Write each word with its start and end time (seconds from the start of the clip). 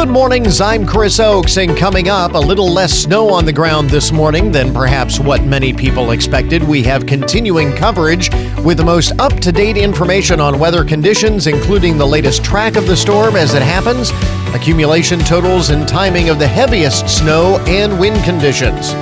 Good 0.00 0.08
mornings, 0.08 0.62
I'm 0.62 0.86
Chris 0.86 1.20
Oakes, 1.20 1.58
and 1.58 1.76
coming 1.76 2.08
up, 2.08 2.32
a 2.32 2.38
little 2.38 2.72
less 2.72 2.90
snow 2.90 3.28
on 3.28 3.44
the 3.44 3.52
ground 3.52 3.90
this 3.90 4.12
morning 4.12 4.50
than 4.50 4.72
perhaps 4.72 5.20
what 5.20 5.44
many 5.44 5.74
people 5.74 6.12
expected. 6.12 6.62
We 6.62 6.82
have 6.84 7.04
continuing 7.04 7.76
coverage 7.76 8.30
with 8.64 8.78
the 8.78 8.82
most 8.82 9.12
up 9.20 9.34
to 9.40 9.52
date 9.52 9.76
information 9.76 10.40
on 10.40 10.58
weather 10.58 10.86
conditions, 10.86 11.46
including 11.46 11.98
the 11.98 12.06
latest 12.06 12.42
track 12.42 12.76
of 12.76 12.86
the 12.86 12.96
storm 12.96 13.36
as 13.36 13.52
it 13.52 13.60
happens, 13.60 14.10
accumulation 14.58 15.18
totals, 15.20 15.68
and 15.68 15.86
timing 15.86 16.30
of 16.30 16.38
the 16.38 16.48
heaviest 16.48 17.06
snow 17.06 17.58
and 17.66 18.00
wind 18.00 18.24
conditions. 18.24 18.94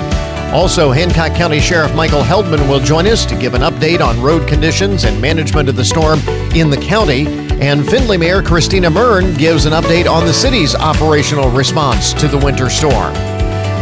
Also, 0.52 0.90
Hancock 0.90 1.32
County 1.36 1.60
Sheriff 1.60 1.94
Michael 1.94 2.22
Heldman 2.22 2.68
will 2.68 2.80
join 2.80 3.06
us 3.06 3.24
to 3.26 3.38
give 3.38 3.54
an 3.54 3.62
update 3.62 4.04
on 4.04 4.20
road 4.20 4.48
conditions 4.48 5.04
and 5.04 5.22
management 5.22 5.68
of 5.68 5.76
the 5.76 5.84
storm 5.84 6.18
in 6.56 6.70
the 6.70 6.76
county. 6.88 7.47
And 7.60 7.84
Findlay 7.84 8.16
Mayor 8.18 8.40
Christina 8.40 8.88
Muryn 8.88 9.36
gives 9.36 9.66
an 9.66 9.72
update 9.72 10.08
on 10.08 10.24
the 10.24 10.32
city's 10.32 10.76
operational 10.76 11.50
response 11.50 12.12
to 12.14 12.28
the 12.28 12.38
winter 12.38 12.70
storm. 12.70 13.12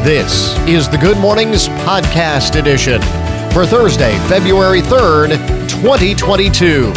This 0.02 0.56
is 0.66 0.88
the 0.88 0.96
Good 0.96 1.18
Mornings 1.18 1.68
Podcast 1.68 2.58
Edition 2.58 3.02
for 3.52 3.66
Thursday, 3.66 4.16
February 4.28 4.80
3rd, 4.80 5.36
2022. 5.68 6.92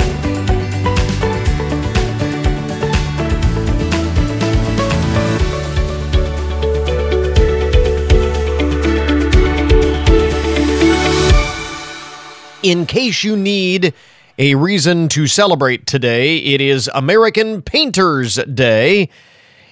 in 12.61 12.85
case 12.85 13.23
you 13.23 13.37
need 13.37 13.93
a 14.39 14.55
reason 14.55 15.09
to 15.09 15.27
celebrate 15.27 15.85
today, 15.85 16.37
it 16.37 16.61
is 16.61 16.89
American 16.95 17.61
Painters 17.61 18.35
Day. 18.35 19.09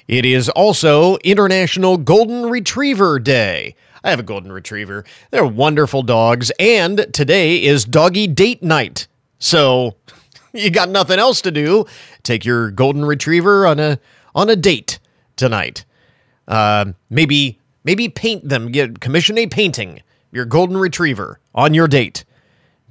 It 0.09 0.25
is 0.25 0.50
also 0.50 1.16
International 1.19 1.95
Golden 1.95 2.50
Retriever 2.50 3.17
Day. 3.17 3.75
I 4.03 4.09
have 4.09 4.19
a 4.19 4.23
golden 4.23 4.52
retriever. 4.52 5.06
They're 5.31 5.45
wonderful 5.45 6.03
dogs. 6.03 6.52
And 6.59 7.08
today 7.14 7.64
is 7.64 7.86
doggy 7.86 8.28
date 8.28 8.61
night. 8.61 9.08
So 9.39 9.95
you 10.53 10.69
got 10.69 10.89
nothing 10.89 11.17
else 11.17 11.39
to 11.41 11.52
do. 11.52 11.86
Take 12.23 12.44
your 12.44 12.69
golden 12.69 13.06
retriever 13.06 13.66
on 13.66 13.80
a 13.80 14.00
on 14.36 14.50
a 14.50 14.58
date 14.58 15.00
tonight. 15.38 15.86
Uh, 16.45 16.91
maybe 17.09 17.58
maybe 17.86 18.09
paint 18.09 18.50
them. 18.50 18.73
Get 18.73 19.00
commission 19.00 19.38
a 19.38 19.47
painting. 19.47 20.02
Your 20.34 20.44
golden 20.44 20.78
retriever 20.78 21.39
on 21.56 21.73
your 21.73 21.88
date 21.88 22.25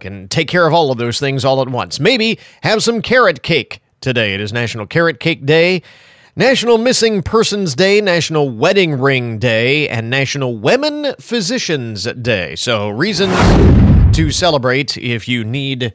can 0.01 0.29
take 0.29 0.49
care 0.49 0.67
of 0.67 0.73
all 0.73 0.91
of 0.91 0.99
those 0.99 1.19
things 1.19 1.45
all 1.45 1.61
at 1.63 1.69
once. 1.69 1.99
Maybe 2.01 2.39
have 2.63 2.83
some 2.83 3.03
carrot 3.03 3.43
cake 3.43 3.81
today. 4.01 4.35
It 4.35 4.41
is 4.41 4.53
National 4.53 4.87
Carrot 4.87 5.21
Cake 5.21 5.47
Day, 5.47 5.83
National 6.37 6.79
Missing 6.79 7.23
Persons 7.23 7.75
Day, 7.75 8.01
National 8.01 8.51
Wedding 8.51 9.01
Ring 9.01 9.39
Day, 9.39 9.89
and 9.89 10.11
National 10.11 10.57
Women 10.57 11.15
Physicians 11.19 12.05
Day. 12.05 12.57
So, 12.57 12.89
reasons 12.91 13.35
to 14.17 14.31
celebrate 14.31 14.97
if 14.99 15.29
you 15.29 15.45
need 15.45 15.93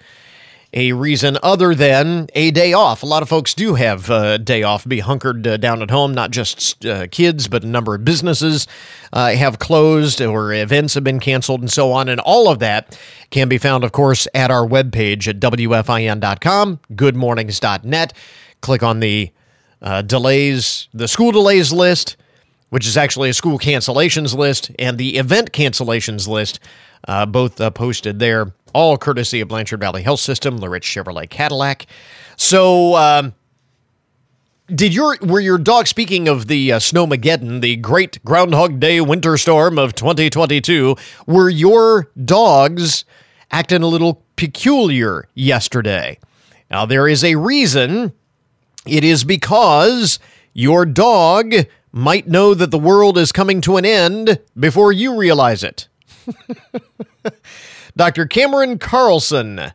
a 0.73 0.94
reason 0.94 1.38
other 1.44 1.75
than 1.75 2.27
a 2.33 2.52
day 2.52 2.73
off. 2.73 3.03
A 3.03 3.05
lot 3.05 3.22
of 3.22 3.30
folks 3.30 3.53
do 3.53 3.75
have 3.75 4.09
a 4.09 4.38
day 4.38 4.64
off, 4.64 4.88
be 4.88 5.00
hunkered 5.00 5.45
uh, 5.45 5.58
down 5.58 5.81
at 5.81 5.91
home, 5.91 6.14
not 6.14 6.31
just 6.31 6.86
uh, 6.86 7.08
kids, 7.08 7.47
but 7.47 7.64
a 7.64 7.67
number 7.67 7.95
of 7.95 8.05
businesses 8.05 8.67
uh, 9.11 9.31
have 9.31 9.59
closed 9.59 10.22
or 10.22 10.53
events 10.53 10.94
have 10.94 11.03
been 11.03 11.19
canceled 11.19 11.61
and 11.61 11.72
so 11.72 11.92
on. 11.92 12.08
And 12.08 12.22
all 12.22 12.47
of 12.47 12.59
that 12.59 12.97
can 13.31 13.49
be 13.49 13.58
found, 13.58 13.83
of 13.83 13.92
course, 13.92 14.27
at 14.33 14.49
our 14.49 14.66
webpage 14.66 15.27
at 15.27 15.39
WFIN.com, 15.39 16.80
goodmornings.net. 16.94 18.14
Click 18.61 18.83
on 18.83 18.99
the 18.99 19.31
uh, 19.81 20.02
delays, 20.03 20.88
the 20.94 21.08
school 21.08 21.31
delays 21.31 21.73
list, 21.73 22.16
which 22.72 22.88
is 22.88 22.95
actually 22.97 23.30
a 23.30 23.33
school 23.33 23.59
cancellations 23.59 24.36
list, 24.36 24.72
and 24.80 24.97
the 24.97 25.17
event 25.17 25.52
cancellations 25.52 26.27
list, 26.27 26.59
uh, 27.08 27.26
both 27.26 27.59
uh, 27.59 27.70
posted 27.70 28.20
there 28.20 28.54
all 28.73 28.98
courtesy 28.98 29.42
of 29.42 29.49
Blanchard 29.49 29.82
Valley 29.82 30.02
Health 30.02 30.21
System, 30.21 30.58
LaRiche 30.58 30.83
Chevrolet 30.83 31.30
Cadillac. 31.30 31.86
So, 32.37 32.95
um, 32.95 33.33
did 34.73 34.93
your 34.93 35.17
were 35.21 35.42
your 35.42 35.58
dog 35.58 35.87
speaking 35.87 36.30
of 36.30 36.48
the 36.48 36.71
uh, 36.71 36.80
snowmageddon, 36.80 37.59
the 37.59 37.76
great 37.76 38.23
Groundhog 38.23 38.80
Day 38.80 39.02
winter 39.02 39.38
storm 39.38 39.77
of 39.77 39.93
2022? 39.93 40.95
Were 41.27 41.49
your 41.49 42.09
dogs 42.23 43.03
acting 43.52 43.83
a 43.83 43.88
little 43.88 44.23
peculiar 44.38 45.27
yesterday? 45.33 46.17
Now 46.70 46.86
there 46.86 47.05
is 47.09 47.21
a 47.21 47.36
reason. 47.36 48.14
It 48.88 49.03
is 49.03 49.26
because 49.26 50.20
your 50.53 50.86
dog 50.86 51.53
might 51.91 52.27
know 52.27 52.53
that 52.53 52.71
the 52.71 52.79
world 52.79 53.17
is 53.17 53.31
coming 53.31 53.61
to 53.61 53.77
an 53.77 53.85
end 53.85 54.39
before 54.57 54.91
you 54.91 55.17
realize 55.17 55.63
it. 55.63 55.87
Dr. 57.95 58.25
Cameron 58.25 58.79
Carlson 58.79 59.73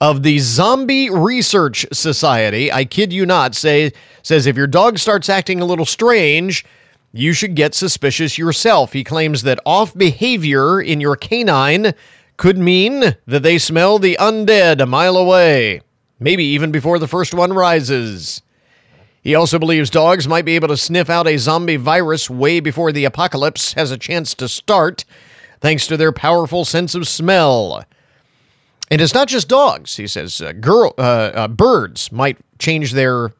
of 0.00 0.22
the 0.22 0.38
Zombie 0.38 1.08
Research 1.08 1.86
Society, 1.92 2.70
I 2.70 2.84
kid 2.84 3.12
you 3.12 3.24
not, 3.24 3.54
say 3.54 3.92
says 4.22 4.46
if 4.46 4.56
your 4.56 4.66
dog 4.66 4.98
starts 4.98 5.28
acting 5.28 5.60
a 5.60 5.64
little 5.64 5.86
strange, 5.86 6.64
you 7.12 7.32
should 7.32 7.54
get 7.54 7.74
suspicious 7.74 8.36
yourself. 8.36 8.92
He 8.92 9.04
claims 9.04 9.42
that 9.42 9.60
off 9.64 9.94
behavior 9.94 10.80
in 10.80 11.00
your 11.00 11.16
canine 11.16 11.94
could 12.36 12.58
mean 12.58 13.16
that 13.26 13.42
they 13.42 13.56
smell 13.56 13.98
the 13.98 14.18
undead 14.20 14.80
a 14.80 14.86
mile 14.86 15.16
away, 15.16 15.80
maybe 16.20 16.44
even 16.44 16.70
before 16.70 16.98
the 16.98 17.08
first 17.08 17.32
one 17.32 17.54
rises. 17.54 18.42
He 19.26 19.34
also 19.34 19.58
believes 19.58 19.90
dogs 19.90 20.28
might 20.28 20.44
be 20.44 20.54
able 20.54 20.68
to 20.68 20.76
sniff 20.76 21.10
out 21.10 21.26
a 21.26 21.36
zombie 21.36 21.74
virus 21.74 22.30
way 22.30 22.60
before 22.60 22.92
the 22.92 23.06
apocalypse 23.06 23.72
has 23.72 23.90
a 23.90 23.98
chance 23.98 24.34
to 24.34 24.48
start 24.48 25.04
thanks 25.58 25.88
to 25.88 25.96
their 25.96 26.12
powerful 26.12 26.64
sense 26.64 26.94
of 26.94 27.08
smell. 27.08 27.84
And 28.88 29.00
it's 29.00 29.14
not 29.14 29.26
just 29.26 29.48
dogs, 29.48 29.96
he 29.96 30.06
says. 30.06 30.40
Uh, 30.40 30.52
girl, 30.52 30.94
uh, 30.96 31.00
uh, 31.34 31.48
birds 31.48 32.12
might 32.12 32.38
change 32.60 32.92
their 32.92 33.32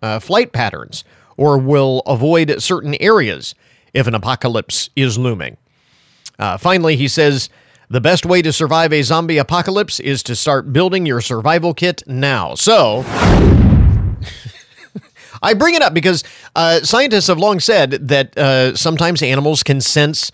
uh, 0.00 0.18
flight 0.18 0.52
patterns 0.52 1.04
or 1.36 1.58
will 1.58 2.00
avoid 2.06 2.62
certain 2.62 2.94
areas 2.98 3.54
if 3.92 4.06
an 4.06 4.14
apocalypse 4.14 4.88
is 4.96 5.18
looming. 5.18 5.58
Uh, 6.38 6.56
finally, 6.56 6.96
he 6.96 7.06
says 7.06 7.50
the 7.90 8.00
best 8.00 8.24
way 8.24 8.40
to 8.40 8.50
survive 8.50 8.94
a 8.94 9.02
zombie 9.02 9.36
apocalypse 9.36 10.00
is 10.00 10.22
to 10.22 10.34
start 10.34 10.72
building 10.72 11.04
your 11.04 11.20
survival 11.20 11.74
kit 11.74 12.02
now. 12.06 12.54
So. 12.54 13.04
I 15.44 15.54
bring 15.54 15.74
it 15.74 15.82
up 15.82 15.94
because 15.94 16.24
uh, 16.56 16.80
scientists 16.80 17.28
have 17.28 17.38
long 17.38 17.60
said 17.60 18.08
that 18.08 18.76
sometimes 18.76 19.22
animals 19.22 19.62
can 19.62 19.80
sense 19.80 20.32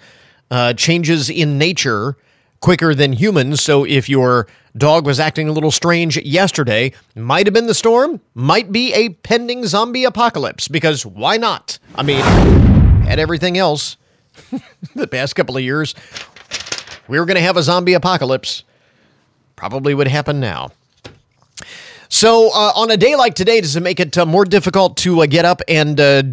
uh, 0.51 0.73
changes 0.75 1.31
in 1.31 1.59
nature 1.59 2.17
quicker 2.61 2.95
than 2.95 3.13
humans. 3.13 3.63
So 3.63 3.85
if 3.85 4.09
your 4.09 4.47
dog 4.77 5.07
was 5.07 5.19
acting 5.19 5.49
a 5.49 5.53
little 5.53 5.71
strange 5.71 6.17
yesterday, 6.19 6.93
might 7.15 7.47
have 7.47 7.55
been 7.55 7.67
the 7.67 7.75
storm, 7.75 8.21
might 8.35 8.71
be 8.71 8.93
a 8.95 9.11
pending 9.11 9.67
zombie 9.67 10.05
apocalypse, 10.05 10.69
because 10.69 11.05
why 11.07 11.37
not? 11.37 11.79
I 11.95 12.03
mean, 12.03 12.21
had 13.05 13.19
everything 13.19 13.59
else 13.59 13.97
the 14.95 15.07
past 15.07 15.35
couple 15.35 15.57
of 15.57 15.63
years. 15.63 15.95
We 17.09 17.19
were 17.19 17.27
going 17.27 17.37
to 17.37 17.43
have 17.43 17.57
a 17.57 17.63
zombie 17.63 17.95
apocalypse. 17.95 18.65
Probably 19.57 19.95
would 19.95 20.09
happen 20.09 20.41
now. 20.41 20.71
So, 22.13 22.49
uh, 22.49 22.73
on 22.75 22.91
a 22.91 22.97
day 22.97 23.15
like 23.15 23.35
today, 23.35 23.61
does 23.61 23.77
it 23.77 23.85
make 23.85 24.01
it 24.01 24.19
uh, 24.19 24.27
more 24.27 24.45
difficult 24.45 24.97
to 24.99 25.23
uh, 25.23 25.27
get 25.27 25.45
up 25.45 25.63
and 25.69 25.99
uh, 26.01 26.25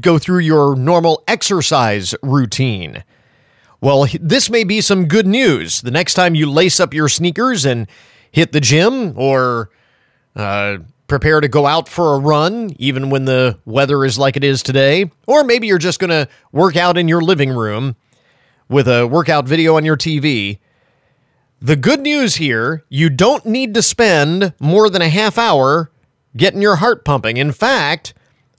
go 0.00 0.18
through 0.18 0.38
your 0.38 0.74
normal 0.74 1.22
exercise 1.28 2.14
routine? 2.22 3.04
Well, 3.82 4.06
this 4.18 4.48
may 4.48 4.64
be 4.64 4.80
some 4.80 5.08
good 5.08 5.26
news. 5.26 5.82
The 5.82 5.90
next 5.90 6.14
time 6.14 6.34
you 6.34 6.50
lace 6.50 6.80
up 6.80 6.94
your 6.94 7.10
sneakers 7.10 7.66
and 7.66 7.86
hit 8.32 8.52
the 8.52 8.62
gym 8.62 9.12
or 9.18 9.68
uh, 10.34 10.78
prepare 11.06 11.42
to 11.42 11.48
go 11.48 11.66
out 11.66 11.86
for 11.86 12.14
a 12.14 12.18
run, 12.18 12.74
even 12.78 13.10
when 13.10 13.26
the 13.26 13.58
weather 13.66 14.06
is 14.06 14.18
like 14.18 14.38
it 14.38 14.42
is 14.42 14.62
today, 14.62 15.10
or 15.26 15.44
maybe 15.44 15.66
you're 15.66 15.76
just 15.76 16.00
going 16.00 16.08
to 16.08 16.26
work 16.50 16.76
out 16.76 16.96
in 16.96 17.08
your 17.08 17.20
living 17.20 17.50
room 17.50 17.94
with 18.70 18.88
a 18.88 19.06
workout 19.06 19.46
video 19.46 19.76
on 19.76 19.84
your 19.84 19.98
TV. 19.98 20.60
The 21.60 21.76
good 21.76 22.00
news 22.00 22.36
here 22.36 22.84
you 22.90 23.08
don't 23.08 23.46
need 23.46 23.72
to 23.74 23.82
spend 23.82 24.52
more 24.60 24.90
than 24.90 25.00
a 25.00 25.08
half 25.08 25.38
hour 25.38 25.90
getting 26.36 26.60
your 26.60 26.76
heart 26.76 27.02
pumping. 27.02 27.38
In 27.38 27.50
fact, 27.50 28.12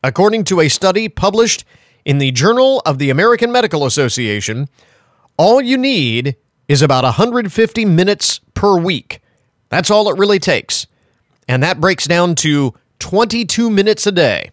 according 0.03 0.45
to 0.45 0.61
a 0.61 0.67
study 0.67 1.07
published 1.07 1.63
in 2.05 2.17
the 2.17 2.31
Journal 2.31 2.81
of 2.87 2.97
the 2.97 3.11
American 3.11 3.51
Medical 3.51 3.85
Association, 3.85 4.67
all 5.37 5.61
you 5.61 5.77
need 5.77 6.37
is 6.67 6.81
about 6.81 7.03
150 7.03 7.85
minutes 7.85 8.39
per 8.55 8.79
week. 8.79 9.21
That's 9.69 9.91
all 9.91 10.09
it 10.09 10.17
really 10.17 10.39
takes. 10.39 10.87
And 11.47 11.61
that 11.61 11.79
breaks 11.79 12.07
down 12.07 12.33
to 12.35 12.73
22 12.97 13.69
minutes 13.69 14.07
a 14.07 14.11
day. 14.11 14.49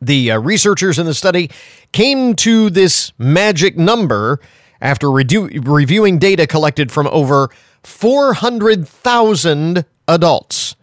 The 0.00 0.32
uh, 0.32 0.40
researchers 0.40 0.98
in 0.98 1.06
the 1.06 1.14
study 1.14 1.52
came 1.92 2.34
to 2.36 2.68
this 2.68 3.12
magic 3.16 3.78
number 3.78 4.40
after 4.82 5.10
reviewing 5.10 6.18
data 6.18 6.46
collected 6.46 6.92
from 6.92 7.06
over 7.06 7.48
400,000 7.84 9.84
adults, 10.08 10.76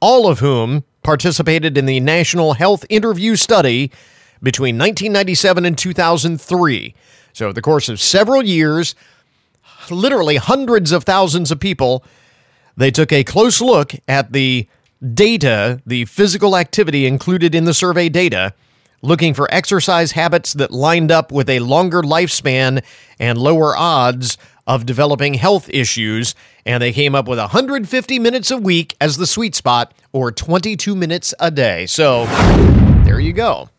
all 0.00 0.28
of 0.28 0.40
whom 0.40 0.84
participated 1.02 1.78
in 1.78 1.86
the 1.86 2.00
National 2.00 2.52
Health 2.52 2.84
Interview 2.88 3.34
Study 3.34 3.90
between 4.42 4.76
1997 4.76 5.64
and 5.64 5.78
2003. 5.78 6.94
So, 7.32 7.52
the 7.52 7.62
course 7.62 7.88
of 7.88 8.00
several 8.00 8.42
years, 8.42 8.94
literally 9.90 10.36
hundreds 10.36 10.92
of 10.92 11.04
thousands 11.04 11.50
of 11.50 11.58
people, 11.58 12.04
they 12.76 12.90
took 12.90 13.12
a 13.12 13.24
close 13.24 13.62
look 13.62 13.94
at 14.06 14.32
the 14.32 14.68
data, 15.14 15.80
the 15.86 16.04
physical 16.04 16.56
activity 16.56 17.06
included 17.06 17.54
in 17.54 17.64
the 17.64 17.74
survey 17.74 18.08
data, 18.08 18.52
looking 19.06 19.34
for 19.34 19.52
exercise 19.52 20.12
habits 20.12 20.52
that 20.54 20.70
lined 20.70 21.12
up 21.12 21.30
with 21.30 21.48
a 21.48 21.60
longer 21.60 22.02
lifespan 22.02 22.84
and 23.18 23.38
lower 23.38 23.76
odds 23.76 24.36
of 24.66 24.84
developing 24.84 25.34
health 25.34 25.68
issues. 25.70 26.34
And 26.64 26.82
they 26.82 26.92
came 26.92 27.14
up 27.14 27.28
with 27.28 27.38
150 27.38 28.18
minutes 28.18 28.50
a 28.50 28.58
week 28.58 28.96
as 29.00 29.16
the 29.16 29.26
sweet 29.26 29.54
spot, 29.54 29.94
or 30.12 30.32
22 30.32 30.96
minutes 30.96 31.32
a 31.38 31.50
day. 31.50 31.86
So 31.86 32.26
there 33.04 33.20
you 33.20 33.32
go. 33.32 33.70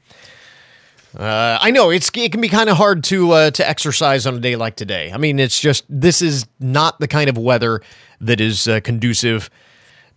Uh, 1.18 1.58
I 1.60 1.72
know 1.72 1.90
it's 1.90 2.12
it 2.14 2.32
can 2.32 2.42
be 2.42 2.50
kind 2.50 2.70
of 2.70 2.78
hard 2.78 3.04
to 3.06 3.32
uh, 3.32 3.52
to 3.52 3.68
exercise 3.68 4.28
on 4.28 4.36
a 4.36 4.40
day 4.40 4.56
like 4.56 4.76
today. 4.76 5.12
I 5.12 5.18
mean, 5.18 5.40
it's 5.40 5.60
just 5.60 5.84
this 5.90 6.22
is 6.22 6.46
not 6.60 7.00
the 7.00 7.08
kind 7.08 7.30
of 7.30 7.38
weather 7.38 7.82
that 8.22 8.40
is 8.40 8.68
uh, 8.68 8.82
conducive 8.82 9.50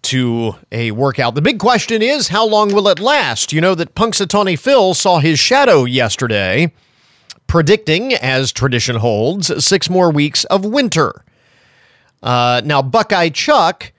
to 0.03 0.55
a 0.73 0.91
workout. 0.93 1.35
The 1.35 1.43
big 1.43 1.59
question 1.59 2.03
is 2.03 2.29
how 2.29 2.47
long 2.47 2.73
will 2.75 2.89
it 2.89 3.01
last? 3.01 3.53
You 3.53 3.61
know 3.61 3.75
that 3.75 3.95
Punxsutawney 3.95 4.59
Phil 4.59 4.95
saw 4.95 5.19
his 5.19 5.39
shadow 5.39 5.85
yesterday, 5.85 6.73
predicting, 7.47 8.15
as 8.15 8.53
tradition 8.53 8.97
holds, 8.97 9.65
six 9.65 9.91
more 9.91 10.11
weeks 10.11 10.45
of 10.45 10.65
winter. 10.65 11.25
Uh, 12.23 12.61
now, 12.65 12.83
Buckeye 12.83 13.31
Chuck, 13.31 13.93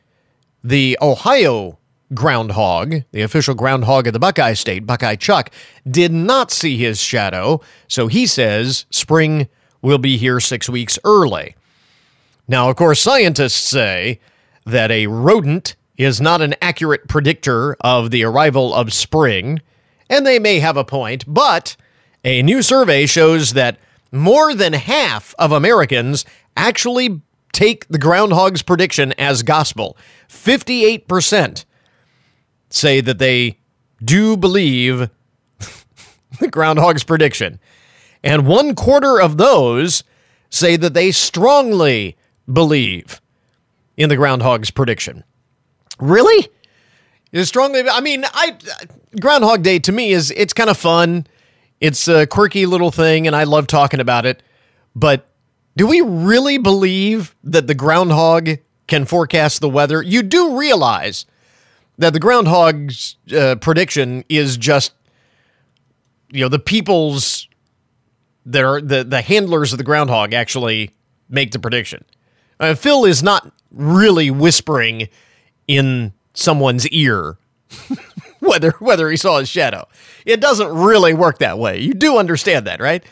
the 0.64 0.98
Ohio 1.02 1.80
groundhog, 2.14 3.04
the 3.12 3.22
official 3.22 3.56
groundhog 3.56 4.08
of 4.08 4.14
the 4.14 4.20
Buckeye 4.20 4.54
State, 4.54 4.86
Buckeye 4.86 5.16
Chuck, 5.16 5.50
did 5.90 6.12
not 6.12 6.52
see 6.52 6.78
his 6.78 7.00
shadow, 7.00 7.62
so 7.88 8.08
he 8.08 8.26
says 8.28 8.86
spring 8.90 9.48
will 9.82 9.98
be 9.98 10.18
here 10.18 10.40
six 10.40 10.70
weeks 10.70 11.00
early. 11.04 11.56
Now, 12.48 12.70
of 12.70 12.76
course, 12.76 13.02
scientists 13.02 13.70
say 13.70 14.20
that 14.66 14.92
a 14.92 15.08
rodent 15.08 15.76
is 16.04 16.20
not 16.22 16.42
an 16.42 16.56
accurate 16.62 17.08
predictor 17.08 17.76
of 17.82 18.12
the 18.12 18.24
arrival 18.24 18.74
of 18.74 18.94
spring, 18.94 19.62
and 20.10 20.26
they 20.26 20.40
may 20.40 20.60
have 20.60 20.78
a 20.78 20.84
point, 20.84 21.24
but 21.28 21.76
a 22.24 22.42
new 22.42 22.62
survey 22.62 23.06
shows 23.06 23.54
that 23.54 23.78
more 24.12 24.54
than 24.54 24.74
half 24.74 25.34
of 25.38 25.52
Americans 25.52 26.26
actually 26.58 27.22
take 27.54 27.88
the 27.88 27.98
groundhog's 27.98 28.62
prediction 28.62 29.14
as 29.18 29.44
gospel. 29.44 29.98
58% 30.28 31.66
say 32.70 33.02
that 33.02 33.20
they 33.20 33.60
do 34.04 34.36
believe 34.38 35.10
the 36.40 36.48
groundhog's 36.50 37.04
prediction. 37.04 37.60
And 38.24 38.48
one 38.48 38.76
quarter 38.76 39.20
of 39.20 39.38
those 39.38 40.04
say 40.50 40.76
that 40.78 40.94
they 40.94 41.12
strongly 41.12 42.18
believe 42.52 43.22
in 43.98 44.10
the 44.10 44.16
groundhog's 44.16 44.72
prediction. 44.72 45.24
Really? 46.02 46.50
Is 47.32 47.48
strongly. 47.48 47.88
I 47.88 48.02
mean, 48.02 48.26
I 48.34 48.58
Groundhog 49.20 49.64
Day 49.64 49.80
to 49.80 49.92
me 49.92 50.12
is 50.12 50.32
it's 50.36 50.52
kind 50.52 50.70
of 50.70 50.78
fun. 50.78 51.28
It's 51.80 52.08
a 52.08 52.28
quirky 52.28 52.66
little 52.66 52.92
thing, 52.92 53.26
and 53.26 53.36
I 53.36 53.46
love 53.46 53.68
talking 53.68 54.02
about 54.02 54.26
it. 54.26 54.44
But 54.96 55.30
do 55.78 55.88
we 55.88 56.02
really 56.02 56.58
believe 56.58 57.34
that 57.44 57.68
the 57.68 57.74
groundhog 57.74 58.50
can 58.88 59.06
forecast 59.06 59.62
the 59.62 59.70
weather? 59.70 60.02
You 60.02 60.24
do 60.24 60.58
realize 60.58 61.26
that 61.98 62.12
the 62.14 62.20
groundhog's 62.20 63.16
uh, 63.36 63.56
prediction 63.56 64.26
is 64.28 64.58
just, 64.58 64.94
you 66.32 66.42
know, 66.42 66.50
the 66.50 66.60
people's 66.60 67.48
that 68.46 68.64
are 68.64 68.82
the 68.82 69.04
the 69.04 69.22
handlers 69.22 69.72
of 69.72 69.78
the 69.78 69.84
groundhog 69.84 70.34
actually 70.34 70.92
make 71.30 71.52
the 71.52 71.60
prediction. 71.60 72.04
Uh, 72.60 72.76
Phil 72.76 73.06
is 73.06 73.24
not 73.24 73.52
really 73.72 74.30
whispering 74.30 75.08
in 75.68 76.14
someone's 76.34 76.88
ear 76.90 77.38
whether 78.40 78.72
whether 78.80 79.10
he 79.10 79.18
saw 79.18 79.40
his 79.40 79.50
shadow. 79.50 79.88
It 80.26 80.42
doesn't 80.42 80.70
really 80.70 81.14
work 81.14 81.40
that 81.40 81.58
way. 81.58 81.80
You 81.80 81.94
do 81.94 82.18
understand 82.18 82.68
that, 82.68 82.80
right? 82.80 83.04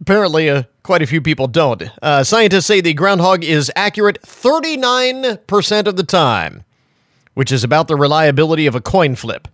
Apparently, 0.00 0.50
uh, 0.50 0.64
quite 0.82 1.02
a 1.02 1.06
few 1.06 1.20
people 1.20 1.46
don't. 1.46 1.82
Uh, 2.02 2.24
scientists 2.24 2.66
say 2.66 2.80
the 2.80 2.94
groundhog 2.94 3.44
is 3.44 3.70
accurate 3.74 4.20
39% 4.22 5.86
of 5.86 5.96
the 5.96 6.02
time, 6.02 6.64
which 7.34 7.52
is 7.52 7.64
about 7.64 7.88
the 7.88 7.96
reliability 7.96 8.66
of 8.66 8.74
a 8.74 8.80
coin 8.80 9.14
flip. 9.14 9.48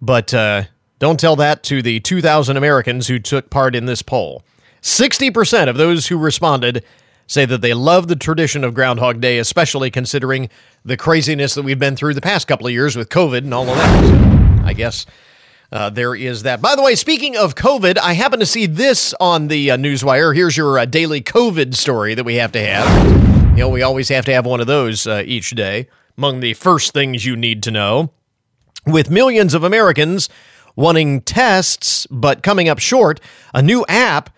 But 0.00 0.32
uh, 0.32 0.64
don't 0.98 1.18
tell 1.18 1.36
that 1.36 1.62
to 1.64 1.82
the 1.82 2.00
2,000 2.00 2.56
Americans 2.56 3.08
who 3.08 3.18
took 3.18 3.50
part 3.50 3.74
in 3.74 3.86
this 3.86 4.02
poll. 4.02 4.44
60% 4.82 5.68
of 5.68 5.76
those 5.76 6.06
who 6.06 6.16
responded 6.16 6.84
say 7.30 7.44
that 7.44 7.60
they 7.60 7.72
love 7.72 8.08
the 8.08 8.16
tradition 8.16 8.64
of 8.64 8.74
Groundhog 8.74 9.20
Day, 9.20 9.38
especially 9.38 9.88
considering 9.88 10.50
the 10.84 10.96
craziness 10.96 11.54
that 11.54 11.62
we've 11.62 11.78
been 11.78 11.94
through 11.94 12.14
the 12.14 12.20
past 12.20 12.48
couple 12.48 12.66
of 12.66 12.72
years 12.72 12.96
with 12.96 13.08
COVID 13.08 13.38
and 13.38 13.54
all 13.54 13.68
of 13.68 13.76
that. 13.76 14.58
So 14.58 14.66
I 14.66 14.72
guess 14.72 15.06
uh, 15.70 15.90
there 15.90 16.16
is 16.16 16.42
that. 16.42 16.60
By 16.60 16.74
the 16.74 16.82
way, 16.82 16.96
speaking 16.96 17.36
of 17.36 17.54
COVID, 17.54 17.98
I 17.98 18.14
happen 18.14 18.40
to 18.40 18.46
see 18.46 18.66
this 18.66 19.14
on 19.20 19.46
the 19.46 19.70
uh, 19.70 19.76
Newswire. 19.76 20.34
Here's 20.34 20.56
your 20.56 20.76
uh, 20.76 20.86
daily 20.86 21.20
COVID 21.20 21.76
story 21.76 22.14
that 22.16 22.24
we 22.24 22.34
have 22.34 22.50
to 22.50 22.66
have. 22.66 23.50
You 23.50 23.58
know, 23.58 23.68
we 23.68 23.82
always 23.82 24.08
have 24.08 24.24
to 24.24 24.32
have 24.32 24.44
one 24.44 24.60
of 24.60 24.66
those 24.66 25.06
uh, 25.06 25.22
each 25.24 25.50
day. 25.50 25.86
Among 26.18 26.40
the 26.40 26.54
first 26.54 26.92
things 26.92 27.24
you 27.24 27.36
need 27.36 27.62
to 27.62 27.70
know, 27.70 28.10
with 28.86 29.08
millions 29.08 29.54
of 29.54 29.62
Americans 29.62 30.28
wanting 30.74 31.20
tests 31.20 32.08
but 32.10 32.42
coming 32.42 32.68
up 32.68 32.80
short, 32.80 33.20
a 33.54 33.62
new 33.62 33.84
app 33.88 34.30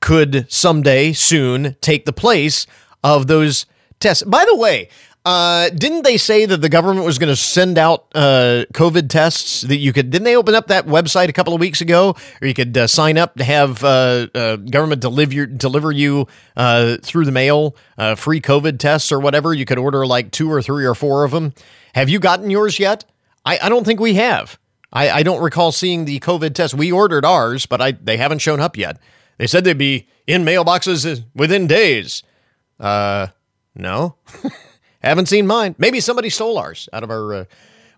could 0.00 0.50
someday 0.50 1.12
soon 1.12 1.76
take 1.80 2.04
the 2.04 2.12
place 2.12 2.66
of 3.04 3.26
those 3.26 3.66
tests. 4.00 4.22
By 4.22 4.44
the 4.44 4.56
way, 4.56 4.88
uh, 5.24 5.68
didn't 5.68 6.02
they 6.02 6.16
say 6.16 6.46
that 6.46 6.62
the 6.62 6.70
government 6.70 7.04
was 7.04 7.18
going 7.18 7.28
to 7.28 7.36
send 7.36 7.76
out 7.76 8.06
uh, 8.14 8.64
COVID 8.72 9.10
tests 9.10 9.60
that 9.62 9.76
you 9.76 9.92
could? 9.92 10.10
Didn't 10.10 10.24
they 10.24 10.36
open 10.36 10.54
up 10.54 10.68
that 10.68 10.86
website 10.86 11.28
a 11.28 11.32
couple 11.32 11.52
of 11.52 11.60
weeks 11.60 11.82
ago, 11.82 12.16
or 12.40 12.48
you 12.48 12.54
could 12.54 12.76
uh, 12.76 12.86
sign 12.86 13.18
up 13.18 13.36
to 13.36 13.44
have 13.44 13.84
uh, 13.84 14.28
uh, 14.34 14.56
government 14.56 15.02
deliver 15.02 15.44
deliver 15.44 15.92
you 15.92 16.26
uh, 16.56 16.96
through 17.02 17.26
the 17.26 17.32
mail 17.32 17.76
free 18.16 18.40
COVID 18.40 18.78
tests 18.78 19.12
or 19.12 19.20
whatever? 19.20 19.52
You 19.52 19.66
could 19.66 19.78
order 19.78 20.06
like 20.06 20.30
two 20.30 20.50
or 20.50 20.62
three 20.62 20.86
or 20.86 20.94
four 20.94 21.24
of 21.24 21.32
them. 21.32 21.52
Have 21.94 22.08
you 22.08 22.18
gotten 22.18 22.48
yours 22.48 22.78
yet? 22.78 23.04
I, 23.44 23.58
I 23.62 23.68
don't 23.68 23.84
think 23.84 24.00
we 24.00 24.14
have. 24.14 24.58
I, 24.92 25.10
I 25.10 25.22
don't 25.22 25.42
recall 25.42 25.70
seeing 25.70 26.06
the 26.06 26.18
COVID 26.20 26.54
test. 26.54 26.74
We 26.74 26.90
ordered 26.90 27.26
ours, 27.26 27.66
but 27.66 27.82
I 27.82 27.92
they 27.92 28.16
haven't 28.16 28.38
shown 28.38 28.60
up 28.60 28.78
yet. 28.78 28.98
They 29.40 29.46
said 29.46 29.64
they'd 29.64 29.78
be 29.78 30.06
in 30.26 30.44
mailboxes 30.44 31.24
within 31.34 31.66
days. 31.66 32.22
Uh, 32.78 33.28
no, 33.74 34.16
haven't 35.02 35.30
seen 35.30 35.46
mine. 35.46 35.74
Maybe 35.78 36.00
somebody 36.00 36.28
stole 36.28 36.58
ours 36.58 36.90
out 36.92 37.02
of 37.02 37.10
our. 37.10 37.32
Uh, 37.34 37.44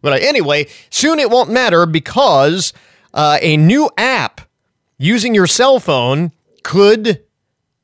but 0.03 0.23
anyway, 0.23 0.69
soon 0.89 1.19
it 1.19 1.31
won't 1.31 1.51
matter 1.51 1.85
because 1.85 2.73
uh, 3.13 3.39
a 3.43 3.57
new 3.57 3.91
app 3.99 4.43
using 4.99 5.35
your 5.35 5.49
cell 5.49 5.81
phone 5.81 6.31
could 6.63 7.25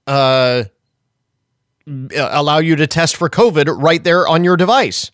uh, 0.06 0.62
allow 2.14 2.58
you 2.58 2.76
to 2.76 2.86
test 2.86 3.16
for 3.16 3.28
COVID 3.28 3.82
right 3.82 4.04
there 4.04 4.28
on 4.28 4.44
your 4.44 4.56
device. 4.56 5.10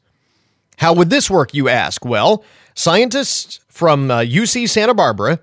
How 0.76 0.92
would 0.92 1.08
this 1.08 1.30
work, 1.30 1.54
you 1.54 1.70
ask? 1.70 2.04
Well, 2.04 2.44
scientists 2.74 3.60
from 3.68 4.10
uh, 4.10 4.18
UC 4.18 4.68
Santa 4.68 4.92
Barbara 4.92 5.40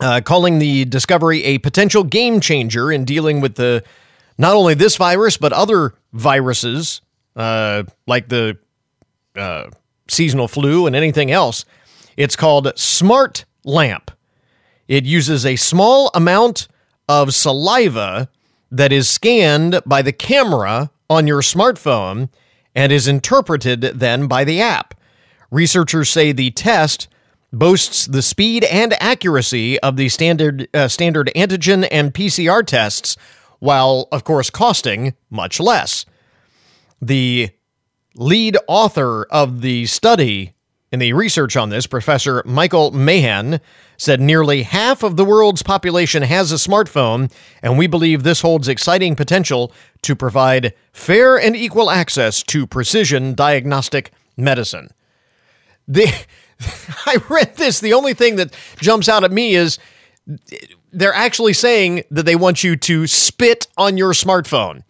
uh, 0.00 0.20
calling 0.24 0.58
the 0.58 0.84
discovery 0.84 1.44
a 1.44 1.58
potential 1.58 2.04
game 2.04 2.40
changer 2.40 2.92
in 2.92 3.04
dealing 3.04 3.40
with 3.40 3.56
the 3.56 3.82
not 4.36 4.54
only 4.54 4.74
this 4.74 4.96
virus 4.96 5.36
but 5.36 5.52
other 5.52 5.94
viruses 6.12 7.00
uh, 7.36 7.84
like 8.06 8.28
the 8.28 8.58
uh, 9.36 9.70
seasonal 10.08 10.48
flu 10.48 10.86
and 10.86 10.96
anything 10.96 11.30
else. 11.30 11.64
It's 12.16 12.36
called 12.36 12.76
Smart 12.76 13.44
Lamp. 13.64 14.10
It 14.88 15.04
uses 15.04 15.44
a 15.44 15.56
small 15.56 16.10
amount 16.14 16.66
of 17.08 17.34
saliva 17.34 18.28
that 18.70 18.92
is 18.92 19.08
scanned 19.08 19.80
by 19.86 20.02
the 20.02 20.12
camera 20.12 20.90
on 21.08 21.26
your 21.26 21.42
smartphone 21.42 22.28
and 22.74 22.92
is 22.92 23.08
interpreted 23.08 23.80
then 23.80 24.26
by 24.26 24.44
the 24.44 24.60
app. 24.60 24.94
Researchers 25.50 26.10
say 26.10 26.32
the 26.32 26.50
test 26.50 27.08
boasts 27.52 28.06
the 28.06 28.22
speed 28.22 28.64
and 28.64 28.94
accuracy 29.02 29.78
of 29.80 29.96
the 29.96 30.08
standard 30.08 30.68
uh, 30.74 30.88
standard 30.88 31.30
antigen 31.34 31.86
and 31.90 32.12
PCR 32.12 32.64
tests, 32.64 33.16
while 33.58 34.08
of 34.12 34.24
course 34.24 34.50
costing 34.50 35.14
much 35.30 35.60
less. 35.60 36.04
The 37.00 37.50
lead 38.14 38.56
author 38.66 39.24
of 39.30 39.60
the 39.60 39.86
study 39.86 40.54
in 40.90 41.00
the 41.00 41.12
research 41.12 41.56
on 41.56 41.68
this, 41.68 41.86
Professor 41.86 42.42
Michael 42.46 42.90
Mahan, 42.92 43.60
said 43.98 44.20
nearly 44.20 44.62
half 44.62 45.02
of 45.02 45.16
the 45.16 45.24
world's 45.24 45.62
population 45.62 46.22
has 46.22 46.50
a 46.50 46.56
smartphone, 46.56 47.30
and 47.62 47.76
we 47.76 47.86
believe 47.86 48.22
this 48.22 48.40
holds 48.40 48.68
exciting 48.68 49.14
potential 49.14 49.72
to 50.02 50.16
provide 50.16 50.72
fair 50.92 51.38
and 51.38 51.54
equal 51.54 51.90
access 51.90 52.42
to 52.44 52.66
precision 52.66 53.34
diagnostic 53.34 54.12
medicine. 54.36 54.88
the 55.86 56.10
I 57.06 57.18
read 57.28 57.56
this. 57.56 57.80
The 57.80 57.92
only 57.92 58.14
thing 58.14 58.36
that 58.36 58.54
jumps 58.80 59.08
out 59.08 59.24
at 59.24 59.32
me 59.32 59.54
is 59.54 59.78
they're 60.92 61.14
actually 61.14 61.52
saying 61.52 62.04
that 62.10 62.24
they 62.24 62.36
want 62.36 62.64
you 62.64 62.76
to 62.76 63.06
spit 63.06 63.66
on 63.76 63.96
your 63.96 64.12
smartphone. 64.12 64.82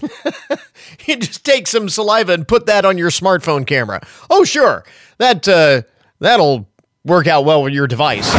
you 1.06 1.16
just 1.16 1.44
take 1.44 1.66
some 1.66 1.88
saliva 1.88 2.32
and 2.32 2.46
put 2.46 2.66
that 2.66 2.84
on 2.84 2.98
your 2.98 3.10
smartphone 3.10 3.66
camera. 3.66 4.00
Oh, 4.30 4.44
sure, 4.44 4.84
that 5.18 5.48
uh, 5.48 5.82
that'll 6.20 6.68
work 7.04 7.26
out 7.26 7.44
well 7.44 7.62
with 7.62 7.72
your 7.72 7.86
device. 7.86 8.28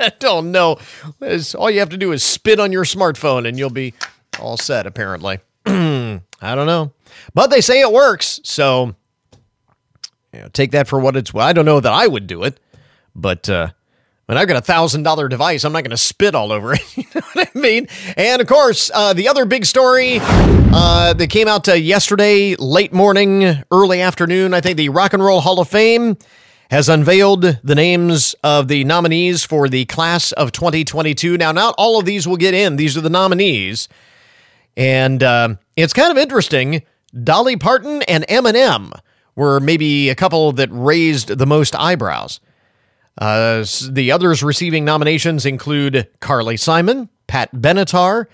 I 0.00 0.12
don't 0.20 0.52
know. 0.52 0.78
all 1.56 1.70
you 1.70 1.80
have 1.80 1.88
to 1.88 1.96
do 1.96 2.12
is 2.12 2.22
spit 2.22 2.60
on 2.60 2.70
your 2.70 2.84
smartphone, 2.84 3.48
and 3.48 3.58
you'll 3.58 3.70
be 3.70 3.94
all 4.38 4.56
set. 4.56 4.86
Apparently, 4.86 5.40
I 5.66 6.20
don't 6.40 6.66
know, 6.66 6.92
but 7.34 7.48
they 7.48 7.60
say 7.60 7.80
it 7.80 7.92
works. 7.92 8.40
So, 8.44 8.94
you 10.32 10.40
know, 10.40 10.48
take 10.48 10.72
that 10.72 10.88
for 10.88 10.98
what 10.98 11.16
it's. 11.16 11.32
Well, 11.32 11.46
I 11.46 11.52
don't 11.52 11.64
know 11.64 11.80
that 11.80 11.92
I 11.92 12.06
would 12.06 12.26
do 12.26 12.44
it, 12.44 12.60
but 13.14 13.48
uh, 13.48 13.70
when 14.26 14.36
I've 14.36 14.46
got 14.46 14.58
a 14.58 14.62
thousand 14.62 15.04
dollar 15.04 15.26
device, 15.28 15.64
I'm 15.64 15.72
not 15.72 15.84
going 15.84 15.90
to 15.90 15.96
spit 15.96 16.34
all 16.34 16.52
over 16.52 16.74
it. 16.74 16.82
you 16.96 17.04
know 17.14 17.22
what 17.32 17.50
I 17.54 17.58
mean? 17.58 17.88
And 18.16 18.42
of 18.42 18.46
course, 18.46 18.90
uh, 18.92 19.14
the 19.14 19.28
other 19.28 19.46
big 19.46 19.64
story 19.64 20.18
uh, 20.20 21.14
that 21.14 21.28
came 21.30 21.48
out 21.48 21.66
uh, 21.68 21.72
yesterday, 21.72 22.54
late 22.56 22.92
morning, 22.92 23.62
early 23.70 24.02
afternoon, 24.02 24.52
I 24.52 24.60
think 24.60 24.76
the 24.76 24.90
Rock 24.90 25.14
and 25.14 25.24
Roll 25.24 25.40
Hall 25.40 25.60
of 25.60 25.68
Fame 25.68 26.18
has 26.70 26.90
unveiled 26.90 27.40
the 27.64 27.74
names 27.74 28.34
of 28.44 28.68
the 28.68 28.84
nominees 28.84 29.44
for 29.44 29.66
the 29.66 29.86
class 29.86 30.32
of 30.32 30.52
2022. 30.52 31.38
Now, 31.38 31.50
not 31.50 31.74
all 31.78 31.98
of 31.98 32.04
these 32.04 32.28
will 32.28 32.36
get 32.36 32.52
in, 32.52 32.76
these 32.76 32.98
are 32.98 33.00
the 33.00 33.08
nominees. 33.08 33.88
And 34.76 35.22
uh, 35.22 35.54
it's 35.74 35.94
kind 35.94 36.10
of 36.10 36.18
interesting. 36.18 36.82
Dolly 37.24 37.56
Parton 37.56 38.02
and 38.02 38.26
Eminem 38.28 38.92
were 39.38 39.60
maybe 39.60 40.10
a 40.10 40.14
couple 40.16 40.50
that 40.52 40.68
raised 40.72 41.28
the 41.28 41.46
most 41.46 41.74
eyebrows. 41.76 42.40
Uh, 43.16 43.64
the 43.88 44.10
others 44.12 44.42
receiving 44.42 44.84
nominations 44.84 45.46
include 45.46 46.08
Carly 46.20 46.56
Simon, 46.56 47.08
Pat 47.28 47.52
Benatar, 47.54 48.26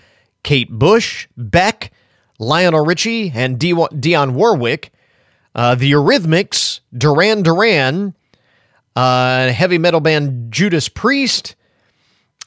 Kate 0.43 0.69
Bush, 0.69 1.27
Beck, 1.37 1.91
Lionel 2.39 2.83
Richie, 2.83 3.31
and 3.33 3.59
Dionne 3.59 4.33
Warwick. 4.33 4.91
Uh, 5.53 5.75
the 5.75 5.91
Eurythmics, 5.91 6.81
Duran 6.95 7.43
Duran, 7.43 8.13
uh, 8.95 9.49
heavy 9.49 9.77
metal 9.77 10.01
band 10.01 10.51
Judas 10.51 10.89
Priest, 10.89 11.55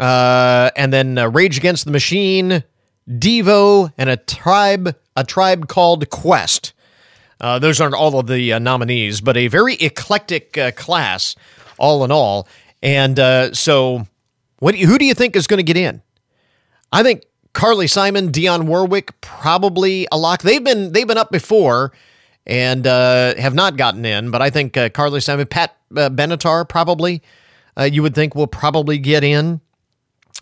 uh, 0.00 0.70
and 0.76 0.92
then 0.92 1.16
uh, 1.16 1.28
Rage 1.28 1.56
Against 1.56 1.86
the 1.86 1.90
Machine, 1.90 2.64
Devo, 3.08 3.92
and 3.96 4.10
a 4.10 4.16
tribe 4.16 4.94
a 5.16 5.24
tribe 5.24 5.68
called 5.68 6.10
Quest. 6.10 6.72
Uh, 7.40 7.58
those 7.58 7.80
aren't 7.80 7.94
all 7.94 8.18
of 8.18 8.26
the 8.26 8.52
uh, 8.52 8.58
nominees, 8.58 9.20
but 9.20 9.36
a 9.36 9.46
very 9.48 9.74
eclectic 9.74 10.58
uh, 10.58 10.72
class 10.72 11.36
all 11.78 12.04
in 12.04 12.10
all. 12.10 12.48
And 12.82 13.18
uh, 13.18 13.54
so, 13.54 14.06
what? 14.58 14.72
Do 14.72 14.78
you, 14.78 14.86
who 14.86 14.98
do 14.98 15.04
you 15.04 15.14
think 15.14 15.36
is 15.36 15.46
going 15.46 15.58
to 15.58 15.64
get 15.64 15.76
in? 15.76 16.02
I 16.92 17.02
think 17.02 17.24
Carly 17.52 17.86
Simon, 17.86 18.32
Dionne 18.32 18.66
Warwick, 18.66 19.20
probably 19.20 20.06
a 20.10 20.18
lock. 20.18 20.42
They've 20.42 20.62
been 20.62 20.92
they've 20.92 21.06
been 21.06 21.18
up 21.18 21.30
before 21.30 21.92
and 22.46 22.86
uh, 22.86 23.34
have 23.36 23.54
not 23.54 23.76
gotten 23.76 24.04
in, 24.04 24.30
but 24.30 24.42
I 24.42 24.50
think 24.50 24.76
Carly 24.94 25.20
Simon, 25.20 25.46
Pat 25.46 25.76
Benatar, 25.92 26.68
probably 26.68 27.22
you 27.78 28.02
would 28.02 28.14
think 28.14 28.34
will 28.34 28.46
probably 28.46 28.98
get 28.98 29.22
in. 29.22 29.60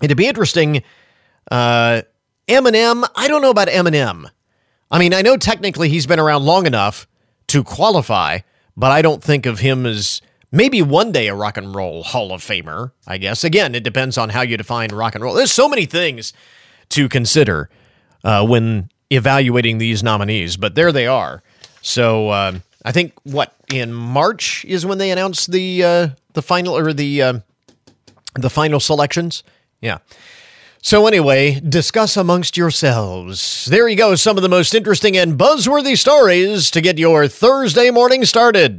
It'd 0.00 0.16
be 0.16 0.28
interesting. 0.28 0.82
Eminem, 1.50 2.04
I 2.48 3.28
don't 3.28 3.42
know 3.42 3.50
about 3.50 3.68
Eminem. 3.68 4.30
I 4.90 4.99
mean, 4.99 5.12
I 5.14 5.23
know 5.23 5.37
technically 5.37 5.88
he's 5.88 6.07
been 6.07 6.21
around 6.21 6.45
long 6.45 6.66
enough 6.66 7.07
to 7.49 7.64
qualify, 7.64 8.40
but 8.76 8.93
I 8.93 9.02
don't 9.02 9.23
think 9.23 9.47
of 9.47 9.59
him 9.59 9.87
as 9.87 10.21
maybe 10.52 10.83
one 10.83 11.12
day 11.12 11.28
a 11.28 11.35
rock 11.35 11.57
and 11.57 11.75
roll 11.75 12.02
Hall 12.02 12.33
of 12.33 12.40
Famer, 12.40 12.93
I 13.07 13.19
guess. 13.19 13.45
Again, 13.45 13.75
it 13.75 13.83
depends 13.83 14.16
on 14.16 14.31
how 14.31 14.43
you 14.43 14.57
define 14.57 14.95
rock 14.95 15.14
and 15.14 15.25
roll. 15.25 15.35
There's 15.35 15.52
so 15.52 15.69
many 15.69 15.87
things 15.87 16.33
to 16.90 17.09
consider 17.09 17.69
uh, 18.25 18.47
when 18.47 18.90
evaluating 19.11 19.78
these 19.78 20.02
nominees, 20.02 20.57
but 20.57 20.75
there 20.75 20.93
they 20.93 21.07
are. 21.07 21.43
So 21.83 22.28
uh, 22.31 22.59
I 22.85 22.93
think 22.93 23.12
what 23.25 23.55
in 23.73 23.93
March 23.93 24.64
is 24.64 24.87
when 24.87 24.99
they 24.99 25.11
announce 25.11 25.47
the 25.47 25.85
uh, 25.85 26.09
the 26.35 26.43
final 26.43 26.76
or 26.76 26.93
the 26.93 27.23
uh, 27.23 27.38
the 28.35 28.50
final 28.50 28.81
selections. 28.81 29.43
Yeah. 29.81 29.99
So 30.83 31.06
anyway, 31.06 31.61
discuss 31.61 32.16
amongst 32.16 32.56
yourselves. 32.56 33.66
There 33.66 33.88
you 33.88 33.97
go, 33.97 34.14
some 34.14 34.37
of 34.37 34.42
the 34.42 34.49
most 34.49 34.75
interesting 34.75 35.16
and 35.16 35.37
buzzworthy 35.38 35.99
stories 35.99 36.71
to 36.71 36.80
get 36.80 36.99
your 36.99 37.26
Thursday 37.26 37.90
morning 37.90 38.25
started. 38.25 38.78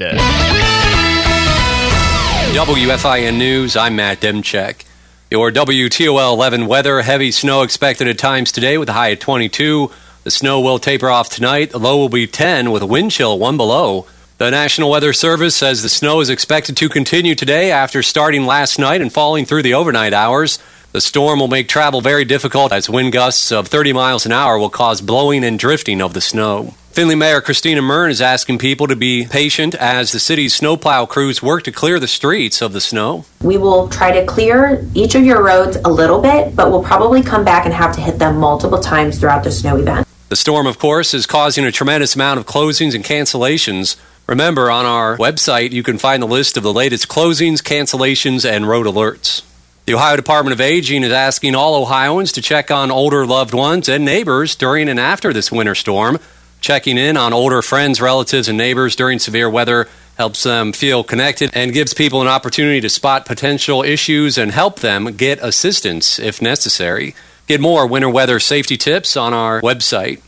WFIN 2.54 3.38
News, 3.38 3.76
I'm 3.76 3.98
Matt 3.98 4.22
Demchek. 4.22 4.86
Your 5.30 5.52
WTOL 5.52 6.34
11 6.34 6.68
weather, 6.68 7.02
heavy 7.02 7.32
snow 7.32 7.62
expected 7.62 8.08
at 8.08 8.18
times 8.18 8.54
today 8.54 8.78
with 8.78 8.88
a 8.88 8.94
high 8.94 9.10
of 9.10 9.20
22. 9.20 9.92
The 10.24 10.32
snow 10.32 10.62
will 10.62 10.80
taper 10.80 11.10
off 11.10 11.30
tonight. 11.30 11.72
The 11.72 11.80
low 11.80 11.98
will 11.98 12.08
be 12.08 12.26
10 12.26 12.72
with 12.72 12.82
a 12.84 12.88
wind 12.88 13.12
chill 13.12 13.38
1 13.38 13.58
below. 13.58 14.06
The 14.38 14.50
National 14.50 14.92
Weather 14.92 15.12
Service 15.12 15.56
says 15.56 15.82
the 15.82 15.90
snow 15.90 16.22
is 16.22 16.30
expected 16.30 16.78
to 16.78 16.88
continue 16.88 17.36
today 17.36 17.72
after 17.72 18.02
starting 18.02 18.46
last 18.46 18.80
night 18.80 19.02
and 19.02 19.12
falling 19.12 19.46
through 19.46 19.64
the 19.64 19.74
overnight 19.74 20.14
hours. 20.14 20.60
The 20.94 21.02
storm 21.02 21.40
will 21.40 21.50
make 21.50 21.68
travel 21.68 22.00
very 22.02 22.24
difficult 22.24 22.72
as 22.72 22.90
wind 22.90 23.12
gusts 23.12 23.52
of 23.52 23.68
30 23.68 23.94
miles 23.94 24.26
an 24.26 24.32
hour 24.32 24.58
will 24.58 24.70
cause 24.70 25.02
blowing 25.02 25.44
and 25.44 25.60
drifting 25.60 26.02
of 26.02 26.14
the 26.14 26.22
snow. 26.22 26.76
Findlay 26.92 27.14
Mayor 27.14 27.42
Christina 27.42 27.82
Muryn 27.82 28.10
is 28.10 28.22
asking 28.22 28.58
people 28.58 28.88
to 28.88 28.96
be 28.96 29.28
patient 29.30 29.76
as 29.76 30.12
the 30.12 30.20
city's 30.20 30.56
snowplow 30.56 31.06
crews 31.06 31.44
work 31.44 31.64
to 31.64 31.72
clear 31.72 32.00
the 32.00 32.08
streets 32.08 32.62
of 32.62 32.74
the 32.74 32.82
snow. 32.82 33.26
We 33.44 33.58
will 33.58 33.90
try 33.90 34.12
to 34.20 34.26
clear 34.26 34.84
each 34.96 35.14
of 35.14 35.24
your 35.24 35.44
roads 35.44 35.78
a 35.86 35.90
little 35.90 36.20
bit, 36.20 36.56
but 36.56 36.72
we'll 36.72 36.84
probably 36.84 37.22
come 37.22 37.46
back 37.46 37.66
and 37.66 37.74
have 37.74 37.94
to 37.96 38.02
hit 38.02 38.18
them 38.18 38.38
multiple 38.38 38.80
times 38.80 39.20
throughout 39.20 39.44
the 39.44 39.52
snow 39.52 39.76
event. 39.76 40.08
The 40.30 40.36
storm, 40.36 40.66
of 40.66 40.80
course, 40.80 41.14
is 41.14 41.28
causing 41.28 41.66
a 41.66 41.72
tremendous 41.72 42.16
amount 42.16 42.40
of 42.40 42.48
closings 42.48 42.96
and 42.96 43.04
cancellations. 43.04 43.98
Remember, 44.26 44.72
on 44.72 44.86
our 44.86 45.18
website, 45.18 45.74
you 45.74 45.84
can 45.84 46.00
find 46.00 46.24
the 46.24 46.28
list 46.28 46.58
of 46.58 46.64
the 46.64 46.74
latest 46.74 47.08
closings, 47.08 47.62
cancellations, 47.62 48.50
and 48.50 48.68
road 48.68 48.88
alerts. 48.88 49.44
The 49.88 49.94
Ohio 49.94 50.18
Department 50.18 50.52
of 50.52 50.60
Aging 50.60 51.06
is 51.06 51.14
asking 51.14 51.56
all 51.56 51.82
Ohioans 51.82 52.34
to 52.34 52.42
check 52.42 52.72
on 52.72 52.92
older 52.92 53.26
loved 53.26 53.54
ones 53.54 53.88
and 53.88 54.04
neighbors 54.04 54.54
during 54.54 54.90
and 54.90 55.00
after 55.00 55.32
this 55.32 55.50
winter 55.50 55.76
storm. 55.76 56.20
Checking 56.60 56.98
in 56.98 57.16
on 57.16 57.32
older 57.32 57.62
friends, 57.62 58.02
relatives, 58.02 58.50
and 58.50 58.58
neighbors 58.58 58.98
during 58.98 59.18
severe 59.18 59.50
weather 59.50 59.88
helps 60.18 60.44
them 60.44 60.74
feel 60.74 61.06
connected 61.06 61.52
and 61.54 61.72
gives 61.72 61.94
people 61.94 62.22
an 62.22 62.28
opportunity 62.28 62.82
to 62.82 62.90
spot 62.90 63.26
potential 63.26 63.82
issues 63.82 64.38
and 64.38 64.52
help 64.52 64.82
them 64.82 65.16
get 65.16 65.40
assistance 65.42 66.20
if 66.20 66.42
necessary. 66.42 67.16
Get 67.48 67.62
more 67.62 67.88
winter 67.88 68.10
weather 68.10 68.42
safety 68.42 68.76
tips 68.76 69.16
on 69.16 69.34
our 69.34 69.62
website. 69.62 70.22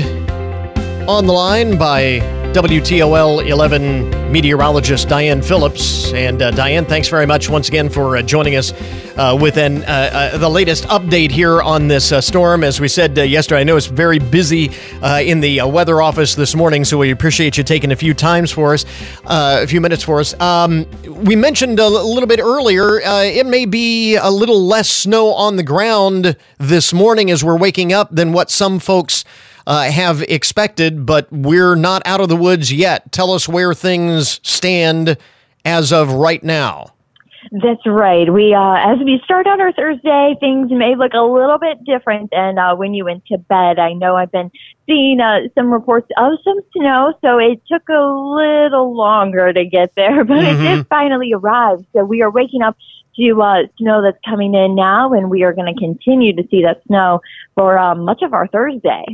on 1.10 1.26
the 1.26 1.34
line 1.34 1.76
by 1.76 2.20
WTOL 2.54 3.48
11 3.48 4.32
meteorologist 4.32 5.08
Diane 5.08 5.40
Phillips. 5.40 6.12
And 6.14 6.42
uh, 6.42 6.50
Diane, 6.50 6.84
thanks 6.84 7.08
very 7.08 7.28
much 7.28 7.48
once 7.48 7.68
again 7.68 7.90
for 7.90 8.18
uh, 8.18 8.24
joining 8.24 8.56
us 8.56 8.74
uh, 9.18 9.38
with 9.40 9.58
an, 9.58 9.84
uh, 9.84 10.32
uh, 10.34 10.38
the 10.40 10.50
latest 10.50 10.86
update 10.86 11.30
here 11.30 11.62
on 11.62 11.88
this 11.88 12.12
uh, 12.12 12.20
storm. 12.20 12.64
As 12.64 12.82
we 12.82 12.88
said 12.88 13.16
yesterday, 13.16 13.62
I 13.62 13.64
know 13.66 13.78
it's 13.78 13.86
very 13.86 14.18
busy 14.18 14.72
in 15.04 15.42
the 15.42 15.62
weather 15.62 16.02
office 16.02 16.34
this 16.34 16.56
morning, 16.56 16.86
so 16.86 16.98
we 16.98 17.12
appreciate 17.12 17.56
you 17.56 17.64
taking 17.64 17.92
a 17.92 17.96
few 17.96 18.16
times 18.16 18.50
for 18.50 18.74
us, 18.74 18.84
a 19.26 19.68
few 19.68 19.80
minutes 19.80 20.02
for 20.02 20.20
us. 20.20 20.34
Um, 20.42 20.88
we 21.06 21.36
mentioned 21.36 21.78
a 21.78 21.88
little 21.88 22.28
bit 22.28 22.40
earlier, 22.40 23.00
it 23.00 23.46
may 23.46 23.66
be 23.66 24.16
a 24.16 24.30
little 24.32 24.66
less 24.66 24.90
snow 24.90 25.34
on 25.34 25.56
the 25.56 25.64
ground 25.64 26.36
this 26.58 26.94
morning 26.94 27.30
as 27.30 27.44
we're 27.44 27.58
waking 27.58 27.94
up 27.94 28.10
than 28.10 28.34
what 28.34 28.50
some 28.50 28.80
folks 28.80 29.24
uh, 29.70 29.84
have 29.92 30.24
expected, 30.24 31.06
but 31.06 31.32
we're 31.32 31.76
not 31.76 32.02
out 32.04 32.20
of 32.20 32.28
the 32.28 32.36
woods 32.36 32.74
yet. 32.74 33.12
Tell 33.12 33.32
us 33.32 33.48
where 33.48 33.76
things 33.76 34.42
stand 34.44 35.16
as 35.64 35.94
of 35.94 36.12
right 36.12 36.44
now. 36.44 36.94
That's 37.52 37.86
right. 37.86 38.32
We, 38.32 38.54
uh, 38.54 38.76
as 38.76 38.98
we 39.00 39.22
start 39.24 39.46
on 39.46 39.62
our 39.62 39.72
Thursday, 39.72 40.36
things 40.40 40.72
may 40.72 40.96
look 40.96 41.14
a 41.14 41.22
little 41.22 41.60
bit 41.60 41.84
different 41.84 42.32
than 42.32 42.58
uh, 42.58 42.76
when 42.76 42.96
you 42.96 43.06
went 43.06 43.26
to 43.28 43.38
bed. 43.38 43.78
I 43.78 43.94
know 43.94 44.16
I've 44.16 44.32
been 44.32 44.52
seeing 44.88 45.20
uh, 45.20 45.42
some 45.54 45.72
reports 45.72 46.10
of 46.18 46.34
some 46.44 46.60
snow, 46.76 47.14
so 47.22 47.38
it 47.38 47.62
took 47.72 47.88
a 47.90 48.02
little 48.02 48.96
longer 48.96 49.54
to 49.54 49.66
get 49.66 49.94
there, 49.96 50.24
but 50.26 50.38
mm-hmm. 50.38 50.64
it 50.64 50.76
did 50.78 50.88
finally 50.88 51.32
arrive. 51.34 51.86
So 51.94 52.04
we 52.04 52.24
are 52.24 52.32
waking 52.32 52.64
up 52.64 52.76
to 53.20 53.42
uh, 53.42 53.64
snow 53.78 54.02
that's 54.02 54.18
coming 54.28 54.54
in 54.56 54.76
now, 54.76 55.14
and 55.14 55.30
we 55.30 55.44
are 55.44 55.54
going 55.54 55.74
to 55.74 55.80
continue 55.80 56.36
to 56.36 56.48
see 56.50 56.64
that 56.64 56.82
snow 56.88 57.22
for 57.56 57.78
uh, 57.78 57.94
much 57.94 58.22
of 58.22 58.34
our 58.34 58.48
Thursday. 58.48 59.06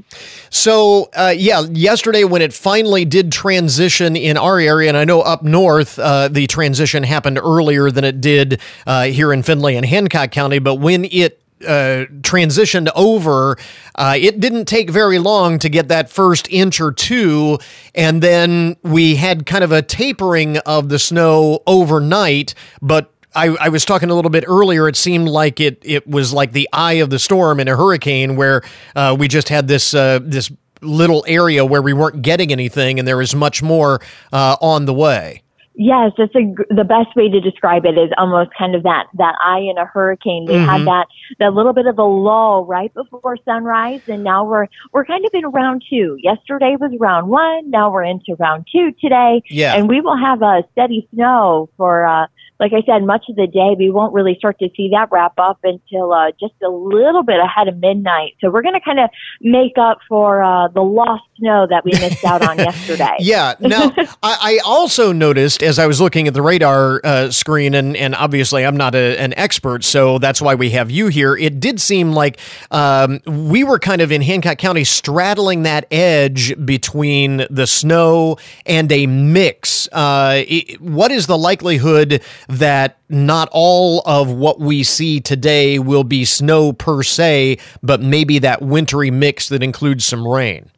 So, 0.49 1.09
uh, 1.15 1.33
yeah, 1.35 1.61
yesterday 1.71 2.23
when 2.23 2.41
it 2.41 2.53
finally 2.53 3.05
did 3.05 3.31
transition 3.31 4.15
in 4.15 4.37
our 4.37 4.59
area, 4.59 4.89
and 4.89 4.97
I 4.97 5.03
know 5.03 5.21
up 5.21 5.43
north 5.43 5.99
uh, 5.99 6.27
the 6.27 6.47
transition 6.47 7.03
happened 7.03 7.39
earlier 7.39 7.91
than 7.91 8.03
it 8.03 8.21
did 8.21 8.61
uh, 8.85 9.05
here 9.05 9.33
in 9.33 9.43
Findlay 9.43 9.75
and 9.75 9.85
Hancock 9.85 10.31
County, 10.31 10.59
but 10.59 10.75
when 10.75 11.05
it 11.05 11.41
uh, 11.65 12.05
transitioned 12.21 12.89
over, 12.95 13.57
uh, 13.95 14.15
it 14.19 14.39
didn't 14.39 14.65
take 14.65 14.89
very 14.89 15.19
long 15.19 15.57
to 15.59 15.69
get 15.69 15.87
that 15.87 16.09
first 16.09 16.51
inch 16.51 16.81
or 16.81 16.91
two. 16.91 17.57
And 17.95 18.21
then 18.21 18.75
we 18.83 19.15
had 19.15 19.45
kind 19.45 19.63
of 19.63 19.71
a 19.71 19.81
tapering 19.81 20.57
of 20.59 20.89
the 20.89 20.99
snow 20.99 21.63
overnight, 21.65 22.53
but 22.81 23.13
I, 23.35 23.55
I, 23.59 23.69
was 23.69 23.85
talking 23.85 24.09
a 24.09 24.15
little 24.15 24.31
bit 24.31 24.45
earlier. 24.47 24.87
It 24.87 24.95
seemed 24.95 25.27
like 25.27 25.59
it 25.59 25.81
it 25.83 26.07
was 26.07 26.33
like 26.33 26.51
the 26.51 26.69
eye 26.73 26.93
of 26.93 27.09
the 27.09 27.19
storm 27.19 27.59
in 27.59 27.67
a 27.67 27.75
hurricane, 27.75 28.35
where 28.35 28.61
uh, 28.95 29.15
we 29.17 29.27
just 29.27 29.49
had 29.49 29.67
this 29.67 29.93
uh, 29.93 30.19
this 30.21 30.51
little 30.81 31.23
area 31.27 31.65
where 31.65 31.81
we 31.81 31.93
weren't 31.93 32.21
getting 32.21 32.51
anything, 32.51 32.99
and 32.99 33.07
there 33.07 33.17
was 33.17 33.35
much 33.35 33.61
more 33.61 34.01
uh, 34.31 34.55
on 34.61 34.85
the 34.85 34.93
way. 34.93 35.41
Yes, 35.77 36.13
that's 36.17 36.33
a, 36.35 36.55
the 36.73 36.85
best 36.85 37.15
way 37.17 37.29
to 37.29 37.41
describe 37.41 37.85
it 37.85 37.97
is 37.97 38.09
almost 38.17 38.51
kind 38.57 38.75
of 38.75 38.83
that 38.83 39.07
that 39.15 39.35
eye 39.43 39.59
in 39.59 39.77
a 39.77 39.85
hurricane. 39.85 40.45
We 40.47 40.53
mm-hmm. 40.53 40.69
had 40.69 40.87
that 40.87 41.07
that 41.39 41.53
little 41.53 41.73
bit 41.73 41.85
of 41.85 41.97
a 41.97 42.03
lull 42.03 42.65
right 42.65 42.93
before 42.93 43.37
sunrise, 43.43 44.01
and 44.07 44.23
now 44.23 44.45
we're 44.45 44.67
we're 44.93 45.03
kind 45.03 45.25
of 45.25 45.31
in 45.33 45.45
round 45.47 45.83
two. 45.89 46.17
Yesterday 46.21 46.77
was 46.79 46.95
round 46.97 47.27
one. 47.27 47.69
Now 47.69 47.91
we're 47.91 48.03
into 48.03 48.35
round 48.39 48.67
two 48.71 48.93
today. 49.01 49.41
Yeah, 49.49 49.75
and 49.75 49.89
we 49.89 49.99
will 49.99 50.17
have 50.17 50.41
a 50.41 50.63
steady 50.71 51.07
snow 51.13 51.69
for. 51.77 52.05
Uh, 52.05 52.27
like 52.59 52.71
I 52.71 52.81
said, 52.85 53.03
much 53.03 53.25
of 53.29 53.35
the 53.35 53.47
day 53.47 53.75
we 53.77 53.91
won't 53.91 54.13
really 54.13 54.35
start 54.37 54.59
to 54.59 54.69
see 54.77 54.89
that 54.91 55.09
wrap 55.11 55.33
up 55.37 55.59
until 55.63 56.13
uh, 56.13 56.31
just 56.39 56.53
a 56.63 56.69
little 56.69 57.23
bit 57.23 57.39
ahead 57.39 57.67
of 57.67 57.77
midnight. 57.77 58.35
So 58.39 58.49
we're 58.49 58.61
going 58.61 58.75
to 58.75 58.81
kind 58.81 58.99
of 58.99 59.09
make 59.41 59.77
up 59.77 59.99
for 60.07 60.41
uh, 60.41 60.69
the 60.69 60.81
lost 60.81 61.23
snow 61.37 61.67
that 61.69 61.83
we 61.83 61.91
missed 61.91 62.23
out 62.23 62.47
on 62.47 62.57
yesterday. 62.57 63.15
Yeah. 63.19 63.55
Now, 63.59 63.93
I, 63.97 64.05
I, 64.23 64.59
also 64.65 65.11
noticed 65.11 65.61
as 65.61 65.79
I 65.79 65.85
was 65.85 65.99
looking 65.99 66.27
at 66.27 66.33
the 66.33 66.41
radar 66.41 67.01
uh, 67.03 67.29
screen, 67.29 67.73
and, 67.73 67.95
and 67.97 68.15
obviously 68.15 68.65
I'm 68.65 68.77
not 68.77 68.95
a, 68.95 69.17
an 69.17 69.33
expert, 69.37 69.83
so 69.83 70.17
that's 70.17 70.41
why 70.41 70.55
we 70.55 70.69
have 70.71 70.89
you 70.89 71.07
here. 71.07 71.35
It 71.35 71.59
did 71.59 71.81
seem 71.81 72.13
like 72.13 72.39
um, 72.71 73.19
we 73.25 73.65
were 73.65 73.79
kind 73.79 74.01
of 74.01 74.13
in 74.13 74.21
Hancock 74.21 74.57
County 74.57 74.85
straddling 74.85 75.63
that 75.63 75.85
edge 75.91 76.53
between 76.65 77.45
the 77.49 77.67
snow 77.67 78.37
and 78.65 78.89
a 78.93 79.07
mix. 79.07 79.89
Uh, 79.91 80.43
it, 80.47 80.79
what 80.81 81.11
is 81.11 81.27
the 81.27 81.37
likelihood 81.37 82.21
that 82.47 82.97
not 83.09 83.49
all 83.51 84.01
of 84.05 84.31
what 84.31 84.59
we 84.59 84.83
see 84.83 85.19
today 85.19 85.79
will 85.79 86.03
be 86.03 86.25
snow 86.25 86.73
per 86.73 87.03
se, 87.03 87.57
but 87.81 88.01
maybe 88.01 88.39
that 88.39 88.61
wintry 88.61 89.11
mix 89.11 89.49
that 89.49 89.63
includes 89.63 90.05
some 90.05 90.27
rain? 90.27 90.69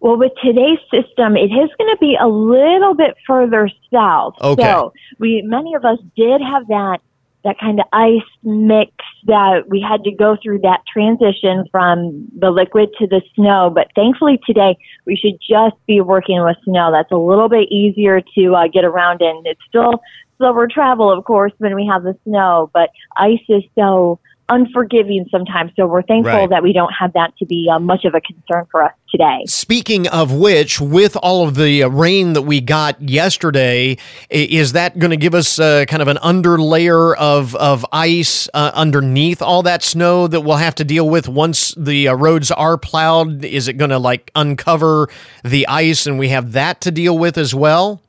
Well, 0.00 0.16
with 0.16 0.32
today's 0.44 0.78
system, 0.92 1.36
it 1.36 1.50
is 1.50 1.70
going 1.76 1.90
to 1.90 1.96
be 2.00 2.16
a 2.20 2.28
little 2.28 2.94
bit 2.94 3.16
further 3.26 3.68
south. 3.92 4.34
Okay. 4.40 4.62
So 4.62 4.92
we, 5.18 5.42
many 5.44 5.74
of 5.74 5.84
us 5.84 5.98
did 6.16 6.40
have 6.40 6.68
that, 6.68 6.98
that 7.42 7.58
kind 7.58 7.80
of 7.80 7.86
ice 7.92 8.20
mix 8.44 8.92
that 9.26 9.64
we 9.68 9.80
had 9.80 10.04
to 10.04 10.12
go 10.12 10.36
through 10.40 10.60
that 10.60 10.82
transition 10.92 11.64
from 11.72 12.28
the 12.38 12.50
liquid 12.50 12.90
to 13.00 13.08
the 13.08 13.22
snow. 13.34 13.70
But 13.74 13.88
thankfully 13.96 14.38
today, 14.46 14.76
we 15.04 15.16
should 15.16 15.40
just 15.40 15.74
be 15.86 16.00
working 16.00 16.42
with 16.44 16.56
snow. 16.62 16.92
That's 16.92 17.10
a 17.10 17.16
little 17.16 17.48
bit 17.48 17.68
easier 17.68 18.20
to 18.36 18.54
uh, 18.54 18.68
get 18.68 18.84
around 18.84 19.20
in. 19.20 19.42
It's 19.46 19.60
still 19.68 20.00
slower 20.38 20.66
travel, 20.66 21.12
of 21.12 21.24
course, 21.24 21.52
when 21.58 21.74
we 21.74 21.86
have 21.86 22.02
the 22.02 22.16
snow, 22.24 22.70
but 22.72 22.90
ice 23.16 23.38
is 23.48 23.64
so 23.74 24.18
unforgiving 24.48 25.26
sometimes. 25.30 25.72
So 25.76 25.86
we're 25.86 26.02
thankful 26.02 26.32
right. 26.32 26.50
that 26.50 26.62
we 26.62 26.72
don't 26.72 26.92
have 26.98 27.12
that 27.12 27.36
to 27.38 27.46
be 27.46 27.68
uh, 27.70 27.78
much 27.78 28.04
of 28.04 28.14
a 28.14 28.20
concern 28.20 28.66
for 28.70 28.82
us 28.82 28.92
today. 29.10 29.44
Speaking 29.46 30.08
of 30.08 30.32
which, 30.32 30.80
with 30.80 31.16
all 31.16 31.46
of 31.46 31.54
the 31.54 31.82
uh, 31.82 31.88
rain 31.88 32.32
that 32.32 32.42
we 32.42 32.60
got 32.60 33.00
yesterday, 33.00 33.98
is 34.30 34.72
that 34.72 34.98
going 34.98 35.10
to 35.10 35.16
give 35.16 35.34
us 35.34 35.58
uh, 35.58 35.84
kind 35.86 36.02
of 36.02 36.08
an 36.08 36.16
underlayer 36.18 37.16
of 37.16 37.54
of 37.56 37.84
ice 37.92 38.48
uh, 38.54 38.70
underneath 38.74 39.42
all 39.42 39.62
that 39.62 39.82
snow 39.82 40.26
that 40.26 40.40
we'll 40.40 40.56
have 40.56 40.74
to 40.76 40.84
deal 40.84 41.08
with 41.08 41.28
once 41.28 41.74
the 41.76 42.08
uh, 42.08 42.14
roads 42.14 42.50
are 42.50 42.78
plowed? 42.78 43.44
Is 43.44 43.68
it 43.68 43.74
going 43.74 43.90
to 43.90 43.98
like 43.98 44.30
uncover 44.34 45.08
the 45.44 45.66
ice, 45.68 46.06
and 46.06 46.18
we 46.18 46.28
have 46.28 46.52
that 46.52 46.80
to 46.82 46.90
deal 46.90 47.18
with 47.18 47.36
as 47.36 47.54
well? 47.54 48.00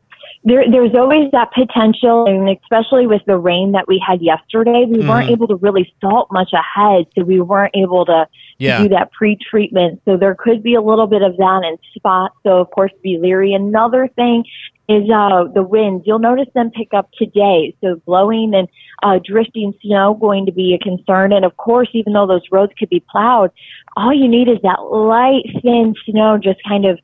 There, 0.43 0.63
there's 0.71 0.95
always 0.95 1.29
that 1.31 1.51
potential, 1.53 2.25
and 2.25 2.49
especially 2.49 3.07
with 3.07 3.21
the 3.27 3.37
rain 3.37 3.73
that 3.73 3.87
we 3.87 4.01
had 4.05 4.21
yesterday, 4.21 4.85
we 4.87 4.97
mm-hmm. 4.97 5.09
weren't 5.09 5.29
able 5.29 5.47
to 5.47 5.55
really 5.57 5.93
salt 5.99 6.29
much 6.31 6.51
ahead, 6.53 7.07
so 7.13 7.23
we 7.23 7.41
weren't 7.41 7.75
able 7.75 8.05
to, 8.05 8.25
yeah. 8.57 8.77
to 8.77 8.83
do 8.83 8.89
that 8.89 9.11
pre-treatment. 9.11 10.01
So 10.05 10.15
there 10.15 10.35
could 10.35 10.63
be 10.63 10.75
a 10.75 10.81
little 10.81 11.07
bit 11.07 11.21
of 11.21 11.35
that 11.35 11.63
in 11.67 11.77
spots. 11.93 12.35
So 12.43 12.57
of 12.57 12.71
course, 12.71 12.91
be 13.03 13.17
leery. 13.17 13.53
Another 13.53 14.07
thing 14.15 14.45
is 14.87 15.09
uh, 15.13 15.43
the 15.53 15.61
winds. 15.61 16.03
You'll 16.07 16.19
notice 16.19 16.47
them 16.55 16.71
pick 16.71 16.93
up 16.93 17.09
today. 17.17 17.75
So 17.81 18.01
blowing 18.05 18.53
and 18.55 18.67
uh, 19.03 19.19
drifting 19.23 19.73
snow 19.83 20.15
going 20.15 20.45
to 20.45 20.51
be 20.53 20.73
a 20.73 20.79
concern. 20.79 21.33
And 21.33 21.43
of 21.43 21.57
course, 21.57 21.89
even 21.93 22.13
though 22.13 22.27
those 22.27 22.47
roads 22.49 22.71
could 22.79 22.89
be 22.89 23.03
plowed, 23.11 23.51
all 23.97 24.13
you 24.13 24.27
need 24.27 24.47
is 24.47 24.57
that 24.63 24.81
light, 24.83 25.43
thin 25.61 25.93
snow 26.05 26.39
just 26.41 26.59
kind 26.67 26.85
of 26.85 26.97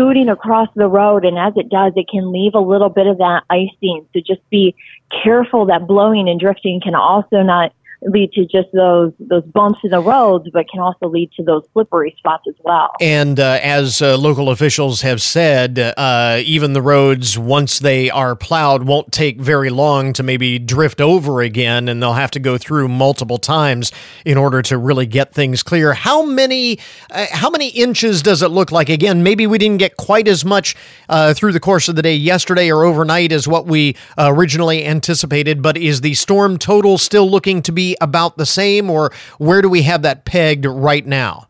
scooting 0.00 0.28
across 0.28 0.68
the 0.74 0.88
road, 0.88 1.24
and 1.24 1.38
as 1.38 1.52
it 1.56 1.68
does, 1.68 1.92
it 1.94 2.08
can 2.08 2.32
leave 2.32 2.54
a 2.54 2.60
little 2.60 2.88
bit 2.88 3.06
of 3.06 3.18
that 3.18 3.42
icing. 3.50 4.06
So 4.12 4.20
just 4.26 4.40
be 4.48 4.74
careful 5.22 5.66
that 5.66 5.86
blowing 5.86 6.28
and 6.28 6.40
drifting 6.40 6.80
can 6.80 6.94
also 6.94 7.42
not 7.42 7.72
lead 8.02 8.32
to 8.32 8.42
just 8.42 8.68
those 8.72 9.12
those 9.18 9.44
bumps 9.44 9.80
in 9.84 9.90
the 9.90 10.00
roads, 10.00 10.48
but 10.52 10.66
can 10.70 10.80
also 10.80 11.08
lead 11.08 11.30
to 11.32 11.42
those 11.42 11.62
slippery 11.72 12.14
spots 12.18 12.44
as 12.48 12.54
well. 12.64 12.92
And 13.00 13.38
uh, 13.38 13.58
as 13.62 14.00
uh, 14.00 14.16
local 14.16 14.50
officials 14.50 15.02
have 15.02 15.20
said, 15.20 15.78
uh, 15.78 16.40
even 16.44 16.72
the 16.72 16.82
roads 16.82 17.38
once 17.38 17.78
they 17.78 18.10
are 18.10 18.34
plowed 18.34 18.84
won't 18.84 19.12
take 19.12 19.40
very 19.40 19.70
long 19.70 20.12
to 20.14 20.22
maybe 20.22 20.58
drift 20.58 21.00
over 21.00 21.42
again, 21.42 21.88
and 21.88 22.02
they'll 22.02 22.14
have 22.14 22.30
to 22.32 22.40
go 22.40 22.56
through 22.56 22.88
multiple 22.88 23.38
times 23.38 23.92
in 24.24 24.38
order 24.38 24.62
to 24.62 24.78
really 24.78 25.06
get 25.06 25.32
things 25.34 25.62
clear. 25.62 25.92
How 25.92 26.24
many 26.24 26.78
uh, 27.10 27.26
how 27.30 27.50
many 27.50 27.68
inches 27.68 28.22
does 28.22 28.42
it 28.42 28.48
look 28.48 28.72
like? 28.72 28.88
Again, 28.88 29.22
maybe 29.22 29.46
we 29.46 29.58
didn't 29.58 29.78
get 29.78 29.96
quite 29.96 30.26
as 30.26 30.44
much 30.44 30.74
uh, 31.08 31.34
through 31.34 31.52
the 31.52 31.60
course 31.60 31.88
of 31.88 31.96
the 31.96 32.02
day 32.02 32.14
yesterday 32.14 32.70
or 32.70 32.84
overnight 32.84 33.32
as 33.32 33.46
what 33.46 33.66
we 33.66 33.96
uh, 34.16 34.30
originally 34.32 34.86
anticipated, 34.86 35.60
but 35.60 35.76
is 35.76 36.00
the 36.00 36.14
storm 36.14 36.58
total 36.58 36.96
still 36.96 37.30
looking 37.30 37.60
to 37.62 37.72
be 37.72 37.89
about 38.00 38.36
the 38.36 38.46
same, 38.46 38.90
or 38.90 39.12
where 39.38 39.62
do 39.62 39.68
we 39.68 39.82
have 39.82 40.02
that 40.02 40.24
pegged 40.24 40.66
right 40.66 41.06
now? 41.06 41.48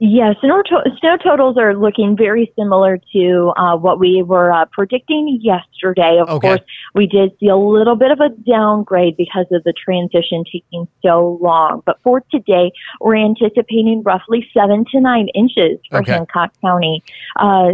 Yes, 0.00 0.36
snow, 0.40 0.60
to- 0.60 0.90
snow 0.98 1.16
totals 1.16 1.56
are 1.56 1.74
looking 1.74 2.16
very 2.16 2.52
similar 2.56 2.98
to 3.14 3.52
uh, 3.56 3.76
what 3.76 4.00
we 4.00 4.22
were 4.22 4.50
uh, 4.50 4.64
predicting 4.72 5.38
yesterday. 5.40 6.18
Of 6.20 6.28
okay. 6.28 6.48
course, 6.48 6.60
we 6.94 7.06
did 7.06 7.30
see 7.38 7.46
a 7.46 7.56
little 7.56 7.94
bit 7.94 8.10
of 8.10 8.18
a 8.20 8.28
downgrade 8.28 9.16
because 9.16 9.46
of 9.52 9.62
the 9.62 9.72
transition 9.72 10.44
taking 10.44 10.88
so 11.00 11.38
long. 11.40 11.82
But 11.86 12.00
for 12.02 12.22
today, 12.30 12.72
we're 13.00 13.16
anticipating 13.16 14.02
roughly 14.04 14.46
seven 14.52 14.84
to 14.92 15.00
nine 15.00 15.28
inches 15.28 15.78
for 15.88 16.00
okay. 16.00 16.12
Hancock 16.12 16.52
County. 16.60 17.02
Uh, 17.36 17.68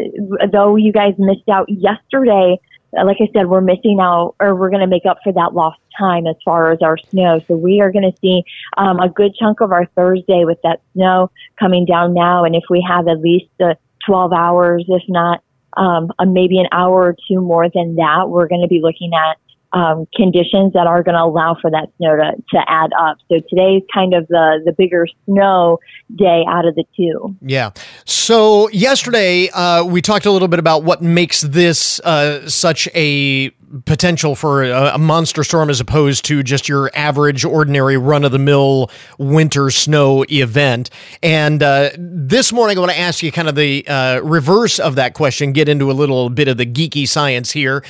though 0.53 0.77
you 0.77 0.93
guys 0.93 1.15
missed 1.19 1.49
out 1.49 1.69
yesterday 1.69 2.61
like 2.93 3.19
I 3.21 3.29
said, 3.33 3.49
we're 3.49 3.61
missing 3.61 3.99
out, 4.01 4.35
or 4.41 4.55
we're 4.55 4.71
going 4.71 4.81
to 4.81 4.87
make 4.87 5.07
up 5.07 5.19
for 5.23 5.33
that 5.33 5.55
lost 5.55 5.79
time 5.99 6.27
as 6.27 6.37
far 6.45 6.73
as 6.73 6.83
our 6.83 6.99
snow. 7.11 7.41
So 7.47 7.57
we 7.57 7.81
are 7.81 7.93
going 7.93 8.11
to 8.11 8.19
see 8.21 8.43
um, 8.77 8.99
a 8.99 9.09
good 9.09 9.35
chunk 9.35 9.61
of 9.61 9.73
our 9.73 9.87
Thursday 9.97 10.45
with 10.45 10.59
that 10.63 10.81
snow 10.95 11.31
coming 11.59 11.85
down 11.85 12.15
now. 12.15 12.45
And 12.45 12.55
if 12.55 12.65
we 12.69 12.85
have 12.89 13.07
at 13.07 13.21
least 13.21 13.51
uh, 13.61 13.75
12 14.07 14.33
hours, 14.33 14.85
if 14.89 15.03
not 15.09 15.43
um, 15.77 16.11
maybe 16.21 16.59
an 16.59 16.67
hour 16.73 17.03
or 17.09 17.17
two 17.29 17.41
more 17.41 17.69
than 17.73 17.97
that, 17.97 18.29
we're 18.29 18.49
going 18.49 18.63
to 18.63 18.69
be 18.69 18.81
looking 18.83 19.13
at 19.15 19.39
um, 19.73 20.07
conditions 20.15 20.73
that 20.73 20.87
are 20.87 21.03
going 21.03 21.15
to 21.15 21.23
allow 21.23 21.57
for 21.61 21.71
that 21.71 21.89
snow 21.97 22.17
to, 22.17 22.33
to 22.53 22.65
add 22.67 22.91
up. 22.99 23.19
So 23.29 23.39
today's 23.49 23.83
kind 23.93 24.15
of 24.15 24.27
the, 24.29 24.61
the 24.65 24.73
bigger 24.73 25.07
snow 25.27 25.79
day 26.17 26.45
out 26.49 26.67
of 26.67 26.75
the 26.75 26.85
two. 26.97 27.37
Yeah. 27.41 27.71
So 28.05 28.69
yesterday 28.71 29.49
uh, 29.51 29.85
we 29.85 30.03
talked 30.03 30.27
a 30.27 30.31
little 30.33 30.49
bit 30.49 30.59
about 30.59 30.83
what 30.83 31.03
makes 31.03 31.43
this 31.43 32.01
uh, 32.01 32.49
such 32.49 32.89
a 32.95 33.51
potential 33.85 34.35
for 34.35 34.65
a, 34.65 34.95
a, 34.95 34.99
monster 34.99 35.45
storm 35.45 35.71
as 35.71 35.81
opposed 35.81 36.25
to 36.25 36.43
just 36.43 36.69
your 36.69 36.91
average, 36.95 37.45
ordinary, 37.45 37.97
run 37.97 38.25
of 38.25 38.33
the 38.33 38.39
mill 38.39 38.91
winter 39.19 39.71
snow 39.71 40.25
event. 40.29 40.91
And 41.23 41.63
uh, 41.63 41.91
this 41.97 42.53
morning, 42.53 42.77
I 42.77 42.81
want 42.81 42.93
to 42.93 42.99
ask 42.99 43.23
you 43.23 43.31
kind 43.31 43.49
of 43.49 43.55
the 43.55 43.87
uh, 43.87 44.21
reverse 44.23 44.81
of 44.81 44.97
that 44.97 45.15
question, 45.15 45.53
get 45.53 45.69
into 45.69 45.91
a 45.91 45.95
little 45.95 46.31
bit 46.31 46.49
of 46.49 46.57
the 46.57 46.67
geeky 46.67 47.07
science 47.07 47.53
here 47.53 47.85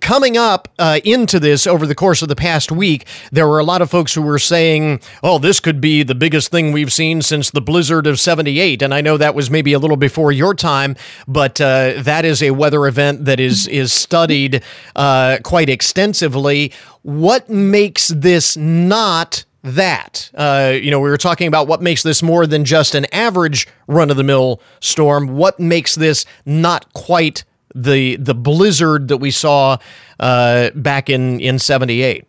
coming 0.00 0.36
up 0.36 0.68
uh, 0.78 1.00
into 1.04 1.40
this 1.40 1.66
over 1.66 1.86
the 1.86 1.94
course 1.94 2.22
of 2.22 2.28
the 2.28 2.36
past 2.36 2.70
week, 2.70 3.06
there 3.30 3.48
were 3.48 3.58
a 3.58 3.64
lot 3.64 3.82
of 3.82 3.90
folks 3.90 4.14
who 4.14 4.22
were 4.22 4.38
saying, 4.38 5.00
oh, 5.22 5.38
this 5.38 5.60
could 5.60 5.80
be 5.80 6.02
the 6.02 6.14
biggest 6.14 6.50
thing 6.50 6.72
we've 6.72 6.92
seen 6.92 7.22
since 7.22 7.50
the 7.50 7.60
blizzard 7.60 8.06
of 8.06 8.20
78. 8.20 8.82
And 8.82 8.94
I 8.94 9.00
know 9.00 9.16
that 9.16 9.34
was 9.34 9.50
maybe 9.50 9.72
a 9.72 9.78
little 9.78 9.96
before 9.96 10.32
your 10.32 10.54
time, 10.54 10.96
but 11.26 11.60
uh, 11.60 11.94
that 11.98 12.24
is 12.24 12.42
a 12.42 12.52
weather 12.52 12.86
event 12.86 13.24
that 13.24 13.40
is, 13.40 13.66
is 13.68 13.92
studied 13.92 14.62
uh, 14.96 15.38
quite 15.42 15.68
extensively. 15.68 16.72
What 17.02 17.48
makes 17.48 18.08
this 18.08 18.56
not 18.56 19.44
that. 19.64 20.30
Uh, 20.34 20.72
you 20.74 20.90
know, 20.90 20.98
we 20.98 21.08
were 21.08 21.16
talking 21.16 21.46
about 21.46 21.68
what 21.68 21.80
makes 21.80 22.02
this 22.02 22.22
more 22.22 22.46
than 22.46 22.64
just 22.64 22.94
an 22.94 23.06
average 23.12 23.68
run 23.86 24.10
of 24.10 24.16
the 24.16 24.24
mill 24.24 24.60
storm. 24.80 25.36
What 25.36 25.60
makes 25.60 25.94
this 25.94 26.24
not 26.44 26.92
quite 26.94 27.44
the 27.74 28.16
the 28.16 28.34
blizzard 28.34 29.08
that 29.08 29.18
we 29.18 29.30
saw 29.30 29.78
uh, 30.20 30.70
back 30.74 31.10
in 31.10 31.40
in 31.40 31.58
'78. 31.58 32.26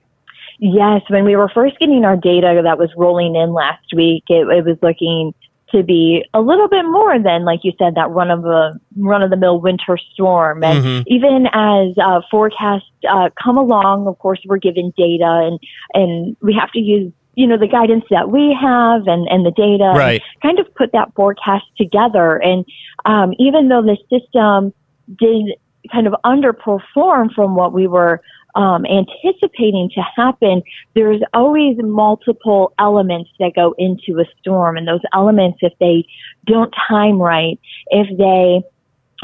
Yes, 0.60 1.02
when 1.10 1.26
we 1.26 1.36
were 1.36 1.50
first 1.50 1.78
getting 1.80 2.06
our 2.06 2.16
data 2.16 2.62
that 2.64 2.78
was 2.78 2.90
rolling 2.96 3.36
in 3.36 3.54
last 3.54 3.86
week, 3.94 4.24
it, 4.30 4.48
it 4.48 4.64
was 4.66 4.78
looking 4.82 5.34
to 5.74 5.84
be 5.84 6.24
a 6.34 6.40
little 6.40 6.68
bit 6.68 6.84
more 6.84 7.20
than, 7.20 7.44
like 7.44 7.62
you 7.64 7.74
said, 7.80 7.96
that 7.96 8.10
run 8.12 8.30
of 8.30 8.46
a 8.46 8.80
run 8.96 9.24
of 9.24 9.30
the 9.30 9.36
mill 9.36 9.60
winter 9.60 9.98
storm. 10.14 10.64
And 10.64 10.84
mm-hmm. 10.84 11.02
even 11.08 11.48
as 11.52 11.98
uh, 11.98 12.22
forecasts 12.30 12.86
uh, 13.10 13.30
come 13.44 13.58
along, 13.58 14.08
of 14.08 14.18
course, 14.20 14.40
we're 14.46 14.58
given 14.58 14.94
data, 14.96 15.50
and 15.50 15.60
and 15.94 16.38
we 16.42 16.54
have 16.54 16.72
to 16.72 16.80
use 16.80 17.12
you 17.36 17.48
know 17.48 17.58
the 17.58 17.68
guidance 17.68 18.06
that 18.12 18.30
we 18.30 18.56
have 18.60 19.08
and 19.08 19.28
and 19.28 19.46
the 19.46 19.52
data, 19.52 19.92
right. 19.96 20.22
kind 20.42 20.60
of 20.60 20.74
put 20.76 20.92
that 20.94 21.14
forecast 21.16 21.66
together. 21.78 22.38
And 22.38 22.66
um, 23.06 23.34
even 23.40 23.68
though 23.68 23.82
the 23.82 23.98
system 24.10 24.74
did 25.18 25.54
kind 25.92 26.08
of 26.08 26.14
underperform 26.26 27.34
from 27.34 27.56
what 27.56 27.74
we 27.74 27.88
were 27.88 28.22
um, 28.56 28.86
anticipating 28.86 29.90
to 29.96 30.02
happen, 30.16 30.62
there's 30.96 31.22
always 31.34 31.76
multiple 31.80 32.74
elements 32.80 33.32
that 33.40 33.54
go 33.56 33.74
into 33.78 34.20
a 34.20 34.26
storm. 34.40 34.78
And 34.78 34.88
those 34.88 35.02
elements, 35.12 35.60
if 35.62 35.74
they 35.80 36.06
don't 36.46 36.74
time 36.88 37.22
right, 37.22 37.60
if 37.88 38.08
they 38.18 38.62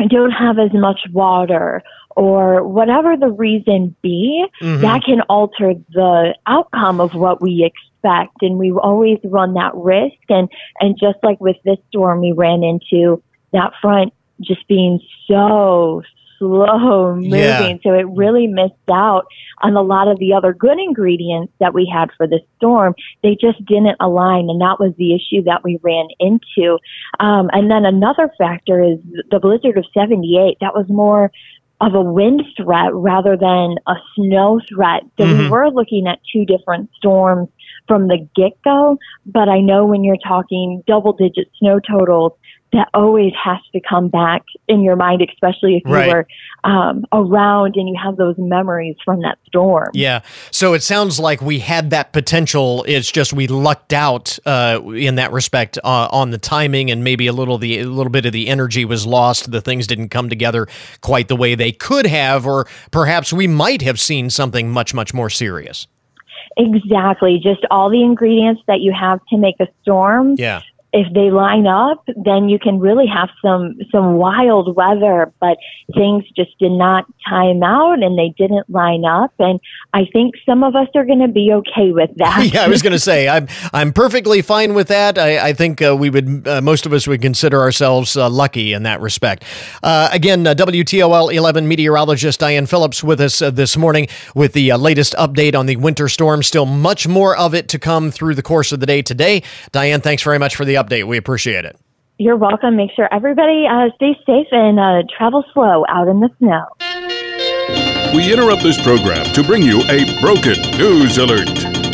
don't 0.07 0.31
have 0.31 0.57
as 0.57 0.73
much 0.73 1.01
water, 1.11 1.83
or 2.15 2.67
whatever 2.67 3.15
the 3.15 3.29
reason 3.29 3.95
be, 4.01 4.45
mm-hmm. 4.61 4.81
that 4.81 5.03
can 5.03 5.21
alter 5.21 5.73
the 5.93 6.35
outcome 6.47 6.99
of 6.99 7.13
what 7.13 7.41
we 7.41 7.63
expect. 7.63 8.41
And 8.41 8.57
we 8.57 8.71
always 8.71 9.19
run 9.23 9.53
that 9.53 9.73
risk. 9.75 10.17
And, 10.27 10.49
and 10.81 10.97
just 10.99 11.17
like 11.23 11.39
with 11.39 11.55
this 11.63 11.77
storm, 11.87 12.19
we 12.19 12.33
ran 12.33 12.63
into 12.63 13.23
that 13.53 13.71
front 13.81 14.13
just 14.41 14.67
being 14.67 14.99
so 15.27 16.01
slow 16.39 17.15
moving. 17.15 17.31
Yeah. 17.33 17.73
So 17.83 17.93
it 17.93 18.07
really 18.09 18.47
missed 18.47 18.73
out 18.91 19.27
on 19.61 19.75
a 19.75 19.81
lot 19.81 20.07
of 20.07 20.17
the 20.19 20.33
other 20.33 20.53
good 20.53 20.79
ingredients 20.79 21.53
that 21.59 21.73
we 21.73 21.91
had 21.93 22.09
for 22.17 22.25
the 22.25 22.39
storm. 22.57 22.95
They 23.21 23.37
just 23.39 23.63
didn't 23.65 23.97
align. 23.99 24.49
And 24.49 24.61
that 24.61 24.77
was 24.79 24.93
the 24.97 25.13
issue 25.13 25.43
that 25.43 25.63
we 25.63 25.79
ran 25.83 26.07
into. 26.19 26.79
Um, 27.19 27.49
and 27.51 27.69
then 27.69 27.85
another 27.85 28.31
factor 28.37 28.81
is 28.81 28.99
the 29.29 29.39
blizzard 29.39 29.77
of 29.77 29.85
78. 29.93 30.57
That 30.61 30.73
was 30.73 30.85
more 30.89 31.31
of 31.81 31.93
a 31.93 32.01
wind 32.01 32.43
threat 32.57 32.93
rather 32.93 33.37
than 33.37 33.75
a 33.87 33.95
snow 34.15 34.59
threat. 34.67 35.03
So 35.17 35.25
mm-hmm. 35.25 35.43
we 35.43 35.49
were 35.49 35.69
looking 35.71 36.07
at 36.07 36.19
two 36.31 36.45
different 36.45 36.89
storms 36.95 37.47
from 37.87 38.07
the 38.07 38.27
get 38.35 38.61
go. 38.63 38.97
But 39.25 39.47
I 39.47 39.59
know 39.61 39.85
when 39.85 40.03
you're 40.03 40.17
talking 40.17 40.83
double 40.87 41.13
digit 41.13 41.49
snow 41.57 41.79
totals, 41.79 42.33
that 42.71 42.87
always 42.93 43.33
has 43.43 43.57
to 43.73 43.79
come 43.87 44.09
back 44.09 44.43
in 44.67 44.83
your 44.83 44.95
mind, 44.95 45.21
especially 45.27 45.77
if 45.77 45.83
you 45.85 45.93
right. 45.93 46.13
were 46.13 46.27
um, 46.63 47.03
around 47.11 47.75
and 47.75 47.87
you 47.89 47.95
have 48.01 48.15
those 48.15 48.35
memories 48.37 48.95
from 49.03 49.21
that 49.21 49.39
storm. 49.47 49.89
Yeah. 49.93 50.21
So 50.51 50.73
it 50.73 50.83
sounds 50.83 51.19
like 51.19 51.41
we 51.41 51.59
had 51.59 51.89
that 51.89 52.13
potential. 52.13 52.85
It's 52.87 53.11
just 53.11 53.33
we 53.33 53.47
lucked 53.47 53.93
out 53.93 54.37
uh, 54.45 54.81
in 54.93 55.15
that 55.15 55.31
respect 55.31 55.79
uh, 55.83 56.09
on 56.11 56.29
the 56.29 56.37
timing, 56.37 56.91
and 56.91 57.03
maybe 57.03 57.27
a 57.27 57.33
little 57.33 57.57
the 57.57 57.79
a 57.79 57.85
little 57.85 58.11
bit 58.11 58.25
of 58.25 58.33
the 58.33 58.47
energy 58.47 58.85
was 58.85 59.05
lost. 59.05 59.51
The 59.51 59.61
things 59.61 59.87
didn't 59.87 60.09
come 60.09 60.29
together 60.29 60.67
quite 61.01 61.27
the 61.27 61.35
way 61.35 61.55
they 61.55 61.71
could 61.71 62.05
have, 62.05 62.45
or 62.45 62.67
perhaps 62.91 63.33
we 63.33 63.47
might 63.47 63.81
have 63.81 63.99
seen 63.99 64.29
something 64.29 64.69
much 64.69 64.93
much 64.93 65.13
more 65.13 65.29
serious. 65.29 65.87
Exactly. 66.57 67.39
Just 67.41 67.65
all 67.71 67.89
the 67.89 68.03
ingredients 68.03 68.61
that 68.67 68.81
you 68.81 68.93
have 68.93 69.19
to 69.29 69.37
make 69.37 69.55
a 69.59 69.67
storm. 69.81 70.35
Yeah 70.37 70.61
if 70.91 71.11
they 71.13 71.29
line 71.29 71.67
up, 71.67 72.03
then 72.15 72.49
you 72.49 72.57
can 72.57 72.79
really 72.79 73.05
have 73.05 73.29
some 73.43 73.77
some 73.91 74.15
wild 74.15 74.75
weather. 74.75 75.31
But 75.39 75.57
things 75.93 76.23
just 76.35 76.57
did 76.57 76.71
not 76.71 77.05
time 77.27 77.61
out, 77.61 78.01
and 78.01 78.17
they 78.17 78.33
didn't 78.37 78.67
line 78.69 79.05
up. 79.05 79.31
And 79.37 79.59
I 79.93 80.05
think 80.11 80.33
some 80.47 80.63
of 80.63 80.75
us 80.75 80.87
are 80.95 81.05
going 81.05 81.19
to 81.19 81.27
be 81.27 81.51
okay 81.53 81.91
with 81.91 82.09
that. 82.17 82.49
yeah, 82.53 82.63
I 82.63 82.67
was 82.67 82.81
going 82.83 82.93
to 82.93 82.99
say 82.99 83.27
I'm 83.27 83.47
I'm 83.71 83.93
perfectly 83.93 84.41
fine 84.41 84.73
with 84.73 84.87
that. 84.87 85.17
I, 85.19 85.49
I 85.49 85.53
think 85.53 85.81
uh, 85.81 85.95
we 85.95 86.09
would 86.09 86.47
uh, 86.47 86.61
most 86.61 86.87
of 86.87 86.93
us 86.93 87.07
would 87.07 87.21
consider 87.21 87.59
ourselves 87.59 88.17
uh, 88.17 88.27
lucky 88.27 88.73
in 88.73 88.83
that 88.83 88.99
respect. 88.99 89.43
Uh, 89.83 90.09
again, 90.11 90.47
uh, 90.47 90.55
WTOL 90.55 91.31
11 91.31 91.67
meteorologist 91.67 92.39
Diane 92.39 92.65
Phillips 92.65 93.03
with 93.03 93.21
us 93.21 93.43
uh, 93.43 93.51
this 93.51 93.77
morning 93.77 94.07
with 94.33 94.53
the 94.53 94.73
latest 94.73 95.13
update 95.19 95.55
on 95.55 95.67
the 95.67 95.75
winter 95.75 96.09
storm. 96.09 96.41
Still 96.41 96.65
much 96.65 97.07
more 97.07 97.37
of 97.37 97.53
it 97.53 97.67
to 97.69 97.79
come 97.79 98.09
through 98.09 98.33
the 98.33 98.41
course 98.41 98.71
of 98.71 98.79
the 98.79 98.87
day 98.87 99.03
today. 99.03 99.43
Diane, 99.71 100.01
thanks 100.01 100.23
very 100.23 100.39
much 100.39 100.55
for 100.55 100.65
the 100.65 100.78
update. 100.83 101.05
We 101.07 101.17
appreciate 101.17 101.65
it. 101.65 101.77
You're 102.17 102.37
welcome. 102.37 102.75
Make 102.75 102.91
sure 102.95 103.07
everybody 103.13 103.65
uh, 103.69 103.89
stays 103.95 104.15
safe 104.25 104.47
and 104.51 104.79
uh, 104.79 105.03
travel 105.17 105.43
slow 105.53 105.85
out 105.87 106.07
in 106.07 106.19
the 106.19 106.29
snow. 106.37 106.65
We 108.13 108.33
interrupt 108.33 108.63
this 108.63 108.81
program 108.81 109.25
to 109.33 109.43
bring 109.43 109.61
you 109.61 109.81
a 109.83 110.19
broken 110.19 110.59
news 110.77 111.17
alert. 111.17 111.47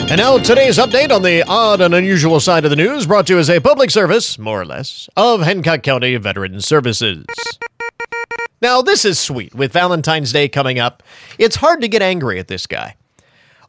And 0.09 0.17
now 0.17 0.37
today's 0.37 0.77
update 0.77 1.11
on 1.11 1.23
the 1.23 1.43
odd 1.47 1.81
and 1.81 1.93
unusual 1.93 2.39
side 2.39 2.63
of 2.63 2.69
the 2.69 2.75
news 2.75 3.05
brought 3.05 3.27
to 3.27 3.33
you 3.33 3.39
as 3.39 3.49
a 3.49 3.59
public 3.59 3.91
service, 3.91 4.39
more 4.39 4.61
or 4.61 4.65
less, 4.65 5.09
of 5.17 5.41
Hancock 5.41 5.83
County 5.83 6.15
Veterans 6.17 6.65
Services. 6.65 7.25
Now, 8.61 8.81
this 8.81 9.03
is 9.03 9.19
sweet. 9.19 9.53
With 9.53 9.73
Valentine's 9.73 10.31
Day 10.31 10.47
coming 10.47 10.79
up, 10.79 11.03
it's 11.37 11.57
hard 11.57 11.81
to 11.81 11.87
get 11.87 12.01
angry 12.01 12.39
at 12.39 12.47
this 12.47 12.65
guy. 12.65 12.95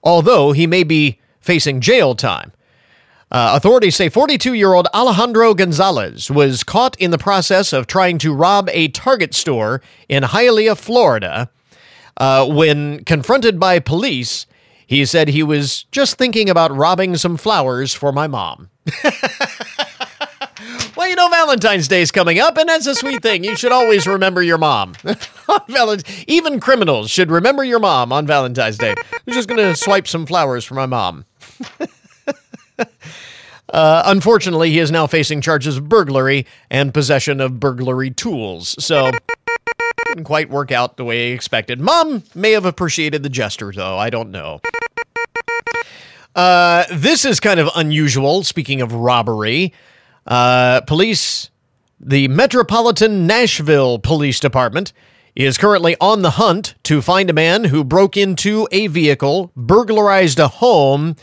Although 0.02 0.52
he 0.52 0.66
may 0.66 0.84
be 0.84 1.20
facing 1.40 1.80
jail 1.80 2.14
time. 2.14 2.52
Uh, 3.36 3.54
authorities 3.54 3.94
say 3.94 4.08
42 4.08 4.54
year 4.54 4.72
old 4.72 4.88
Alejandro 4.94 5.52
Gonzalez 5.52 6.30
was 6.30 6.64
caught 6.64 6.98
in 6.98 7.10
the 7.10 7.18
process 7.18 7.74
of 7.74 7.86
trying 7.86 8.16
to 8.16 8.32
rob 8.32 8.70
a 8.72 8.88
Target 8.88 9.34
store 9.34 9.82
in 10.08 10.22
Hialeah, 10.22 10.78
Florida. 10.78 11.50
Uh, 12.16 12.46
when 12.46 13.04
confronted 13.04 13.60
by 13.60 13.78
police, 13.78 14.46
he 14.86 15.04
said 15.04 15.28
he 15.28 15.42
was 15.42 15.84
just 15.92 16.16
thinking 16.16 16.48
about 16.48 16.74
robbing 16.74 17.14
some 17.18 17.36
flowers 17.36 17.92
for 17.92 18.10
my 18.10 18.26
mom. 18.26 18.70
well, 20.96 21.06
you 21.06 21.14
know, 21.14 21.28
Valentine's 21.28 21.88
Day 21.88 22.00
is 22.00 22.10
coming 22.10 22.38
up, 22.38 22.56
and 22.56 22.70
that's 22.70 22.86
a 22.86 22.94
sweet 22.94 23.22
thing. 23.22 23.44
You 23.44 23.54
should 23.54 23.70
always 23.70 24.06
remember 24.06 24.42
your 24.42 24.56
mom. 24.56 24.94
Even 26.26 26.58
criminals 26.58 27.10
should 27.10 27.30
remember 27.30 27.64
your 27.64 27.80
mom 27.80 28.14
on 28.14 28.26
Valentine's 28.26 28.78
Day. 28.78 28.94
I'm 28.96 29.34
just 29.34 29.46
going 29.46 29.60
to 29.60 29.76
swipe 29.76 30.08
some 30.08 30.24
flowers 30.24 30.64
for 30.64 30.72
my 30.72 30.86
mom. 30.86 31.26
Uh, 33.68 34.02
unfortunately, 34.06 34.70
he 34.70 34.78
is 34.78 34.92
now 34.92 35.08
facing 35.08 35.40
charges 35.40 35.76
of 35.76 35.88
burglary 35.88 36.46
and 36.70 36.94
possession 36.94 37.40
of 37.40 37.58
burglary 37.58 38.12
tools. 38.12 38.76
So, 38.78 39.10
didn't 40.08 40.24
quite 40.24 40.50
work 40.50 40.70
out 40.70 40.96
the 40.96 41.04
way 41.04 41.28
he 41.28 41.32
expected. 41.32 41.80
Mom 41.80 42.22
may 42.34 42.52
have 42.52 42.64
appreciated 42.64 43.22
the 43.22 43.28
gesture, 43.28 43.72
though. 43.72 43.98
I 43.98 44.08
don't 44.10 44.30
know. 44.30 44.60
Uh, 46.34 46.84
this 46.92 47.24
is 47.24 47.40
kind 47.40 47.58
of 47.58 47.68
unusual. 47.74 48.44
Speaking 48.44 48.82
of 48.82 48.92
robbery, 48.92 49.72
uh, 50.26 50.82
police, 50.82 51.50
the 51.98 52.28
Metropolitan 52.28 53.26
Nashville 53.26 53.98
Police 53.98 54.38
Department 54.38 54.92
is 55.34 55.58
currently 55.58 55.96
on 56.00 56.22
the 56.22 56.32
hunt 56.32 56.74
to 56.84 57.02
find 57.02 57.28
a 57.30 57.34
man 57.34 57.64
who 57.64 57.84
broke 57.84 58.16
into 58.16 58.68
a 58.70 58.86
vehicle, 58.86 59.50
burglarized 59.56 60.38
a 60.38 60.48
home, 60.48 61.16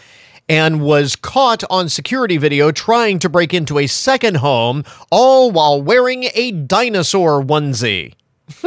and 0.50 0.82
was 0.82 1.16
caught 1.16 1.64
on 1.70 1.90
security 1.90 2.38
video 2.38 2.72
trying 2.72 3.20
to 3.20 3.30
break 3.30 3.54
into 3.54 3.80
a 3.80 3.88
second 3.88 4.38
home, 4.38 4.84
all 5.12 5.52
while 5.52 5.82
wearing 5.82 6.30
a 6.34 6.52
dinosaur 6.52 7.42
onesie. 7.42 8.14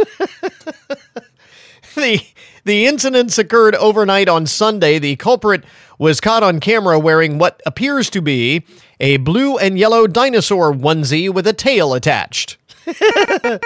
the 1.95 2.21
the 2.65 2.87
incidents 2.87 3.39
occurred 3.39 3.75
overnight 3.77 4.29
on 4.29 4.47
Sunday. 4.47 4.99
The 4.99 5.17
culprit 5.17 5.65
was 5.99 6.21
caught 6.21 6.43
on 6.43 6.61
camera 6.61 6.99
wearing 6.99 7.39
what 7.39 7.63
appears 7.65 8.11
to 8.11 8.21
be 8.21 8.65
a 8.99 9.19
blue 9.19 9.57
and 9.57 9.79
yellow 9.79 10.07
dinosaur 10.07 10.73
onesie 10.73 11.33
with 11.33 11.47
a 11.47 11.53
tail 11.53 11.95
attached. 11.95 12.57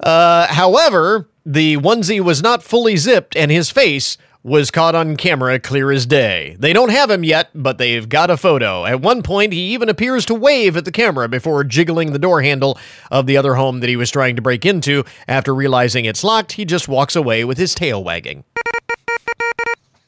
uh, 0.00 0.46
however, 0.46 1.28
the 1.44 1.76
onesie 1.78 2.20
was 2.20 2.42
not 2.42 2.62
fully 2.62 2.96
zipped, 2.96 3.36
and 3.36 3.50
his 3.50 3.70
face 3.70 4.16
was 4.44 4.72
caught 4.72 4.94
on 4.94 5.16
camera 5.16 5.58
clear 5.58 5.90
as 5.92 6.04
day. 6.04 6.56
They 6.58 6.72
don't 6.72 6.90
have 6.90 7.10
him 7.10 7.22
yet, 7.22 7.50
but 7.54 7.78
they've 7.78 8.08
got 8.08 8.30
a 8.30 8.36
photo. 8.36 8.84
At 8.84 9.00
one 9.00 9.22
point, 9.22 9.52
he 9.52 9.72
even 9.72 9.88
appears 9.88 10.26
to 10.26 10.34
wave 10.34 10.76
at 10.76 10.84
the 10.84 10.90
camera 10.92 11.28
before 11.28 11.62
jiggling 11.62 12.12
the 12.12 12.18
door 12.18 12.42
handle 12.42 12.76
of 13.10 13.26
the 13.26 13.36
other 13.36 13.54
home 13.54 13.78
that 13.80 13.88
he 13.88 13.96
was 13.96 14.10
trying 14.10 14.36
to 14.36 14.42
break 14.42 14.66
into. 14.66 15.04
After 15.28 15.54
realizing 15.54 16.06
it's 16.06 16.24
locked, 16.24 16.52
he 16.52 16.64
just 16.64 16.88
walks 16.88 17.14
away 17.14 17.44
with 17.44 17.56
his 17.56 17.74
tail 17.74 18.02
wagging. 18.02 18.42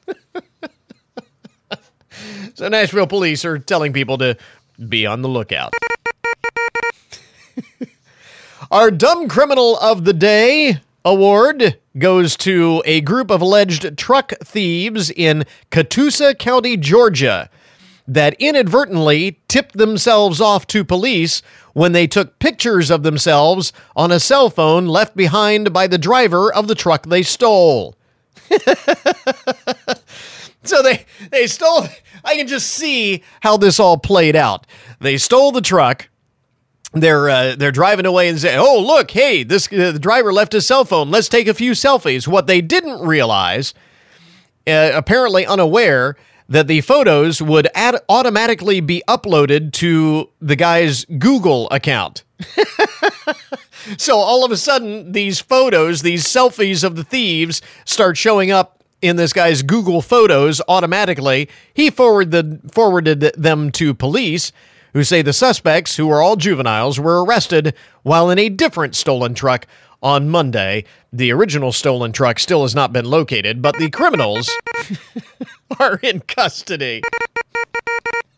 so, 2.55 2.69
Nashville 2.69 3.07
police 3.07 3.45
are 3.45 3.59
telling 3.61 3.93
people 3.93 4.19
to 4.19 4.37
be 4.89 5.07
on 5.07 5.23
the 5.23 5.29
lookout. 5.29 5.73
Our 8.73 8.91
dumb 8.91 9.29
criminal 9.29 9.79
of 9.79 10.05
the 10.05 10.13
day 10.13 10.81
award 11.05 11.79
goes 11.99 12.37
to 12.39 12.83
a 12.85 13.01
group 13.01 13.31
of 13.31 13.41
alleged 13.41 13.97
truck 13.99 14.33
thieves 14.43 15.11
in 15.11 15.45
Catoosa 15.71 16.39
County, 16.39 16.77
Georgia, 16.77 17.51
that 18.07 18.35
inadvertently 18.39 19.41
tipped 19.49 19.77
themselves 19.77 20.41
off 20.41 20.67
to 20.69 20.85
police 20.85 21.43
when 21.73 21.93
they 21.93 22.07
took 22.07 22.39
pictures 22.39 22.91
of 22.91 23.03
themselves 23.03 23.73
on 23.97 24.13
a 24.13 24.21
cell 24.21 24.51
phone 24.51 24.87
left 24.87 25.17
behind 25.17 25.73
by 25.73 25.87
the 25.87 25.99
driver 25.99 26.53
of 26.53 26.69
the 26.69 26.75
truck 26.75 27.07
they 27.07 27.23
stole. 27.23 27.95
so 30.65 30.83
they 30.83 31.07
they 31.31 31.47
stole 31.47 31.87
I 32.25 32.37
can 32.37 32.47
just 32.47 32.69
see 32.71 33.23
how 33.41 33.57
this 33.57 33.81
all 33.81 33.97
played 33.97 34.37
out. 34.37 34.67
They 35.01 35.17
stole 35.17 35.51
the 35.53 35.61
truck 35.61 36.09
they're 36.95 37.29
uh, 37.29 37.57
they're 37.57 37.73
driving 37.73 38.07
away 38.07 38.29
and 38.29 38.39
say, 38.39 38.57
"Oh, 38.57 38.79
look, 38.81 39.11
hey, 39.11 39.43
this 39.43 39.71
uh, 39.73 39.93
the 39.93 39.99
driver 39.99 40.33
left 40.33 40.53
his 40.53 40.67
cell 40.67 40.85
phone. 40.85 41.11
Let's 41.11 41.29
take 41.29 41.49
a 41.49 41.55
few 41.55 41.73
selfies." 41.73 42.29
What 42.29 42.47
they 42.47 42.61
didn't 42.61 43.01
realize, 43.01 43.75
uh, 44.67 44.93
apparently 44.95 45.45
unaware, 45.45 46.17
that 46.49 46.69
the 46.69 46.81
photos 46.83 47.43
would 47.43 47.69
ad- 47.75 48.01
automatically 48.09 48.81
be 48.81 49.03
uploaded 49.09 49.73
to 49.73 50.31
the 50.41 50.57
guy's 50.57 51.05
Google 51.05 51.69
account. 51.71 52.23
so 53.97 54.17
all 54.17 54.45
of 54.45 54.53
a 54.53 54.57
sudden, 54.57 55.13
these 55.13 55.41
photos, 55.41 56.03
these 56.03 56.25
selfies 56.25 56.85
of 56.85 56.97
the 56.97 57.05
thieves, 57.05 57.61
start 57.85 58.17
showing 58.17 58.51
up 58.51 58.85
in 59.03 59.17
this 59.17 59.33
guy's 59.33 59.63
Google 59.63 60.01
Photos 60.01 60.63
automatically. 60.69 61.49
He 61.73 61.91
forwarded 61.91 62.73
forwarded 62.73 63.33
them 63.37 63.71
to 63.73 63.95
police 63.95 64.53
who 64.95 65.05
say 65.05 65.21
the 65.21 65.35
suspects, 65.35 65.97
who 65.97 66.09
are 66.09 66.23
all 66.23 66.37
juveniles, 66.37 66.99
were 66.99 67.23
arrested 67.23 67.75
while 68.03 68.31
in 68.31 68.39
a 68.39 68.49
different 68.49 68.97
stolen 68.97 69.35
truck 69.35 69.67
on 70.03 70.31
Monday. 70.31 70.85
The 71.13 71.33
original 71.33 71.73
stolen 71.73 72.13
truck 72.13 72.39
still 72.39 72.63
has 72.63 72.75
not 72.75 72.93
been 72.93 73.05
located, 73.05 73.61
but 73.61 73.77
the 73.77 73.91
criminals 73.91 74.51
are 75.81 75.97
in 75.97 76.21
custody. 76.21 77.03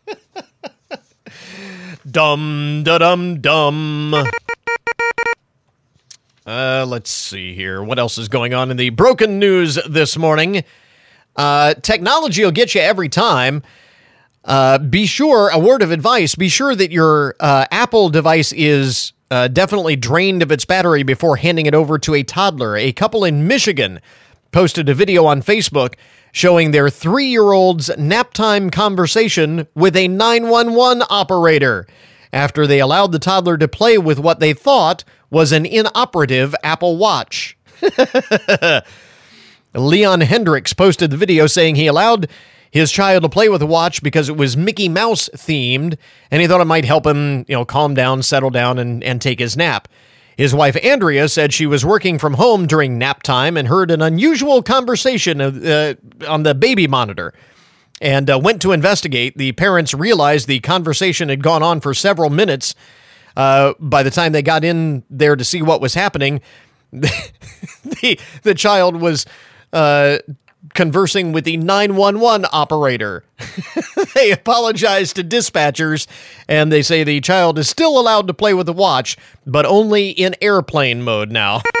dum 2.09 2.81
da 2.83 2.97
dum 2.97 3.39
dum. 3.39 4.13
Uh, 6.45 6.85
let's 6.87 7.11
see 7.11 7.53
here. 7.53 7.83
What 7.83 7.99
else 7.99 8.17
is 8.17 8.29
going 8.29 8.53
on 8.53 8.71
in 8.71 8.77
the 8.77 8.89
broken 8.89 9.37
news 9.37 9.77
this 9.87 10.17
morning? 10.17 10.63
Uh, 11.35 11.75
technology 11.75 12.43
will 12.43 12.51
get 12.51 12.73
you 12.73 12.81
every 12.81 13.09
time. 13.09 13.61
Uh, 14.47 14.77
be 14.77 15.05
sure, 15.05 15.49
a 15.49 15.59
word 15.59 15.81
of 15.81 15.91
advice, 15.91 16.33
be 16.33 16.47
sure 16.47 16.73
that 16.73 16.89
your 16.89 17.35
uh, 17.41 17.65
Apple 17.69 18.07
device 18.07 18.53
is 18.53 19.11
uh, 19.29 19.49
definitely 19.49 19.97
drained 19.97 20.41
of 20.41 20.53
its 20.53 20.63
battery 20.63 21.03
before 21.03 21.35
handing 21.35 21.65
it 21.65 21.75
over 21.75 21.99
to 21.99 22.15
a 22.15 22.23
toddler. 22.23 22.77
A 22.77 22.93
couple 22.93 23.25
in 23.25 23.45
Michigan 23.45 23.99
posted 24.53 24.87
a 24.87 24.93
video 24.93 25.25
on 25.25 25.41
Facebook 25.41 25.95
showing 26.31 26.71
their 26.71 26.89
three 26.89 27.25
year 27.25 27.51
old's 27.51 27.95
nap 27.97 28.33
time 28.33 28.69
conversation 28.69 29.67
with 29.75 29.97
a 29.97 30.07
911 30.07 31.03
operator 31.09 31.85
after 32.31 32.65
they 32.65 32.79
allowed 32.79 33.11
the 33.11 33.19
toddler 33.19 33.57
to 33.57 33.67
play 33.67 33.97
with 33.97 34.17
what 34.17 34.39
they 34.39 34.53
thought 34.53 35.03
was 35.29 35.51
an 35.51 35.65
inoperative 35.65 36.55
Apple 36.63 36.95
Watch. 36.95 37.57
Leon 39.73 40.21
Hendricks 40.21 40.71
posted 40.73 41.11
the 41.11 41.17
video 41.17 41.47
saying 41.47 41.75
he 41.75 41.87
allowed 41.87 42.29
his 42.71 42.91
child 42.91 43.23
to 43.23 43.29
play 43.29 43.49
with 43.49 43.61
a 43.61 43.65
watch 43.65 44.03
because 44.03 44.29
it 44.29 44.37
was 44.37 44.57
Mickey 44.57 44.89
Mouse 44.89 45.29
themed, 45.35 45.97
and 46.31 46.41
he 46.41 46.47
thought 46.47 46.61
it 46.61 46.65
might 46.65 46.85
help 46.85 47.05
him, 47.05 47.45
you 47.47 47.55
know, 47.55 47.65
calm 47.65 47.93
down, 47.93 48.23
settle 48.23 48.49
down, 48.49 48.77
and, 48.77 49.03
and 49.03 49.21
take 49.21 49.39
his 49.39 49.55
nap. 49.57 49.87
His 50.37 50.53
wife 50.53 50.77
Andrea 50.83 51.27
said 51.29 51.51
she 51.51 51.65
was 51.65 51.83
working 51.83 52.19
from 52.19 52.35
home 52.35 52.67
during 52.67 52.99
nap 52.99 53.23
time 53.23 53.57
and 53.57 53.67
heard 53.67 53.89
an 53.89 54.03
unusual 54.03 54.61
conversation 54.61 55.41
uh, 55.41 55.95
on 56.27 56.43
the 56.43 56.53
baby 56.53 56.85
monitor 56.87 57.33
and 57.99 58.29
uh, 58.29 58.39
went 58.39 58.61
to 58.61 58.71
investigate. 58.71 59.35
The 59.37 59.53
parents 59.53 59.95
realized 59.95 60.47
the 60.47 60.59
conversation 60.59 61.29
had 61.29 61.41
gone 61.41 61.63
on 61.63 61.81
for 61.81 61.95
several 61.95 62.29
minutes. 62.29 62.75
Uh, 63.35 63.73
by 63.79 64.03
the 64.03 64.11
time 64.11 64.31
they 64.31 64.43
got 64.43 64.63
in 64.63 65.03
there 65.09 65.35
to 65.35 65.43
see 65.43 65.63
what 65.63 65.81
was 65.81 65.95
happening, 65.95 66.41
the 66.91 68.19
the 68.43 68.53
child 68.53 68.95
was 68.95 69.25
uh, 69.73 70.19
conversing 70.73 71.31
with 71.31 71.43
the 71.43 71.57
911 71.57 72.47
operator. 72.51 73.23
they 74.15 74.31
apologize 74.31 75.13
to 75.13 75.23
dispatchers 75.23 76.07
and 76.47 76.71
they 76.71 76.81
say 76.81 77.03
the 77.03 77.21
child 77.21 77.59
is 77.59 77.69
still 77.69 77.99
allowed 77.99 78.27
to 78.27 78.33
play 78.33 78.53
with 78.53 78.65
the 78.65 78.73
watch, 78.73 79.17
but 79.45 79.65
only 79.65 80.09
in 80.09 80.35
airplane 80.41 81.01
mode 81.01 81.31
now. 81.31 81.61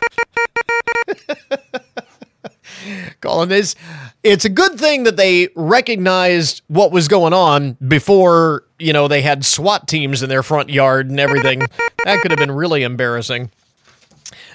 Calling 3.21 3.49
this, 3.49 3.75
it's 4.23 4.45
a 4.45 4.49
good 4.49 4.79
thing 4.79 5.03
that 5.03 5.17
they 5.17 5.49
recognized 5.55 6.61
what 6.67 6.91
was 6.91 7.07
going 7.07 7.33
on 7.33 7.73
before, 7.87 8.63
you 8.79 8.93
know, 8.93 9.07
they 9.07 9.21
had 9.21 9.45
SWAT 9.45 9.87
teams 9.87 10.23
in 10.23 10.29
their 10.29 10.43
front 10.43 10.69
yard 10.69 11.09
and 11.09 11.19
everything. 11.19 11.59
that 12.05 12.21
could 12.21 12.31
have 12.31 12.39
been 12.39 12.51
really 12.51 12.83
embarrassing. 12.83 13.51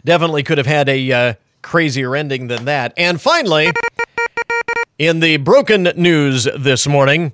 Definitely 0.04 0.42
could 0.42 0.58
have 0.58 0.66
had 0.66 0.88
a 0.88 1.12
uh, 1.12 1.34
crazier 1.62 2.14
ending 2.16 2.48
than 2.48 2.64
that. 2.66 2.92
And 2.96 3.20
finally, 3.20 3.72
in 5.02 5.18
the 5.18 5.36
broken 5.36 5.82
news 5.96 6.46
this 6.56 6.86
morning, 6.86 7.32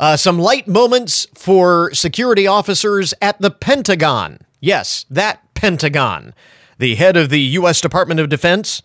uh, 0.00 0.16
some 0.16 0.40
light 0.40 0.66
moments 0.66 1.24
for 1.34 1.94
security 1.94 2.48
officers 2.48 3.14
at 3.22 3.40
the 3.40 3.52
Pentagon. 3.52 4.40
Yes, 4.58 5.06
that 5.08 5.40
Pentagon, 5.54 6.34
the 6.78 6.96
head 6.96 7.16
of 7.16 7.30
the 7.30 7.38
U.S. 7.38 7.80
Department 7.80 8.18
of 8.18 8.28
Defense. 8.28 8.82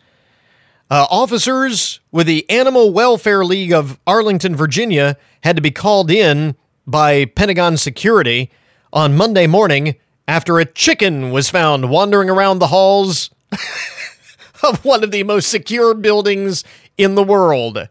Uh, 0.92 1.08
officers 1.10 2.00
with 2.12 2.28
the 2.28 2.48
Animal 2.48 2.94
Welfare 2.94 3.44
League 3.44 3.74
of 3.74 4.00
Arlington, 4.06 4.56
Virginia, 4.56 5.18
had 5.44 5.56
to 5.56 5.62
be 5.64 5.72
called 5.72 6.12
in 6.12 6.56
by 6.86 7.26
Pentagon 7.26 7.76
security 7.76 8.52
on 8.94 9.18
Monday 9.18 9.48
morning 9.48 9.96
after 10.28 10.60
a 10.60 10.66
chicken 10.66 11.32
was 11.32 11.50
found 11.50 11.90
wandering 11.90 12.30
around 12.30 12.60
the 12.60 12.68
halls 12.68 13.32
of 14.64 14.86
one 14.86 15.04
of 15.04 15.10
the 15.10 15.24
most 15.24 15.50
secure 15.50 15.96
buildings 15.96 16.64
in 17.00 17.16
the 17.16 17.24
world. 17.24 17.88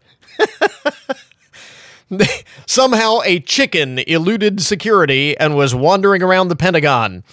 Somehow 2.65 3.19
a 3.23 3.39
chicken 3.39 3.99
eluded 3.99 4.61
security 4.61 5.37
and 5.37 5.55
was 5.55 5.73
wandering 5.73 6.21
around 6.21 6.49
the 6.49 6.55
Pentagon. 6.55 7.23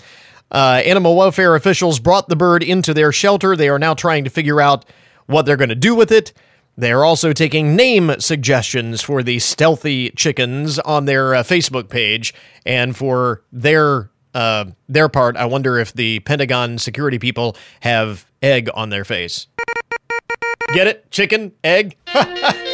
Uh, 0.51 0.81
animal 0.85 1.17
welfare 1.17 1.55
officials 1.55 2.01
brought 2.01 2.29
the 2.29 2.37
bird 2.37 2.63
into 2.63 2.95
their 2.95 3.13
shelter. 3.13 3.57
They 3.57 3.69
are 3.69 3.79
now 3.79 3.95
trying 3.95 4.25
to 4.25 4.31
figure 4.31 4.61
out 4.61 4.85
what 5.27 5.47
they're 5.47 5.57
going 5.57 5.69
to 5.69 5.75
do 5.75 5.95
with 5.95 6.11
it. 6.11 6.33
They 6.77 6.93
are 6.93 7.05
also 7.05 7.33
taking 7.33 7.75
name 7.75 8.15
suggestions 8.21 9.03
for 9.03 9.23
the 9.23 9.41
stealthy 9.41 10.11
chickens 10.11 10.79
on 10.79 11.07
their 11.07 11.35
uh, 11.35 11.43
Facebook 11.43 11.89
page. 11.89 12.33
And 12.65 12.97
for 12.97 13.43
their 13.53 14.11
uh, 14.33 14.67
their 14.89 15.09
part, 15.09 15.37
I 15.37 15.47
wonder 15.47 15.79
if 15.79 15.93
the 15.93 16.21
Pentagon 16.21 16.79
security 16.79 17.19
people 17.19 17.57
have 17.81 18.31
egg 18.43 18.71
on 18.75 18.91
their 18.91 19.05
face. 19.05 19.49
Get 20.73 20.87
it? 20.87 21.11
Chicken? 21.11 21.53
Egg? 21.65 21.97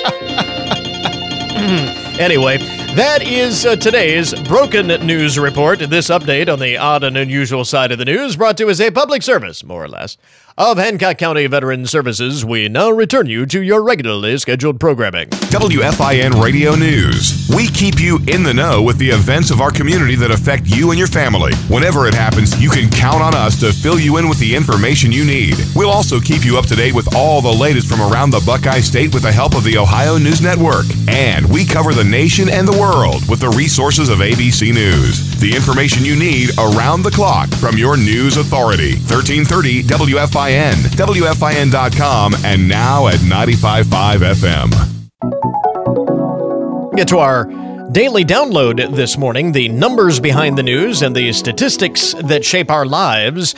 anyway, 2.21 2.59
That 2.95 3.23
is 3.23 3.65
uh, 3.65 3.75
today's 3.77 4.35
Broken 4.43 4.89
News 5.07 5.39
Report. 5.39 5.79
This 5.79 6.11
update 6.11 6.53
on 6.53 6.59
the 6.59 6.77
odd 6.77 7.03
and 7.03 7.17
unusual 7.17 7.65
side 7.65 7.91
of 7.91 7.99
the 7.99 8.05
news 8.05 8.37
brought 8.37 8.59
to 8.59 8.65
you 8.65 8.71
as 8.71 8.83
a 8.83 8.91
public 8.91 9.23
service, 9.23 9.65
more 9.65 9.83
or 9.83 9.89
less 9.89 10.19
of 10.57 10.79
Hancock 10.79 11.19
County 11.19 11.49
Veteran 11.49 11.85
Services, 11.85 12.45
we 12.45 12.69
now 12.69 12.89
return 12.89 13.27
you 13.27 13.45
to 13.45 13.61
your 13.61 13.83
regularly 13.83 14.39
scheduled 14.39 14.79
programming. 14.79 15.29
WFIN 15.51 16.41
Radio 16.41 16.77
News. 16.77 17.51
We 17.53 17.67
keep 17.67 17.99
you 17.99 18.21
in 18.29 18.45
the 18.45 18.55
know 18.55 18.81
with 18.81 18.97
the 18.99 19.11
events 19.11 19.51
of 19.51 19.61
our 19.61 19.73
community 19.73 20.15
that 20.15 20.31
affect 20.31 20.67
you 20.67 20.91
and 20.91 20.99
your 20.99 21.09
family. 21.09 21.53
Whenever 21.69 22.07
it 22.07 22.15
happens, 22.15 22.61
you 22.63 22.71
can 22.71 22.89
count 22.89 23.21
on 23.21 23.35
us 23.35 23.59
to 23.61 23.73
fill 23.73 23.99
you 23.99 24.17
in 24.19 24.29
with 24.29 24.39
the 24.39 24.55
information 24.55 25.11
you 25.11 25.25
need. 25.25 25.57
We'll 25.75 25.91
also 25.91 26.21
keep 26.21 26.45
you 26.45 26.57
up 26.57 26.67
to 26.67 26.77
date 26.77 26.95
with 26.95 27.13
all 27.17 27.43
the 27.43 27.51
latest 27.53 27.89
from 27.89 28.01
around 28.01 28.31
the 28.31 28.43
Buckeye 28.47 28.81
State 28.81 29.13
with 29.13 29.25
the 29.25 29.33
help 29.33 29.57
of 29.57 29.65
the 29.65 29.77
Ohio 29.77 30.19
News 30.19 30.41
Network. 30.41 30.87
And 31.09 31.51
we 31.51 31.65
cover 31.65 31.93
the 31.93 32.05
nation 32.05 32.49
and 32.49 32.67
the 32.67 32.79
world 32.79 33.29
with 33.29 33.41
the 33.41 33.51
resources 33.51 34.09
of 34.09 34.19
ABC 34.19 34.73
News. 34.73 35.35
The 35.41 35.55
information 35.55 36.05
you 36.05 36.15
need 36.15 36.51
around 36.59 37.03
the 37.03 37.11
clock 37.11 37.49
from 37.55 37.77
your 37.77 37.97
news 37.97 38.37
authority. 38.37 38.95
1330 39.11 39.83
WFIN 39.83 40.44
WFIN, 40.45 40.75
WFIN.com, 40.99 42.35
and 42.45 42.69
now 42.69 43.07
at 43.07 43.15
95.5 43.21 44.19
FM. 44.35 44.71
Get 46.95 47.09
to 47.09 47.17
our 47.17 47.47
daily 47.91 48.27
download 48.27 48.95
this 48.95 49.17
morning 49.17 49.53
the 49.53 49.71
numbers 49.71 50.21
behind 50.21 50.59
the 50.59 50.63
news 50.63 51.01
and 51.01 51.17
the 51.17 51.33
statistics 51.33 52.13
that 52.25 52.45
shape 52.45 52.71
our 52.71 52.85
lives. 52.85 53.55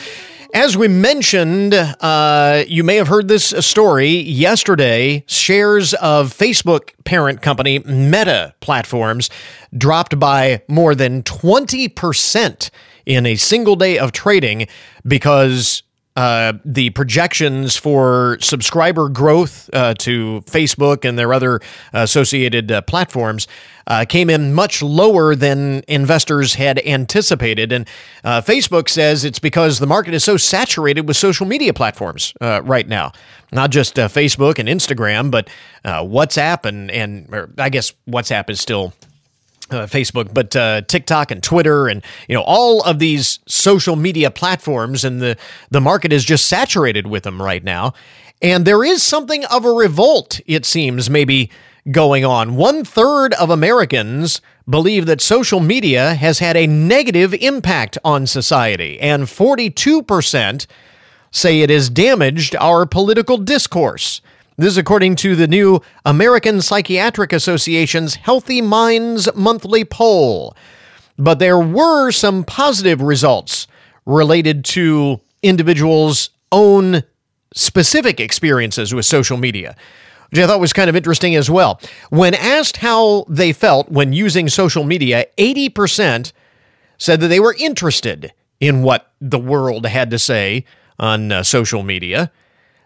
As 0.53 0.77
we 0.77 0.87
mentioned, 0.87 1.73
uh, 1.73 2.63
you 2.69 2.85
may 2.85 2.95
have 2.95 3.09
heard 3.09 3.27
this 3.27 3.47
story 3.59 4.07
yesterday. 4.07 5.25
Shares 5.27 5.93
of 5.95 6.33
Facebook 6.33 6.91
parent 7.03 7.41
company 7.41 7.79
Meta 7.79 8.55
platforms 8.61 9.29
dropped 9.77 10.17
by 10.17 10.61
more 10.69 10.95
than 10.95 11.21
20% 11.23 12.69
in 13.05 13.25
a 13.25 13.35
single 13.35 13.75
day 13.75 13.99
of 13.99 14.13
trading 14.13 14.67
because 15.05 15.83
uh, 16.17 16.53
the 16.65 16.89
projections 16.89 17.75
for 17.75 18.39
subscriber 18.41 19.07
growth 19.07 19.69
uh, 19.71 19.93
to 19.93 20.41
Facebook 20.47 21.07
and 21.07 21.17
their 21.17 21.31
other 21.31 21.61
associated 21.93 22.71
uh, 22.71 22.81
platforms 22.81 23.47
uh, 23.85 24.03
came 24.03 24.27
in 24.27 24.51
much 24.51 24.81
lower 24.81 25.35
than 25.35 25.83
investors 25.87 26.55
had 26.55 26.79
anticipated. 26.87 27.71
And 27.71 27.87
uh, 28.23 28.41
Facebook 28.41 28.89
says 28.89 29.23
it's 29.23 29.37
because 29.37 29.77
the 29.77 29.85
market 29.85 30.15
is 30.15 30.23
so 30.23 30.37
saturated 30.37 31.07
with 31.07 31.17
social 31.17 31.45
media 31.45 31.71
platforms 31.71 32.33
right 32.41 32.87
now. 32.87 33.11
Not 33.51 33.69
just 33.69 33.95
Facebook 33.95 34.57
and 34.57 34.67
Instagram, 34.67 35.29
but 35.29 35.47
WhatsApp 35.85 36.65
and, 36.65 36.89
and 36.89 37.53
I 37.59 37.69
guess 37.69 37.93
WhatsApp 38.09 38.49
is 38.49 38.59
still 38.59 38.91
uh, 39.69 39.85
Facebook, 39.85 40.33
but 40.33 40.55
uh, 40.55 40.81
TikTok 40.81 41.31
and 41.31 41.43
Twitter, 41.43 41.87
and 41.87 42.03
you 42.27 42.35
know 42.35 42.43
all 42.43 42.81
of 42.83 42.99
these 42.99 43.39
social 43.47 43.95
media 43.95 44.31
platforms, 44.31 45.03
and 45.03 45.21
the 45.21 45.37
the 45.69 45.81
market 45.81 46.13
is 46.13 46.23
just 46.23 46.45
saturated 46.47 47.07
with 47.07 47.23
them 47.23 47.41
right 47.41 47.63
now. 47.63 47.93
And 48.41 48.65
there 48.65 48.83
is 48.83 49.01
something 49.01 49.45
of 49.45 49.65
a 49.65 49.71
revolt, 49.71 50.39
it 50.45 50.63
seems, 50.63 51.09
maybe 51.09 51.49
going 51.89 52.23
on. 52.23 52.55
One 52.55 52.83
third 52.83 53.33
of 53.33 53.49
Americans 53.49 54.41
believe 54.69 55.05
that 55.07 55.21
social 55.21 55.59
media 55.59 56.13
has 56.13 56.39
had 56.39 56.55
a 56.55 56.67
negative 56.67 57.33
impact 57.33 57.97
on 58.03 58.27
society, 58.27 58.99
and 58.99 59.29
forty 59.29 59.69
two 59.69 60.03
percent 60.03 60.67
say 61.31 61.61
it 61.61 61.69
has 61.69 61.89
damaged 61.89 62.55
our 62.55 62.85
political 62.85 63.37
discourse. 63.37 64.21
This 64.59 64.71
is 64.71 64.77
according 64.79 65.17
to 65.17 65.35
the 65.35 65.47
new 65.47 65.81
American 66.03 66.61
Psychiatric 66.61 67.31
Association's 67.31 68.15
Healthy 68.15 68.61
Minds 68.61 69.29
monthly 69.35 69.85
poll. 69.85 70.57
But 71.15 71.37
there 71.37 71.59
were 71.59 72.09
some 72.09 72.43
positive 72.43 72.99
results 72.99 73.67
related 74.07 74.65
to 74.65 75.21
individuals' 75.43 76.31
own 76.51 77.03
specific 77.53 78.19
experiences 78.19 78.95
with 78.95 79.05
social 79.05 79.37
media, 79.37 79.75
which 80.31 80.39
I 80.39 80.47
thought 80.47 80.59
was 80.59 80.73
kind 80.73 80.89
of 80.89 80.95
interesting 80.95 81.35
as 81.35 81.51
well. 81.51 81.79
When 82.09 82.33
asked 82.33 82.77
how 82.77 83.25
they 83.29 83.53
felt 83.53 83.91
when 83.91 84.11
using 84.11 84.49
social 84.49 84.83
media, 84.83 85.27
80% 85.37 86.31
said 86.97 87.19
that 87.19 87.27
they 87.27 87.39
were 87.39 87.55
interested 87.59 88.33
in 88.59 88.81
what 88.81 89.11
the 89.21 89.37
world 89.37 89.85
had 89.85 90.09
to 90.09 90.17
say 90.17 90.65
on 90.97 91.31
uh, 91.31 91.43
social 91.43 91.83
media. 91.83 92.31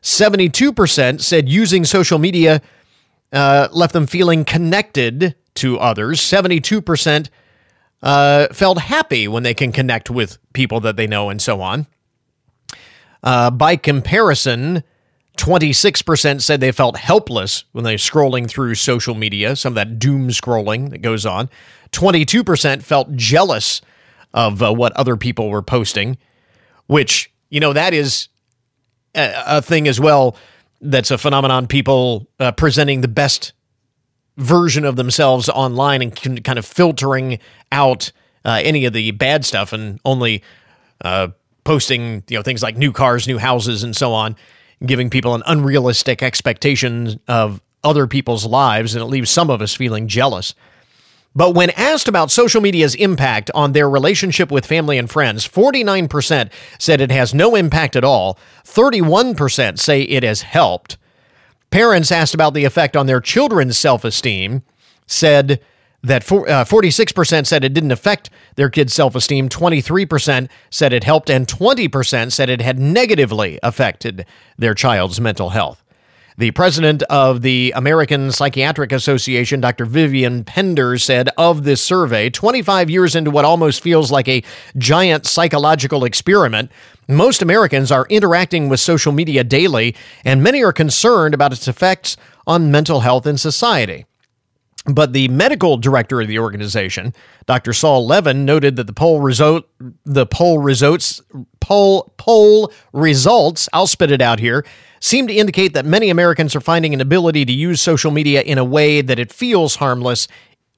72% 0.02 1.22
said 1.22 1.48
using 1.48 1.86
social 1.86 2.20
media 2.20 2.62
uh, 3.32 3.68
left 3.72 3.94
them 3.94 4.08
feeling 4.08 4.44
connected 4.44 5.36
to 5.56 5.80
others. 5.80 6.20
72% 6.20 7.30
uh, 8.02 8.48
felt 8.48 8.80
happy 8.80 9.28
when 9.28 9.44
they 9.44 9.54
can 9.54 9.72
connect 9.72 10.10
with 10.10 10.38
people 10.54 10.80
that 10.82 10.96
they 10.96 11.08
know 11.08 11.30
and 11.30 11.42
so 11.42 11.62
on. 11.62 11.86
Uh, 13.24 13.52
by 13.52 13.76
comparison, 13.76 14.84
26% 15.38 16.42
said 16.42 16.60
they 16.60 16.72
felt 16.72 16.98
helpless 16.98 17.66
when 17.72 17.84
they're 17.84 17.98
scrolling 17.98 18.50
through 18.50 18.76
social 18.76 19.14
media, 19.14 19.56
some 19.56 19.72
of 19.72 19.76
that 19.76 20.00
doom 20.00 20.30
scrolling 20.30 20.90
that 20.90 21.00
goes 21.00 21.26
on. 21.26 21.50
22% 21.92 22.82
felt 22.82 23.16
jealous 23.16 23.82
of 24.34 24.64
uh, 24.64 24.74
what 24.74 24.94
other 24.94 25.16
people 25.18 25.50
were 25.50 25.62
posting, 25.62 26.18
which, 26.88 27.32
you 27.50 27.60
know, 27.60 27.74
that 27.74 27.94
is 27.94 28.30
a 29.15 29.62
thing 29.62 29.88
as 29.88 30.00
well 30.00 30.36
that's 30.82 31.12
a 31.12 31.17
phenomenon 31.17 31.67
people 31.67 32.28
uh, 32.39 32.52
presenting 32.52 33.02
the 33.02 33.08
best 33.08 33.54
version 34.38 34.86
of 34.86 34.95
themselves 34.95 35.50
online 35.50 36.02
and 36.02 36.43
kind 36.43 36.58
of 36.58 36.65
filtering 36.65 37.39
out 37.71 38.12
uh, 38.45 38.60
any 38.63 38.86
of 38.86 38.93
the 38.93 39.12
bad 39.12 39.45
stuff 39.45 39.74
and 39.74 40.00
only 40.06 40.41
uh, 41.02 41.28
posting 41.63 42.24
you 42.30 42.38
know 42.38 42.41
things 42.41 42.63
like 42.63 42.76
new 42.78 42.91
cars 42.91 43.28
new 43.28 43.38
houses 43.38 43.84
and 43.84 43.95
so 43.95 44.13
on 44.13 44.36
giving 44.86 45.10
people 45.10 45.36
an 45.36 45.43
unrealistic 45.45 46.24
expectation 46.24 47.19
of 47.28 47.62
other 47.84 48.08
people's 48.08 48.45
lives 48.45 48.95
and 48.95 49.02
it 49.02 49.06
leaves 49.06 49.30
some 49.30 49.50
of 49.50 49.62
us 49.62 49.76
feeling 49.76 50.08
jealous 50.08 50.56
but 51.36 51.56
when 51.56 51.70
asked 51.72 52.08
about 52.08 52.32
social 52.32 52.62
media's 52.62 52.96
impact 52.96 53.50
on 53.56 53.72
their 53.72 53.89
relationship 53.89 54.52
with 54.52 54.65
family 54.65 54.98
and 54.98 55.10
friends, 55.10 55.48
49% 55.48 56.52
said 56.78 57.02
it 57.02 57.12
has 57.12 57.34
no 57.34 57.56
impact 57.56 57.96
at 57.96 58.04
all, 58.04 58.38
31% 58.65 59.80
say 59.80 60.02
it 60.02 60.24
has 60.24 60.41
helped. 60.41 60.98
Parents 61.70 62.12
asked 62.12 62.34
about 62.34 62.54
the 62.54 62.65
effect 62.65 62.98
on 62.98 63.06
their 63.06 63.22
children's 63.22 63.78
self 63.78 64.04
esteem 64.04 64.63
said 65.08 65.62
that 66.04 66.24
for, 66.24 66.50
uh, 66.50 66.65
46% 66.65 67.46
said 67.46 67.63
it 67.63 67.74
didn't 67.74 67.91
affect 67.91 68.30
their 68.56 68.70
kids' 68.70 68.94
self 68.94 69.15
esteem, 69.15 69.48
23% 69.48 70.50
said 70.70 70.91
it 70.91 71.04
helped, 71.04 71.30
and 71.30 71.48
20% 71.48 72.32
said 72.32 72.50
it 72.50 72.62
had 72.62 72.80
negatively 72.80 73.60
affected 73.63 74.26
their 74.58 74.74
child's 74.74 75.22
mental 75.22 75.52
health. 75.52 75.81
The 76.41 76.49
president 76.49 77.04
of 77.04 77.43
the 77.43 77.71
American 77.75 78.32
Psychiatric 78.32 78.91
Association, 78.91 79.62
Dr. 79.62 79.86
Vivian 79.86 80.43
Pender, 80.43 80.97
said 80.97 81.30
of 81.38 81.65
this 81.65 81.84
survey 81.84 82.32
25 82.32 82.89
years 82.89 83.15
into 83.15 83.30
what 83.30 83.45
almost 83.45 83.84
feels 83.84 84.12
like 84.12 84.27
a 84.27 84.41
giant 84.75 85.27
psychological 85.27 86.04
experiment, 86.04 86.71
most 87.08 87.43
Americans 87.43 87.91
are 87.91 88.08
interacting 88.10 88.69
with 88.69 88.80
social 88.80 89.12
media 89.12 89.43
daily, 89.43 89.95
and 90.25 90.41
many 90.41 90.63
are 90.63 90.73
concerned 90.73 91.36
about 91.36 91.54
its 91.54 91.67
effects 91.67 92.17
on 92.47 92.71
mental 92.71 93.01
health 93.01 93.27
in 93.27 93.38
society. 93.38 94.08
But 94.86 95.13
the 95.13 95.28
medical 95.28 95.78
director 95.78 96.22
of 96.22 96.28
the 96.28 96.39
organization, 96.39 97.13
Dr. 97.46 97.72
Saul 97.72 98.08
Levin, 98.08 98.46
noted 98.46 98.78
that 98.78 98.88
the 98.88 98.94
poll 98.94 99.22
result, 99.22 99.65
the 100.06 100.26
poll 100.26 100.58
results, 100.58 101.22
poll 101.60 102.12
poll 102.17 102.74
results, 102.91 103.70
I'll 103.74 103.86
spit 103.86 104.10
it 104.10 104.22
out 104.22 104.39
here, 104.39 104.65
seem 105.00 105.28
to 105.28 105.34
indicate 105.34 105.74
that 105.76 105.86
many 105.86 106.10
Americans 106.10 106.56
are 106.56 106.62
finding 106.62 106.96
an 106.96 107.02
ability 107.02 107.46
to 107.46 107.54
use 107.54 107.80
social 107.80 108.10
media 108.10 108.41
in 108.41 108.58
a 108.58 108.63
way 108.63 109.02
that 109.02 109.20
it 109.20 109.32
feels 109.32 109.76
harmless, 109.76 110.28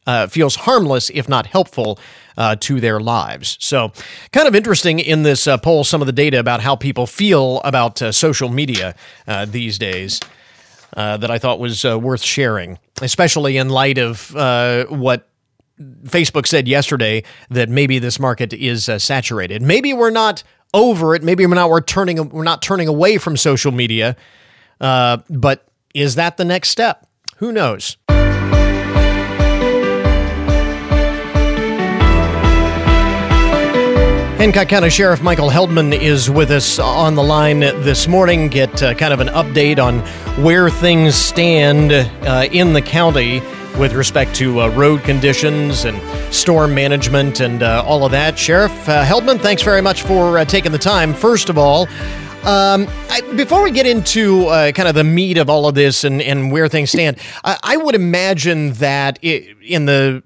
uh, 0.06 0.28
feels 0.28 0.58
harmless 0.58 1.10
if 1.12 1.30
not 1.30 1.46
helpful 1.46 1.98
uh, 2.38 2.58
to 2.58 2.82
their 2.82 3.00
lives. 3.00 3.58
So, 3.62 3.94
kind 4.34 4.50
of 4.50 4.56
interesting 4.56 5.00
in 5.00 5.24
this 5.24 5.48
uh, 5.48 5.58
poll 5.58 5.86
some 5.86 6.02
of 6.02 6.08
the 6.08 6.13
data 6.13 6.39
about 6.39 6.60
how 6.60 6.76
people 6.76 7.08
feel 7.08 7.62
about 7.63 8.02
uh, 8.02 8.12
social 8.12 8.50
media 8.50 8.96
uh, 9.28 9.46
these 9.46 9.78
days. 9.78 10.20
Uh, 10.96 11.18
that 11.18 11.32
I 11.32 11.39
thought 11.39 11.58
was 11.58 11.84
worth 11.84 12.22
sharing, 12.22 12.78
especially 13.04 13.58
in 13.58 13.70
light 13.70 13.98
of 13.98 14.34
what 14.89 15.30
Facebook 16.06 16.48
said 16.48 16.68
yesterday 16.68 17.24
that 17.50 17.70
maybe 17.70 18.00
this 18.00 18.20
market 18.20 18.54
is 18.54 18.88
uh, 18.89 19.00
saturated. 19.00 19.62
Maybe 19.62 19.94
we're 19.94 20.12
not 20.12 20.44
over 20.74 21.16
it. 21.16 21.24
Maybe 21.24 21.46
we're 21.46 21.56
not 21.56 21.69
we're 21.69 21.82
turning 21.82 22.30
we're 22.30 22.44
not 22.44 22.62
turning 22.62 22.88
away 22.88 23.17
from 23.17 23.38
social 23.38 23.71
media. 23.71 24.15
Uh, 24.82 25.17
but 25.30 25.67
is 25.94 26.15
that 26.15 26.38
the 26.38 26.46
next 26.46 26.69
step? 26.69 27.08
Who 27.38 27.52
knows? 27.52 27.98
Hancock 34.44 34.67
County 34.67 34.89
Sheriff 34.89 35.21
Michael 35.21 35.50
Heldman 35.50 35.98
is 35.98 36.29
with 36.29 36.52
us 36.52 36.77
on 36.77 37.15
the 37.15 37.23
line 37.23 37.62
this 37.62 38.10
morning. 38.10 38.50
Get 38.50 38.83
uh, 38.83 38.94
kind 38.94 39.13
of 39.13 39.21
an 39.21 39.29
update 39.29 39.81
on 39.81 40.02
where 40.44 40.69
things 40.69 41.15
stand 41.15 41.94
uh, 41.94 42.50
in 42.52 42.73
the 42.73 42.81
county 42.81 43.39
with 43.79 43.94
respect 43.94 44.35
to 44.35 44.60
uh, 44.60 44.67
road 44.71 45.02
conditions 45.04 45.85
and 45.85 45.98
storm 46.33 46.75
management 46.75 47.39
and 47.39 47.63
uh, 47.63 47.85
all 47.87 48.04
of 48.04 48.12
that. 48.12 48.37
Sheriff 48.37 48.73
uh, 48.89 49.06
Heldman, 49.06 49.39
thanks 49.39 49.62
very 49.62 49.79
much 49.79 50.02
for 50.02 50.37
uh, 50.37 50.44
taking 50.44 50.73
the 50.73 50.77
time. 50.77 51.13
First 51.13 51.48
of 51.48 51.58
all, 51.58 51.83
um, 52.44 52.89
I, 53.10 53.21
before 53.37 53.63
we 53.63 53.71
get 53.71 53.87
into 53.87 54.48
uh, 54.48 54.73
kind 54.73 54.89
of 54.89 54.96
the 54.96 55.06
meat 55.06 55.37
of 55.37 55.50
all 55.50 55.69
of 55.69 55.75
this 55.75 56.04
and, 56.04 56.21
and 56.21 56.52
where 56.52 56.67
things 56.67 56.91
stand, 56.91 57.17
I, 57.46 57.58
I 57.63 57.77
would 57.77 57.96
imagine 57.96 58.73
that 58.73 59.19
it, 59.21 59.56
in 59.62 59.85
the 59.85 60.21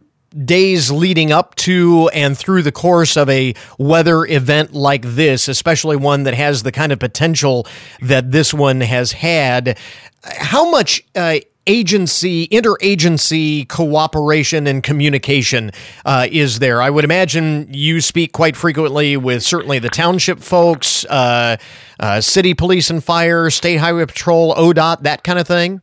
days 0.45 0.91
leading 0.91 1.31
up 1.31 1.55
to 1.55 2.09
and 2.13 2.37
through 2.37 2.61
the 2.61 2.71
course 2.71 3.17
of 3.17 3.29
a 3.29 3.53
weather 3.77 4.25
event 4.25 4.73
like 4.73 5.01
this, 5.03 5.47
especially 5.47 5.95
one 5.95 6.23
that 6.23 6.33
has 6.33 6.63
the 6.63 6.71
kind 6.71 6.91
of 6.91 6.99
potential 6.99 7.65
that 8.01 8.31
this 8.31 8.53
one 8.53 8.81
has 8.81 9.13
had, 9.13 9.77
how 10.23 10.69
much 10.69 11.03
uh, 11.15 11.39
agency, 11.67 12.47
interagency 12.47 13.67
cooperation 13.67 14.67
and 14.67 14.81
communication 14.83 15.71
uh, 16.05 16.27
is 16.31 16.59
there? 16.59 16.81
I 16.81 16.89
would 16.89 17.03
imagine 17.03 17.67
you 17.71 18.01
speak 18.01 18.31
quite 18.31 18.55
frequently 18.55 19.17
with 19.17 19.43
certainly 19.43 19.79
the 19.79 19.89
township 19.89 20.39
folks, 20.39 21.05
uh, 21.05 21.57
uh, 21.99 22.21
city 22.21 22.53
police 22.53 22.89
and 22.89 23.03
fire, 23.03 23.49
state 23.49 23.77
highway 23.77 24.05
patrol, 24.05 24.55
ODOT, 24.55 25.03
that 25.03 25.23
kind 25.23 25.39
of 25.39 25.47
thing. 25.47 25.81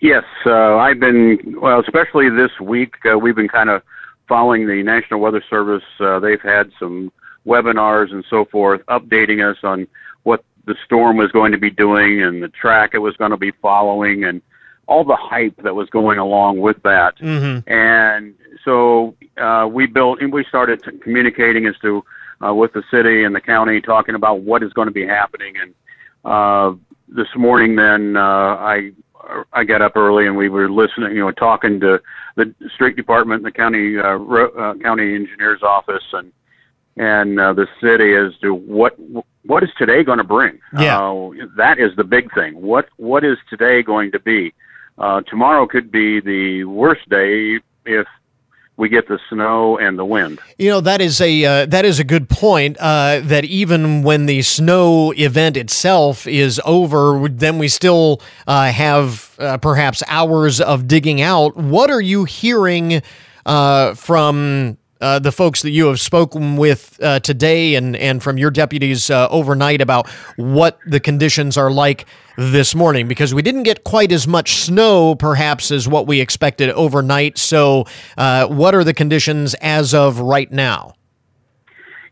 Yes, 0.00 0.24
uh, 0.46 0.76
I've 0.76 1.00
been 1.00 1.56
well, 1.60 1.80
especially 1.80 2.30
this 2.30 2.52
week. 2.60 2.94
Uh, 3.04 3.18
we've 3.18 3.34
been 3.34 3.48
kind 3.48 3.68
of 3.68 3.82
following 4.28 4.66
the 4.66 4.82
National 4.82 5.20
Weather 5.20 5.42
Service. 5.50 5.82
Uh, 5.98 6.20
they've 6.20 6.40
had 6.40 6.70
some 6.78 7.10
webinars 7.46 8.12
and 8.12 8.24
so 8.30 8.44
forth, 8.44 8.84
updating 8.86 9.48
us 9.48 9.58
on 9.64 9.88
what 10.22 10.44
the 10.66 10.76
storm 10.84 11.16
was 11.16 11.32
going 11.32 11.50
to 11.50 11.58
be 11.58 11.70
doing 11.70 12.22
and 12.22 12.42
the 12.42 12.48
track 12.48 12.90
it 12.92 12.98
was 12.98 13.16
going 13.16 13.30
to 13.30 13.36
be 13.36 13.50
following, 13.62 14.24
and 14.24 14.40
all 14.86 15.04
the 15.04 15.16
hype 15.16 15.56
that 15.62 15.74
was 15.74 15.88
going 15.90 16.18
along 16.18 16.60
with 16.60 16.80
that. 16.82 17.18
Mm-hmm. 17.18 17.70
And 17.70 18.34
so 18.64 19.16
uh, 19.36 19.68
we 19.70 19.86
built 19.86 20.20
and 20.20 20.32
we 20.32 20.44
started 20.44 20.82
communicating 21.02 21.66
as 21.66 21.76
to 21.78 22.04
uh, 22.46 22.54
with 22.54 22.72
the 22.72 22.84
city 22.90 23.24
and 23.24 23.34
the 23.34 23.40
county, 23.40 23.80
talking 23.80 24.14
about 24.14 24.42
what 24.42 24.62
is 24.62 24.72
going 24.72 24.86
to 24.86 24.92
be 24.92 25.06
happening. 25.06 25.54
And 25.56 25.74
uh, 26.24 26.74
this 27.08 27.28
morning, 27.36 27.74
then 27.76 28.16
uh, 28.16 28.20
I 28.20 28.92
I 29.52 29.64
got 29.64 29.82
up 29.82 29.96
early 29.96 30.26
and 30.26 30.36
we 30.36 30.48
were 30.48 30.70
listening, 30.70 31.12
you 31.12 31.20
know, 31.20 31.30
talking 31.32 31.80
to 31.80 32.00
the 32.36 32.54
street 32.74 32.96
department, 32.96 33.42
the 33.42 33.50
county 33.50 33.98
uh, 33.98 34.14
ro- 34.14 34.50
uh, 34.50 34.74
county 34.74 35.14
engineer's 35.14 35.62
office, 35.62 36.04
and 36.12 36.32
and 36.96 37.38
uh, 37.38 37.52
the 37.52 37.66
city 37.80 38.14
as 38.14 38.36
to 38.40 38.54
what 38.54 38.96
what 39.44 39.62
is 39.62 39.70
today 39.78 40.02
going 40.02 40.18
to 40.18 40.24
bring. 40.24 40.58
Yeah, 40.78 41.00
uh, 41.00 41.30
that 41.56 41.78
is 41.78 41.94
the 41.96 42.04
big 42.04 42.32
thing. 42.34 42.60
What 42.60 42.88
what 42.96 43.24
is 43.24 43.38
today 43.48 43.82
going 43.82 44.12
to 44.12 44.20
be? 44.20 44.52
Uh, 44.98 45.20
tomorrow 45.22 45.66
could 45.66 45.92
be 45.92 46.20
the 46.20 46.64
worst 46.64 47.08
day 47.08 47.60
if 47.86 48.06
we 48.78 48.88
get 48.88 49.08
the 49.08 49.18
snow 49.28 49.76
and 49.76 49.98
the 49.98 50.04
wind. 50.04 50.38
You 50.56 50.70
know 50.70 50.80
that 50.80 51.02
is 51.02 51.20
a 51.20 51.44
uh, 51.44 51.66
that 51.66 51.84
is 51.84 51.98
a 51.98 52.04
good 52.04 52.30
point. 52.30 52.78
Uh, 52.78 53.20
that 53.24 53.44
even 53.44 54.02
when 54.02 54.26
the 54.26 54.40
snow 54.42 55.12
event 55.12 55.56
itself 55.56 56.26
is 56.26 56.60
over, 56.64 57.28
then 57.28 57.58
we 57.58 57.68
still 57.68 58.22
uh, 58.46 58.70
have 58.70 59.34
uh, 59.38 59.58
perhaps 59.58 60.02
hours 60.06 60.60
of 60.60 60.86
digging 60.86 61.20
out. 61.20 61.56
What 61.56 61.90
are 61.90 62.00
you 62.00 62.24
hearing 62.24 63.02
uh, 63.44 63.94
from? 63.94 64.78
Uh, 65.00 65.18
the 65.18 65.32
folks 65.32 65.62
that 65.62 65.70
you 65.70 65.86
have 65.86 66.00
spoken 66.00 66.56
with 66.56 66.98
today 67.22 67.76
and, 67.76 67.94
and 67.96 68.22
from 68.22 68.36
your 68.36 68.50
deputies 68.50 69.10
overnight 69.10 69.80
about 69.80 70.08
what 70.36 70.78
the 70.86 70.98
conditions 71.00 71.56
are 71.56 71.70
like 71.70 72.06
this 72.38 72.72
morning 72.72 73.08
because 73.08 73.34
we 73.34 73.42
didn't 73.42 73.64
get 73.64 73.82
quite 73.82 74.12
as 74.12 74.28
much 74.28 74.58
snow, 74.58 75.16
perhaps, 75.16 75.72
as 75.72 75.88
what 75.88 76.06
we 76.06 76.20
expected 76.20 76.70
overnight. 76.70 77.36
So, 77.36 77.84
uh, 78.16 78.46
what 78.46 78.76
are 78.76 78.84
the 78.84 78.94
conditions 78.94 79.54
as 79.54 79.92
of 79.92 80.20
right 80.20 80.50
now? 80.50 80.94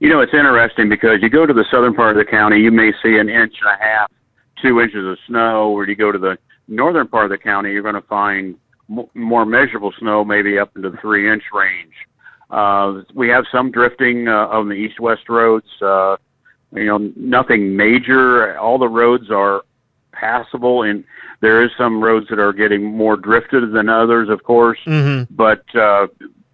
You 0.01 0.09
know, 0.09 0.21
it's 0.21 0.35
interesting 0.35 0.89
because 0.89 1.23
you 1.23 1.31
go 1.31 1.47
to 1.47 1.55
the 1.55 1.65
southern 1.71 1.95
part 1.95 2.11
of 2.11 2.17
the 2.17 2.29
county, 2.29 2.61
you 2.61 2.73
may 2.73 2.93
see 3.03 3.17
an 3.17 3.29
inch 3.29 3.55
and 3.63 3.71
a 3.71 3.83
half, 3.83 4.11
two 4.61 4.81
inches 4.81 5.07
of 5.07 5.17
snow, 5.29 5.71
or 5.71 5.89
you 5.89 5.95
go 5.95 6.11
to 6.11 6.19
the 6.19 6.37
northern 6.67 7.07
part 7.07 7.25
of 7.25 7.31
the 7.31 7.39
county, 7.39 7.71
you're 7.71 7.83
going 7.83 7.95
to 7.95 8.03
find 8.03 8.57
more 9.15 9.47
measurable 9.47 9.93
snow, 9.99 10.25
maybe 10.25 10.59
up 10.59 10.75
into 10.77 10.91
the 10.91 10.97
three 10.99 11.31
inch 11.33 11.45
range. 11.53 11.95
Uh, 12.51 13.03
we 13.15 13.29
have 13.29 13.45
some 13.51 13.71
drifting 13.71 14.29
uh, 14.29 14.49
on 14.49 14.69
the 14.69 14.75
east 14.75 15.01
west 15.01 15.29
roads. 15.29 15.67
Uh, 15.81 16.17
you 16.73 16.85
know, 16.85 16.99
nothing 17.17 17.77
major. 17.77 18.57
All 18.59 18.79
the 18.79 18.89
roads 18.89 19.31
are 19.31 19.63
passable, 20.13 20.83
and 20.83 21.05
there 21.41 21.63
is 21.63 21.71
some 21.77 22.03
roads 22.03 22.27
that 22.29 22.39
are 22.39 22.53
getting 22.53 22.85
more 22.85 23.17
drifted 23.17 23.73
than 23.73 23.89
others, 23.89 24.29
of 24.29 24.43
course. 24.45 24.79
Mm-hmm. 24.87 25.35
But 25.35 25.65
uh, 25.75 26.07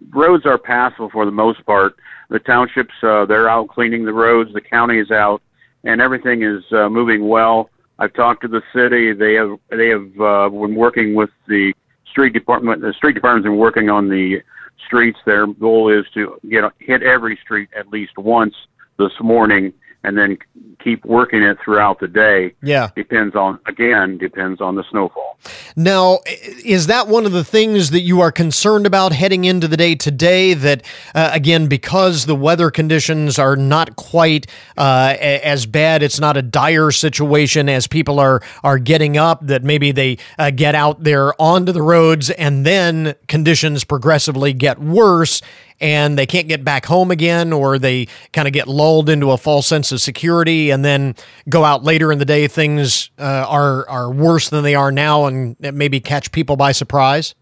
roads 0.09 0.45
are 0.45 0.57
passable 0.57 1.09
for 1.09 1.25
the 1.25 1.31
most 1.31 1.65
part. 1.65 1.95
The 2.29 2.39
townships 2.39 2.93
uh, 3.03 3.25
they're 3.25 3.49
out 3.49 3.69
cleaning 3.69 4.05
the 4.05 4.13
roads. 4.13 4.53
The 4.53 4.61
county 4.61 4.99
is 4.99 5.11
out, 5.11 5.41
and 5.83 6.01
everything 6.01 6.43
is 6.43 6.63
uh, 6.71 6.89
moving 6.89 7.27
well. 7.27 7.69
I've 7.99 8.13
talked 8.13 8.41
to 8.41 8.47
the 8.47 8.63
city. 8.73 9.13
They 9.13 9.33
have 9.35 9.57
they 9.69 9.89
have 9.89 10.19
uh, 10.19 10.49
been 10.49 10.75
working 10.75 11.13
with 11.13 11.29
the 11.47 11.73
street 12.09 12.33
department. 12.33 12.81
The 12.81 12.93
street 12.93 13.13
department's 13.13 13.45
been 13.45 13.57
working 13.57 13.89
on 13.89 14.09
the 14.09 14.41
streets. 14.85 15.19
Their 15.25 15.47
goal 15.47 15.89
is 15.89 16.05
to 16.13 16.39
get 16.49 16.63
hit 16.79 17.03
every 17.03 17.37
street 17.43 17.69
at 17.75 17.87
least 17.89 18.17
once 18.17 18.55
this 18.97 19.13
morning 19.21 19.73
and 20.03 20.17
then 20.17 20.37
keep 20.83 21.05
working 21.05 21.41
it 21.41 21.57
throughout 21.63 21.99
the 21.99 22.07
day. 22.07 22.53
Yeah. 22.61 22.89
Depends 22.95 23.35
on, 23.35 23.59
again, 23.65 24.17
depends 24.17 24.59
on 24.59 24.75
the 24.75 24.83
snowfall. 24.91 25.37
Now, 25.75 26.19
is 26.65 26.87
that 26.87 27.07
one 27.07 27.25
of 27.25 27.31
the 27.31 27.43
things 27.43 27.91
that 27.91 28.01
you 28.01 28.19
are 28.19 28.31
concerned 28.31 28.85
about 28.85 29.13
heading 29.13 29.45
into 29.45 29.67
the 29.67 29.77
day 29.77 29.95
today? 29.95 30.53
That, 30.53 30.85
uh, 31.15 31.31
again, 31.33 31.67
because 31.67 32.25
the 32.25 32.35
weather 32.35 32.69
conditions 32.69 33.39
are 33.39 33.55
not 33.55 33.95
quite 33.95 34.47
uh, 34.77 35.15
as 35.19 35.65
bad, 35.65 36.03
it's 36.03 36.19
not 36.19 36.35
a 36.35 36.41
dire 36.41 36.91
situation 36.91 37.69
as 37.69 37.87
people 37.87 38.19
are, 38.19 38.41
are 38.63 38.77
getting 38.77 39.17
up, 39.17 39.45
that 39.47 39.63
maybe 39.63 39.91
they 39.91 40.17
uh, 40.37 40.51
get 40.51 40.75
out 40.75 41.03
there 41.03 41.39
onto 41.41 41.71
the 41.71 41.81
roads 41.81 42.29
and 42.29 42.65
then 42.65 43.15
conditions 43.27 43.83
progressively 43.83 44.53
get 44.53 44.79
worse 44.79 45.41
and 45.83 46.17
they 46.17 46.25
can't 46.25 46.47
get 46.47 46.63
back 46.63 46.85
home 46.85 47.11
again, 47.11 47.51
or 47.51 47.77
they 47.77 48.07
kind 48.31 48.47
of 48.47 48.53
get 48.53 48.69
lulled 48.69 49.09
into 49.09 49.31
a 49.31 49.37
false 49.37 49.67
sense 49.67 49.91
of 49.91 49.99
security, 49.99 50.69
and 50.69 50.83
then 50.83 51.13
go 51.49 51.65
out 51.65 51.83
later 51.83 52.09
in 52.09 52.19
the 52.19 52.25
day. 52.25 52.47
Things 52.47 53.11
uh, 53.19 53.45
are 53.47 53.87
are 53.89 54.09
worse 54.09 54.49
than 54.49 54.63
they 54.63 54.75
are 54.75 54.93
now, 54.93 55.25
and 55.25 55.57
maybe 55.59 55.99
catch 55.99 56.31
people 56.31 56.55
by 56.55 56.71
surprise. 56.71 57.35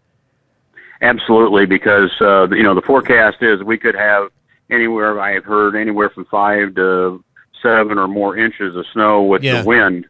Absolutely, 1.02 1.66
because 1.66 2.10
uh, 2.20 2.48
you 2.50 2.64
know 2.64 2.74
the 2.74 2.82
forecast 2.82 3.36
is 3.42 3.62
we 3.62 3.78
could 3.78 3.94
have 3.94 4.28
anywhere 4.70 5.20
I 5.20 5.34
have 5.34 5.44
heard 5.44 5.76
anywhere 5.76 6.10
from 6.10 6.24
five 6.24 6.74
to 6.74 7.24
seven 7.62 7.96
or 7.96 8.08
more 8.08 8.36
inches 8.36 8.74
of 8.74 8.84
snow 8.92 9.22
with 9.22 9.44
yeah. 9.44 9.62
the 9.62 9.68
wind, 9.68 10.06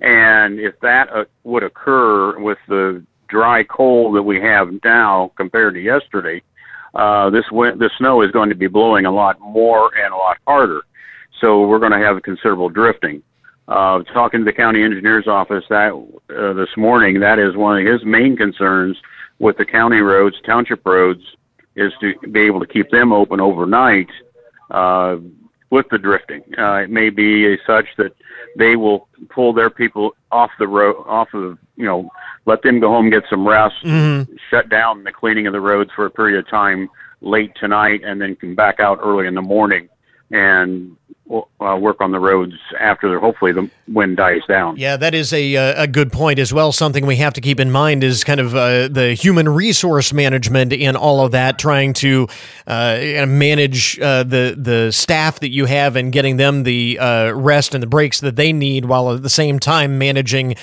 and 0.00 0.60
if 0.60 0.78
that 0.80 1.10
uh, 1.10 1.24
would 1.44 1.62
occur 1.62 2.38
with 2.38 2.58
the 2.68 3.02
dry 3.28 3.62
cold 3.62 4.16
that 4.16 4.22
we 4.22 4.38
have 4.38 4.68
now 4.84 5.32
compared 5.36 5.72
to 5.74 5.80
yesterday, 5.80 6.42
uh, 6.94 7.30
this 7.30 7.44
wind, 7.50 7.80
the 7.80 7.90
snow 7.98 8.22
is 8.22 8.30
going 8.30 8.48
to 8.48 8.54
be 8.54 8.66
blowing 8.66 9.06
a 9.06 9.10
lot 9.10 9.40
more 9.40 9.90
and 9.96 10.12
a 10.12 10.16
lot 10.16 10.36
harder. 10.46 10.82
So 11.40 11.66
we're 11.66 11.78
going 11.78 11.92
to 11.92 11.98
have 11.98 12.22
considerable 12.22 12.68
drifting. 12.68 13.22
Uh, 13.68 14.02
talking 14.12 14.40
to 14.40 14.44
the 14.44 14.52
county 14.52 14.82
engineer's 14.82 15.28
office 15.28 15.64
that 15.70 15.92
uh, 16.36 16.52
this 16.54 16.68
morning, 16.76 17.20
that 17.20 17.38
is 17.38 17.56
one 17.56 17.78
of 17.78 17.86
his 17.86 18.04
main 18.04 18.36
concerns 18.36 18.96
with 19.38 19.56
the 19.56 19.64
county 19.64 20.00
roads, 20.00 20.36
township 20.44 20.84
roads, 20.84 21.22
is 21.76 21.92
to 22.00 22.14
be 22.32 22.40
able 22.40 22.58
to 22.58 22.66
keep 22.66 22.90
them 22.90 23.12
open 23.12 23.40
overnight 23.40 24.08
uh, 24.70 25.16
with 25.70 25.86
the 25.90 25.98
drifting. 25.98 26.42
Uh, 26.58 26.74
it 26.74 26.90
may 26.90 27.10
be 27.10 27.56
such 27.64 27.86
that 27.96 28.12
they 28.56 28.76
will 28.76 29.08
pull 29.28 29.52
their 29.52 29.70
people 29.70 30.14
off 30.30 30.50
the 30.58 30.68
road, 30.68 30.96
off 31.06 31.32
of 31.34 31.58
you 31.76 31.84
know 31.84 32.10
let 32.46 32.62
them 32.62 32.80
go 32.80 32.88
home, 32.88 33.10
get 33.10 33.24
some 33.28 33.46
rest, 33.46 33.76
mm-hmm. 33.84 34.32
shut 34.50 34.68
down 34.68 35.04
the 35.04 35.12
cleaning 35.12 35.46
of 35.46 35.52
the 35.52 35.60
roads 35.60 35.90
for 35.94 36.06
a 36.06 36.10
period 36.10 36.38
of 36.38 36.48
time 36.48 36.88
late 37.20 37.52
tonight, 37.56 38.02
and 38.04 38.20
then 38.20 38.34
come 38.36 38.54
back 38.54 38.80
out 38.80 38.98
early 39.02 39.26
in 39.26 39.34
the 39.34 39.42
morning 39.42 39.88
and 40.30 40.96
uh, 41.30 41.76
work 41.78 42.00
on 42.00 42.10
the 42.10 42.18
roads 42.18 42.54
after 42.78 43.08
they're 43.08 43.20
hopefully 43.20 43.52
the 43.52 43.70
wind 43.92 44.16
dies 44.16 44.42
down. 44.48 44.76
Yeah, 44.76 44.96
that 44.96 45.14
is 45.14 45.32
a 45.32 45.56
uh, 45.56 45.82
a 45.82 45.86
good 45.86 46.12
point 46.12 46.38
as 46.38 46.52
well. 46.52 46.72
Something 46.72 47.06
we 47.06 47.16
have 47.16 47.32
to 47.34 47.40
keep 47.40 47.60
in 47.60 47.70
mind 47.70 48.04
is 48.04 48.24
kind 48.24 48.40
of 48.40 48.54
uh, 48.54 48.88
the 48.88 49.14
human 49.14 49.48
resource 49.48 50.12
management 50.12 50.72
in 50.72 50.96
all 50.96 51.24
of 51.24 51.32
that, 51.32 51.58
trying 51.58 51.92
to 51.94 52.28
uh, 52.66 53.26
manage 53.26 53.98
uh, 54.00 54.22
the 54.22 54.54
the 54.56 54.92
staff 54.92 55.40
that 55.40 55.50
you 55.50 55.66
have 55.66 55.96
and 55.96 56.12
getting 56.12 56.36
them 56.36 56.62
the 56.62 56.98
uh, 56.98 57.32
rest 57.32 57.74
and 57.74 57.82
the 57.82 57.86
breaks 57.86 58.20
that 58.20 58.36
they 58.36 58.52
need, 58.52 58.84
while 58.84 59.12
at 59.12 59.22
the 59.22 59.30
same 59.30 59.58
time 59.58 59.98
managing 59.98 60.54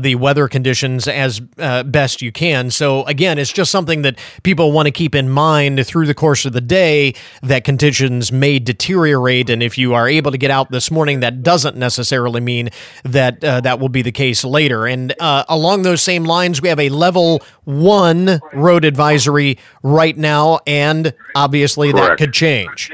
the 0.00 0.14
weather 0.14 0.48
conditions 0.48 1.08
as 1.08 1.40
best 1.40 2.22
you 2.22 2.32
can. 2.32 2.70
So 2.70 3.04
again, 3.04 3.38
it's 3.38 3.52
just 3.52 3.70
something 3.70 4.02
that 4.02 4.18
people 4.42 4.72
want 4.72 4.86
to 4.86 4.92
keep 4.92 5.14
in 5.14 5.28
mind 5.28 5.86
through 5.86 6.06
the 6.06 6.14
course 6.14 6.44
of 6.44 6.52
the 6.52 6.60
day 6.60 7.14
that 7.42 7.64
conditions 7.64 8.32
may 8.32 8.58
deteriorate, 8.58 9.50
and 9.50 9.62
if 9.62 9.78
you 9.78 9.94
are 9.94 10.08
able 10.08 10.30
to 10.30 10.38
get 10.38 10.50
out 10.50 10.70
this 10.70 10.90
morning, 10.90 11.20
that 11.20 11.42
doesn't 11.42 11.76
necessarily 11.76 12.40
mean 12.40 12.70
that 13.04 13.42
uh, 13.44 13.60
that 13.60 13.80
will 13.80 13.88
be 13.88 14.02
the 14.02 14.12
case 14.12 14.44
later. 14.44 14.86
And 14.86 15.14
uh, 15.20 15.44
along 15.48 15.82
those 15.82 16.02
same 16.02 16.24
lines, 16.24 16.60
we 16.60 16.68
have 16.68 16.80
a 16.80 16.88
level 16.88 17.42
one 17.64 18.40
road 18.52 18.84
advisory 18.84 19.58
right 19.82 20.16
now, 20.16 20.60
and 20.66 21.14
obviously 21.34 21.92
correct. 21.92 22.08
that 22.08 22.18
could 22.18 22.32
change. 22.32 22.90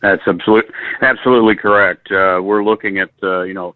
That's 0.00 0.22
absolutely 0.26 0.74
absolutely 1.02 1.56
correct. 1.56 2.10
Uh, 2.10 2.40
we're 2.42 2.62
looking 2.62 2.98
at 2.98 3.10
uh, 3.22 3.42
you 3.42 3.54
know 3.54 3.74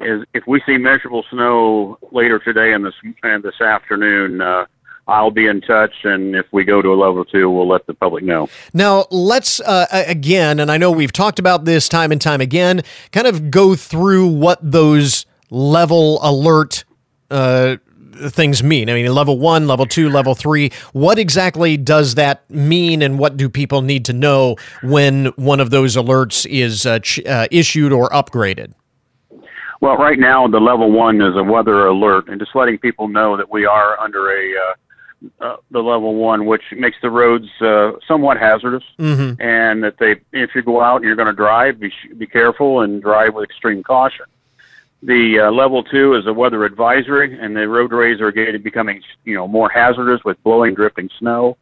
is 0.00 0.24
if 0.34 0.44
we 0.46 0.60
see 0.66 0.76
measurable 0.76 1.24
snow 1.30 1.98
later 2.10 2.38
today 2.38 2.72
and 2.72 2.84
this 2.84 2.94
and 3.22 3.42
this 3.42 3.60
afternoon, 3.60 4.40
uh, 4.40 4.66
I'll 5.08 5.32
be 5.32 5.46
in 5.46 5.60
touch, 5.60 5.92
and 6.04 6.36
if 6.36 6.46
we 6.52 6.64
go 6.64 6.80
to 6.80 6.90
a 6.90 6.94
level 6.94 7.24
two, 7.24 7.50
we'll 7.50 7.68
let 7.68 7.86
the 7.86 7.94
public 7.94 8.22
know. 8.22 8.48
Now, 8.72 9.06
let's 9.10 9.60
uh, 9.60 9.86
again, 9.90 10.60
and 10.60 10.70
I 10.70 10.76
know 10.76 10.92
we've 10.92 11.12
talked 11.12 11.38
about 11.38 11.64
this 11.64 11.88
time 11.88 12.12
and 12.12 12.20
time 12.20 12.40
again, 12.40 12.82
kind 13.10 13.26
of 13.26 13.50
go 13.50 13.74
through 13.74 14.28
what 14.28 14.58
those 14.62 15.26
level 15.50 16.20
alert. 16.22 16.84
Uh, 17.30 17.76
things 18.28 18.62
mean? 18.62 18.90
I 18.90 18.94
mean, 18.94 19.12
level 19.12 19.38
one, 19.38 19.66
level 19.66 19.86
two, 19.86 20.08
level 20.08 20.34
three. 20.34 20.70
What 20.92 21.18
exactly 21.18 21.76
does 21.76 22.14
that 22.14 22.48
mean, 22.50 23.02
and 23.02 23.18
what 23.18 23.36
do 23.36 23.48
people 23.48 23.82
need 23.82 24.04
to 24.04 24.12
know 24.12 24.56
when 24.82 25.26
one 25.36 25.60
of 25.60 25.70
those 25.70 25.96
alerts 25.96 26.46
is 26.46 26.86
uh, 26.86 27.00
ch- 27.00 27.24
uh, 27.26 27.48
issued 27.50 27.90
or 27.92 28.08
upgraded? 28.10 28.74
Well, 29.80 29.96
right 29.96 30.18
now 30.18 30.46
the 30.46 30.60
level 30.60 30.92
one 30.92 31.20
is 31.20 31.34
a 31.36 31.42
weather 31.42 31.86
alert, 31.86 32.28
and 32.28 32.38
just 32.38 32.54
letting 32.54 32.78
people 32.78 33.08
know 33.08 33.36
that 33.36 33.50
we 33.50 33.66
are 33.66 33.98
under 33.98 34.30
a 34.30 34.74
uh, 35.40 35.56
the 35.70 35.80
level 35.80 36.14
one, 36.14 36.46
which 36.46 36.62
makes 36.72 36.96
the 37.02 37.10
roads 37.10 37.48
uh, 37.60 37.92
somewhat 38.06 38.38
hazardous, 38.38 38.84
mm-hmm. 38.98 39.40
and 39.40 39.82
that 39.84 39.98
they, 39.98 40.16
if 40.32 40.54
you 40.54 40.62
go 40.62 40.80
out 40.80 40.96
and 40.96 41.04
you're 41.04 41.16
going 41.16 41.26
to 41.26 41.32
drive, 41.32 41.78
be 41.78 41.92
be 42.16 42.26
careful 42.26 42.80
and 42.80 43.02
drive 43.02 43.34
with 43.34 43.44
extreme 43.44 43.82
caution. 43.82 44.26
The 45.02 45.40
uh, 45.40 45.50
level 45.50 45.82
two 45.82 46.14
is 46.14 46.26
a 46.26 46.32
weather 46.32 46.64
advisory, 46.64 47.38
and 47.38 47.56
the 47.56 47.68
roadways 47.68 48.20
are 48.20 48.32
getting 48.32 48.62
becoming 48.62 49.02
you 49.24 49.34
know 49.34 49.48
more 49.48 49.68
hazardous 49.68 50.24
with 50.24 50.42
blowing, 50.42 50.74
drifting 50.74 51.10
snow, 51.18 51.56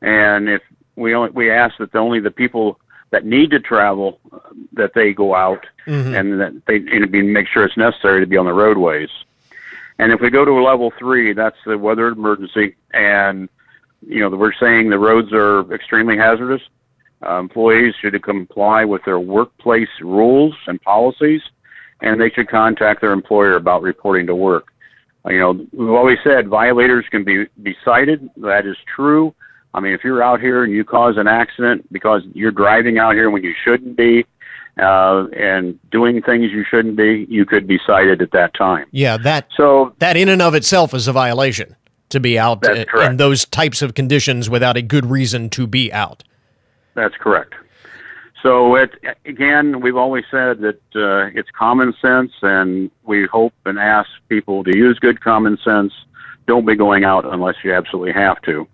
and 0.00 0.48
if 0.48 0.62
we 0.96 1.14
only 1.14 1.30
we 1.30 1.50
ask 1.50 1.76
that 1.78 1.92
the, 1.92 1.98
only 1.98 2.20
the 2.20 2.30
people 2.30 2.78
that 3.10 3.24
need 3.24 3.50
to 3.50 3.60
travel 3.60 4.18
uh, 4.32 4.38
that 4.72 4.92
they 4.94 5.12
go 5.12 5.34
out 5.34 5.66
mm-hmm. 5.86 6.14
and 6.14 6.40
that 6.40 6.66
they 6.66 6.76
and 6.76 7.32
make 7.32 7.48
sure 7.48 7.64
it's 7.64 7.76
necessary 7.76 8.20
to 8.20 8.26
be 8.26 8.36
on 8.36 8.46
the 8.46 8.52
roadways. 8.52 9.10
And 9.98 10.12
if 10.12 10.20
we 10.20 10.30
go 10.30 10.44
to 10.44 10.52
a 10.52 10.62
level 10.62 10.92
three, 10.98 11.32
that's 11.32 11.56
the 11.66 11.76
weather 11.76 12.08
emergency, 12.08 12.76
and 12.92 13.48
you 14.06 14.20
know 14.20 14.30
we're 14.36 14.52
saying 14.60 14.90
the 14.90 14.98
roads 14.98 15.32
are 15.32 15.72
extremely 15.74 16.16
hazardous. 16.16 16.62
Uh, 17.26 17.40
employees 17.40 17.94
should 18.00 18.22
comply 18.22 18.84
with 18.84 19.04
their 19.04 19.18
workplace 19.18 19.88
rules 20.00 20.54
and 20.68 20.80
policies, 20.82 21.42
and 22.00 22.20
they 22.20 22.30
should 22.30 22.48
contact 22.48 23.00
their 23.00 23.12
employer 23.12 23.56
about 23.56 23.82
reporting 23.82 24.26
to 24.28 24.36
work. 24.36 24.68
Uh, 25.26 25.30
you 25.30 25.40
know, 25.40 25.66
we've 25.72 25.90
always 25.90 26.18
said 26.22 26.46
violators 26.46 27.04
can 27.10 27.24
be 27.24 27.46
be 27.62 27.76
cited. 27.84 28.30
That 28.36 28.66
is 28.66 28.76
true. 28.94 29.34
I 29.74 29.80
mean, 29.80 29.92
if 29.92 30.04
you're 30.04 30.22
out 30.22 30.40
here 30.40 30.64
and 30.64 30.72
you 30.72 30.84
cause 30.84 31.16
an 31.16 31.26
accident 31.26 31.92
because 31.92 32.22
you're 32.34 32.52
driving 32.52 32.98
out 32.98 33.14
here 33.14 33.30
when 33.30 33.42
you 33.42 33.52
shouldn't 33.64 33.96
be, 33.96 34.24
uh, 34.78 35.26
and 35.36 35.78
doing 35.90 36.22
things 36.22 36.50
you 36.52 36.64
shouldn't 36.64 36.96
be, 36.96 37.26
you 37.28 37.44
could 37.44 37.66
be 37.66 37.78
cited 37.86 38.22
at 38.22 38.30
that 38.32 38.54
time. 38.54 38.86
Yeah, 38.90 39.16
that 39.18 39.48
so 39.56 39.94
that 39.98 40.16
in 40.16 40.28
and 40.28 40.42
of 40.42 40.54
itself 40.54 40.94
is 40.94 41.08
a 41.08 41.12
violation 41.12 41.76
to 42.10 42.20
be 42.20 42.38
out 42.38 42.64
in 42.66 43.16
those 43.16 43.44
types 43.44 43.82
of 43.82 43.94
conditions 43.94 44.48
without 44.48 44.76
a 44.76 44.82
good 44.82 45.06
reason 45.06 45.50
to 45.50 45.66
be 45.66 45.92
out. 45.92 46.24
That's 46.94 47.14
correct. 47.16 47.54
So 48.42 48.76
it 48.76 48.92
again, 49.24 49.80
we've 49.80 49.96
always 49.96 50.24
said 50.30 50.60
that 50.60 50.80
uh, 50.94 51.30
it's 51.38 51.50
common 51.50 51.94
sense, 52.00 52.32
and 52.42 52.90
we 53.04 53.26
hope 53.26 53.52
and 53.66 53.78
ask 53.78 54.08
people 54.28 54.64
to 54.64 54.76
use 54.76 54.98
good 54.98 55.20
common 55.20 55.58
sense. 55.58 55.92
Don't 56.46 56.64
be 56.64 56.76
going 56.76 57.04
out 57.04 57.26
unless 57.26 57.56
you 57.62 57.74
absolutely 57.74 58.12
have 58.12 58.40
to. 58.42 58.66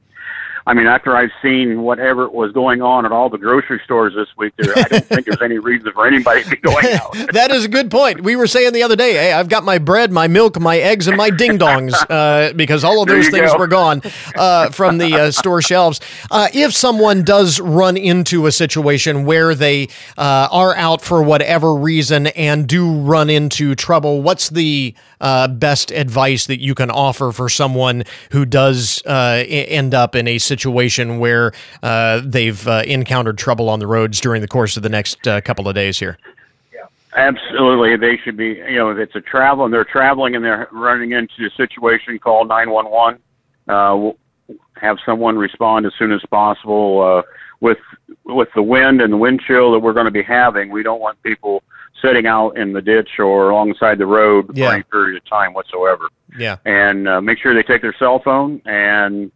I 0.66 0.72
mean, 0.72 0.86
after 0.86 1.14
I've 1.14 1.30
seen 1.42 1.82
whatever 1.82 2.26
was 2.26 2.50
going 2.52 2.80
on 2.80 3.04
at 3.04 3.12
all 3.12 3.28
the 3.28 3.36
grocery 3.36 3.80
stores 3.84 4.14
this 4.14 4.28
week, 4.38 4.54
there, 4.56 4.72
I 4.74 4.82
don't 4.84 5.04
think 5.04 5.26
there's 5.26 5.42
any 5.42 5.58
reason 5.58 5.92
for 5.92 6.06
anybody 6.06 6.42
to 6.42 6.50
be 6.50 6.56
going 6.56 6.86
out. 6.94 7.12
that 7.32 7.50
is 7.50 7.66
a 7.66 7.68
good 7.68 7.90
point. 7.90 8.22
We 8.22 8.34
were 8.34 8.46
saying 8.46 8.72
the 8.72 8.82
other 8.82 8.96
day, 8.96 9.12
hey, 9.12 9.32
I've 9.34 9.50
got 9.50 9.64
my 9.64 9.76
bread, 9.76 10.10
my 10.10 10.26
milk, 10.26 10.58
my 10.58 10.78
eggs, 10.78 11.06
and 11.06 11.18
my 11.18 11.28
ding 11.28 11.58
dongs 11.58 11.92
uh, 12.10 12.54
because 12.54 12.82
all 12.82 13.02
of 13.02 13.08
those 13.08 13.28
things 13.28 13.52
go. 13.52 13.58
were 13.58 13.66
gone 13.66 14.00
uh, 14.36 14.70
from 14.70 14.96
the 14.96 15.14
uh, 15.14 15.30
store 15.30 15.60
shelves. 15.60 16.00
Uh, 16.30 16.48
if 16.54 16.72
someone 16.72 17.24
does 17.24 17.60
run 17.60 17.98
into 17.98 18.46
a 18.46 18.52
situation 18.52 19.26
where 19.26 19.54
they 19.54 19.88
uh, 20.16 20.48
are 20.50 20.74
out 20.76 21.02
for 21.02 21.22
whatever 21.22 21.74
reason 21.74 22.28
and 22.28 22.66
do 22.66 22.90
run 23.00 23.28
into 23.28 23.74
trouble, 23.74 24.22
what's 24.22 24.48
the 24.48 24.94
uh, 25.20 25.48
best 25.48 25.90
advice 25.90 26.46
that 26.46 26.60
you 26.60 26.74
can 26.74 26.90
offer 26.90 27.32
for 27.32 27.48
someone 27.48 28.04
who 28.30 28.44
does 28.44 29.02
end 29.06 29.94
up 29.94 30.14
in 30.14 30.28
a 30.28 30.38
situation? 30.38 31.14
where 31.24 31.52
uh, 31.82 32.20
they've 32.22 32.68
uh, 32.68 32.82
encountered 32.86 33.38
trouble 33.38 33.70
on 33.70 33.78
the 33.78 33.86
roads 33.86 34.20
during 34.20 34.42
the 34.42 34.48
course 34.48 34.76
of 34.76 34.82
the 34.82 34.88
next 34.88 35.26
uh, 35.26 35.40
couple 35.40 35.66
of 35.66 35.74
days 35.74 35.98
here. 35.98 36.18
Absolutely, 37.16 37.96
they 37.96 38.18
should 38.18 38.36
be. 38.36 38.48
You 38.48 38.74
know, 38.74 38.90
if 38.90 38.98
it's 38.98 39.14
a 39.14 39.20
travel 39.20 39.64
and 39.64 39.72
they're 39.72 39.84
traveling 39.84 40.34
and 40.34 40.44
they're 40.44 40.68
running 40.72 41.12
into 41.12 41.46
a 41.46 41.50
situation, 41.56 42.18
call 42.18 42.44
nine 42.44 42.70
one 42.70 42.90
one. 42.90 43.18
Uh, 43.68 44.12
have 44.76 44.98
someone 45.06 45.38
respond 45.38 45.86
as 45.86 45.92
soon 45.96 46.12
as 46.12 46.20
possible. 46.30 47.00
Uh, 47.00 47.22
with 47.60 47.78
with 48.24 48.48
the 48.54 48.62
wind 48.62 49.00
and 49.00 49.12
the 49.12 49.16
wind 49.16 49.40
chill 49.46 49.72
that 49.72 49.78
we're 49.78 49.92
going 49.92 50.04
to 50.06 50.10
be 50.10 50.22
having, 50.22 50.70
we 50.70 50.82
don't 50.82 51.00
want 51.00 51.22
people 51.22 51.62
sitting 52.04 52.26
out 52.26 52.58
in 52.58 52.72
the 52.72 52.82
ditch 52.82 53.18
or 53.18 53.50
alongside 53.50 53.98
the 53.98 54.06
road 54.06 54.50
yeah. 54.54 54.68
for 54.68 54.74
any 54.74 54.82
period 54.84 55.16
of 55.16 55.28
time 55.28 55.54
whatsoever. 55.54 56.08
Yeah, 56.36 56.56
and 56.64 57.08
uh, 57.08 57.20
make 57.20 57.38
sure 57.38 57.54
they 57.54 57.62
take 57.62 57.82
their 57.82 57.94
cell 57.98 58.20
phone 58.24 58.60
and 58.64 59.30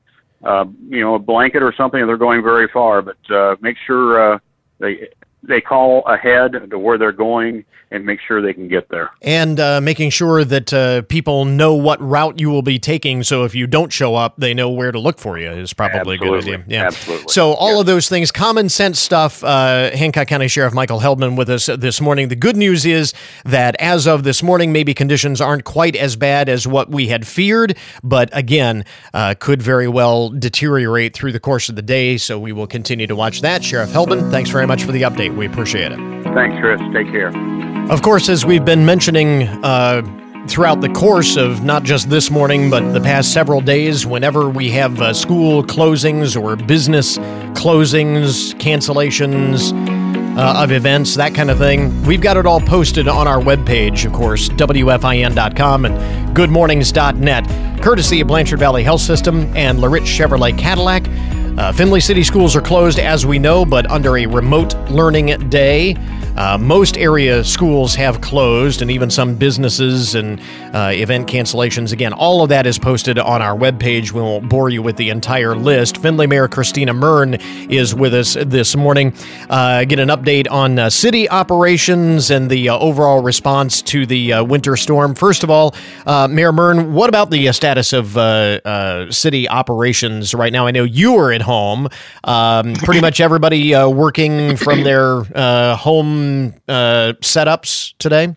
uh, 0.45 0.67
you 0.89 1.01
know, 1.01 1.15
a 1.15 1.19
blanket 1.19 1.63
or 1.63 1.73
something. 1.77 2.01
If 2.01 2.07
they're 2.07 2.17
going 2.17 2.43
very 2.43 2.69
far, 2.69 3.03
but 3.03 3.31
uh, 3.31 3.57
make 3.61 3.77
sure 3.87 4.35
uh, 4.35 4.39
they 4.79 5.09
they 5.43 5.61
call 5.61 6.03
ahead 6.07 6.53
to 6.71 6.79
where 6.79 6.99
they're 6.99 7.13
going 7.13 7.65
and 7.91 8.05
make 8.05 8.21
sure 8.21 8.43
they 8.43 8.53
can 8.53 8.69
get 8.69 8.89
there. 8.91 9.11
And 9.23 9.59
uh, 9.59 9.81
making 9.81 10.11
sure 10.11 10.45
that 10.45 10.73
uh, 10.73 11.03
people 11.03 11.45
know 11.45 11.75
what 11.75 12.01
route 12.03 12.39
you 12.39 12.51
will 12.51 12.63
be 12.63 12.79
taking. 12.79 13.23
So 13.23 13.45
if 13.45 13.55
you 13.55 13.67
don't 13.67 13.93
show 13.93 14.15
up, 14.15 14.35
they 14.37 14.53
know 14.53 14.69
where 14.69 14.93
to 14.93 14.99
look 14.99 15.19
for 15.19 15.39
you 15.39 15.51
is 15.51 15.73
probably 15.73 16.17
Absolutely. 16.17 16.29
a 16.29 16.31
good 16.31 16.43
idea. 16.43 16.65
Yeah. 16.69 16.87
Absolutely. 16.87 17.33
So 17.33 17.53
all 17.53 17.75
yeah. 17.75 17.81
of 17.81 17.87
those 17.87 18.09
things, 18.09 18.31
common 18.31 18.69
sense 18.69 19.01
stuff. 19.01 19.43
Uh, 19.43 19.91
Hancock 19.97 20.29
County 20.29 20.49
Sheriff 20.49 20.75
Michael 20.75 21.01
Heldman 21.01 21.37
with 21.37 21.49
us 21.49 21.67
this 21.67 22.01
morning. 22.01 22.29
The 22.29 22.37
good 22.37 22.57
news 22.57 22.85
is 22.85 23.15
that 23.45 23.75
as 23.81 24.07
of 24.07 24.23
this 24.23 24.43
morning, 24.43 24.73
maybe 24.73 24.93
conditions 24.93 25.41
aren't 25.41 25.65
quite 25.65 25.97
as 25.97 26.15
bad 26.15 26.49
as 26.49 26.67
what 26.67 26.91
we 26.91 27.09
had 27.09 27.27
feared, 27.27 27.77
but 28.03 28.29
again, 28.33 28.85
uh, 29.15 29.35
could 29.39 29.63
very 29.63 29.89
well 29.89 30.29
deteriorate 30.29 31.15
through 31.15 31.33
the 31.33 31.41
course 31.41 31.71
of 31.71 31.77
the 31.77 31.83
day. 31.83 32.19
So 32.19 32.39
we 32.39 32.53
will 32.53 32.67
continue 32.67 33.07
to 33.07 33.17
watch 33.17 33.41
that. 33.41 33.65
Sheriff 33.65 33.91
Heldman, 33.91 34.31
thanks 34.31 34.51
very 34.51 34.67
much 34.67 34.85
for 34.85 34.93
the 34.93 35.03
update. 35.03 35.28
We 35.31 35.47
appreciate 35.47 35.93
it. 35.93 35.99
Thanks, 36.35 36.59
Chris. 36.61 36.81
Take 36.93 37.11
care. 37.11 37.33
Of 37.91 38.03
course, 38.03 38.29
as 38.29 38.45
we've 38.45 38.65
been 38.65 38.85
mentioning 38.85 39.45
uh, 39.65 40.03
throughout 40.49 40.81
the 40.81 40.89
course 40.91 41.37
of 41.37 41.63
not 41.63 41.83
just 41.83 42.11
this 42.11 42.31
morning, 42.31 42.71
but 42.71 42.93
the 42.93 43.01
past 43.01 43.33
several 43.33 43.61
days, 43.61 44.07
whenever 44.07 44.49
we 44.49 44.71
have 44.71 45.01
uh, 45.01 45.13
school 45.15 45.63
closings 45.63 46.41
or 46.41 46.57
business 46.57 47.19
closings, 47.57 48.55
cancellations 48.59 49.73
uh, 50.39 50.63
of 50.63 50.71
events, 50.73 51.15
that 51.17 51.35
kind 51.35 51.51
of 51.51 51.59
thing, 51.59 52.03
we've 52.05 52.21
got 52.21 52.37
it 52.37 52.47
all 52.47 52.61
posted 52.61 53.09
on 53.09 53.27
our 53.27 53.41
webpage, 53.41 54.05
of 54.05 54.13
course, 54.13 54.49
WFIN.com 54.51 55.85
and 55.85 56.37
goodmornings.net, 56.37 57.83
courtesy 57.83 58.21
of 58.21 58.29
Blanchard 58.29 58.59
Valley 58.59 58.83
Health 58.83 59.01
System 59.01 59.51
and 59.57 59.79
LaRiche 59.79 60.03
Chevrolet 60.03 60.57
Cadillac. 60.59 61.07
Uh, 61.59 61.73
Findlay 61.73 61.99
City 61.99 62.23
schools 62.23 62.55
are 62.55 62.61
closed, 62.61 63.01
as 63.01 63.27
we 63.27 63.37
know, 63.37 63.65
but 63.65 63.91
under 63.91 64.17
a 64.17 64.27
remote 64.27 64.77
learning 64.91 65.37
day. 65.49 65.97
Uh, 66.39 66.57
most 66.57 66.97
area 66.97 67.43
schools 67.43 67.97
have 67.97 68.21
closed, 68.21 68.81
and 68.81 68.93
even 68.93 69.11
some 69.11 69.35
businesses 69.35 70.15
and 70.15 70.41
uh, 70.73 70.93
event 70.95 71.27
cancellations. 71.27 71.93
Again, 71.93 72.13
all 72.13 72.45
of 72.45 72.49
that 72.51 72.65
is 72.65 72.79
posted 72.79 73.19
on 73.19 73.43
our 73.43 73.59
webpage. 73.59 74.13
We 74.13 74.23
won't 74.23 74.49
bore 74.49 74.71
you 74.71 74.81
with 74.81 74.97
the 74.97 75.11
entire 75.11 75.57
list. 75.57 75.97
Findlay 75.97 76.29
Mayor 76.29 76.47
Christina 76.47 76.95
Muryn 76.95 77.43
is 77.69 77.93
with 77.93 78.15
us 78.15 78.35
this 78.35 78.77
morning. 78.77 79.13
Uh, 79.51 79.85
get 79.85 79.99
an 79.99 80.11
update 80.11 80.49
on 80.49 80.79
uh, 80.79 80.91
city 80.91 81.29
operations 81.29 82.31
and 82.31 82.49
the 82.49 82.69
uh, 82.69 82.79
overall 82.79 83.21
response 83.21 83.83
to 83.83 84.07
the 84.07 84.35
uh, 84.35 84.45
winter 84.45 84.77
storm. 84.77 85.17
First 85.17 85.43
of 85.43 85.51
all, 85.51 85.75
Mayor 86.07 86.53
Muryn, 86.53 86.93
what 86.93 87.09
about 87.09 87.31
the 87.31 87.51
status 87.53 87.93
of 87.93 88.13
city 89.13 89.49
operations 89.49 90.35
right 90.35 90.53
now? 90.53 90.69
I 90.69 90.71
know 90.71 90.85
you 90.85 91.17
are 91.17 91.33
at 91.33 91.43
home. 91.43 91.89
Um, 92.23 92.75
pretty 92.75 93.01
much 93.01 93.19
everybody 93.19 93.75
working 93.75 94.57
from 94.57 94.85
their 94.85 95.25
home 95.75 96.28
uh, 96.69 97.13
setups 97.21 97.95
today? 97.99 98.35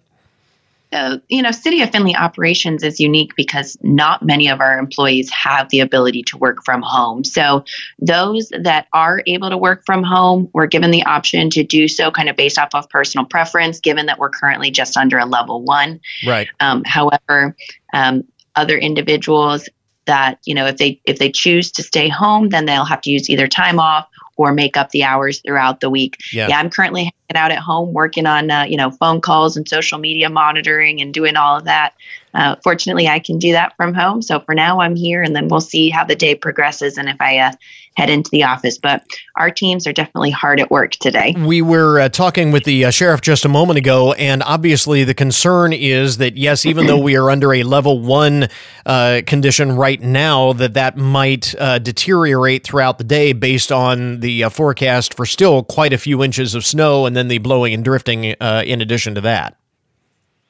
uh, 0.93 1.17
you 1.29 1.41
know, 1.41 1.51
City 1.51 1.81
of 1.81 1.91
Findlay 1.91 2.15
operations 2.15 2.83
is 2.83 2.99
unique 2.99 3.33
because 3.35 3.77
not 3.81 4.23
many 4.23 4.49
of 4.49 4.59
our 4.59 4.77
employees 4.77 5.29
have 5.29 5.69
the 5.69 5.79
ability 5.79 6.23
to 6.23 6.37
work 6.37 6.63
from 6.65 6.81
home. 6.81 7.23
So, 7.23 7.63
those 7.99 8.51
that 8.61 8.87
are 8.91 9.23
able 9.25 9.49
to 9.49 9.57
work 9.57 9.85
from 9.85 10.03
home, 10.03 10.49
we're 10.53 10.67
given 10.67 10.91
the 10.91 11.03
option 11.03 11.49
to 11.51 11.63
do 11.63 11.87
so 11.87 12.11
kind 12.11 12.27
of 12.27 12.35
based 12.35 12.59
off 12.59 12.69
of 12.73 12.89
personal 12.89 13.25
preference, 13.25 13.79
given 13.79 14.05
that 14.07 14.19
we're 14.19 14.29
currently 14.29 14.69
just 14.69 14.97
under 14.97 15.17
a 15.17 15.25
level 15.25 15.63
one. 15.63 16.01
Right. 16.25 16.49
Um, 16.59 16.83
however, 16.85 17.55
um, 17.93 18.25
other 18.55 18.77
individuals 18.77 19.69
that 20.05 20.39
you 20.45 20.55
know 20.55 20.65
if 20.65 20.77
they 20.77 20.99
if 21.05 21.19
they 21.19 21.31
choose 21.31 21.71
to 21.71 21.83
stay 21.83 22.09
home 22.09 22.49
then 22.49 22.65
they'll 22.65 22.83
have 22.83 23.01
to 23.01 23.11
use 23.11 23.29
either 23.29 23.47
time 23.47 23.79
off 23.79 24.07
or 24.41 24.53
make 24.53 24.77
up 24.77 24.89
the 24.89 25.03
hours 25.03 25.39
throughout 25.39 25.79
the 25.79 25.89
week. 25.89 26.17
Yeah, 26.31 26.47
yeah 26.49 26.59
I'm 26.59 26.69
currently 26.69 27.03
hanging 27.03 27.43
out 27.43 27.51
at 27.51 27.59
home 27.59 27.93
working 27.93 28.25
on 28.25 28.51
uh, 28.51 28.63
you 28.63 28.77
know 28.77 28.91
phone 28.91 29.21
calls 29.21 29.57
and 29.57 29.67
social 29.67 29.97
media 29.97 30.29
monitoring 30.29 31.01
and 31.01 31.13
doing 31.13 31.35
all 31.35 31.57
of 31.57 31.65
that. 31.65 31.93
Uh, 32.33 32.55
fortunately, 32.63 33.07
I 33.07 33.19
can 33.19 33.39
do 33.39 33.51
that 33.51 33.75
from 33.75 33.93
home. 33.93 34.21
So 34.21 34.39
for 34.39 34.55
now, 34.55 34.79
I'm 34.79 34.95
here, 34.95 35.21
and 35.21 35.35
then 35.35 35.47
we'll 35.47 35.61
see 35.61 35.89
how 35.89 36.05
the 36.05 36.15
day 36.15 36.35
progresses 36.35 36.97
and 36.97 37.09
if 37.09 37.19
I 37.19 37.39
uh, 37.39 37.51
head 37.97 38.09
into 38.09 38.29
the 38.31 38.43
office. 38.43 38.77
But 38.77 39.03
our 39.35 39.51
teams 39.51 39.85
are 39.87 39.93
definitely 39.93 40.31
hard 40.31 40.59
at 40.59 40.71
work 40.71 40.91
today. 40.91 41.35
We 41.37 41.61
were 41.61 41.99
uh, 41.99 42.09
talking 42.09 42.51
with 42.51 42.63
the 42.63 42.85
uh, 42.85 42.91
sheriff 42.91 43.21
just 43.21 43.45
a 43.45 43.49
moment 43.49 43.77
ago, 43.77 44.13
and 44.13 44.43
obviously 44.43 45.03
the 45.03 45.13
concern 45.13 45.73
is 45.73 46.17
that 46.17 46.37
yes, 46.37 46.65
even 46.65 46.87
though 46.87 46.99
we 46.99 47.15
are 47.15 47.29
under 47.29 47.53
a 47.53 47.63
level 47.63 47.99
one 47.99 48.47
uh, 48.85 49.21
condition 49.25 49.75
right 49.75 50.01
now, 50.01 50.53
that 50.53 50.73
that 50.73 50.97
might 50.97 51.53
uh, 51.59 51.79
deteriorate 51.79 52.63
throughout 52.63 52.97
the 52.97 53.03
day 53.03 53.33
based 53.33 53.71
on 53.71 54.19
the 54.19 54.43
uh, 54.43 54.49
forecast 54.49 55.13
for 55.13 55.25
still 55.25 55.63
quite 55.63 55.93
a 55.93 55.97
few 55.97 56.23
inches 56.23 56.55
of 56.55 56.65
snow, 56.65 57.05
and 57.05 57.15
then 57.15 57.27
the 57.27 57.37
blowing 57.39 57.73
and 57.73 57.83
drifting 57.83 58.35
uh, 58.39 58.63
in 58.65 58.81
addition 58.81 59.15
to 59.15 59.21
that. 59.21 59.57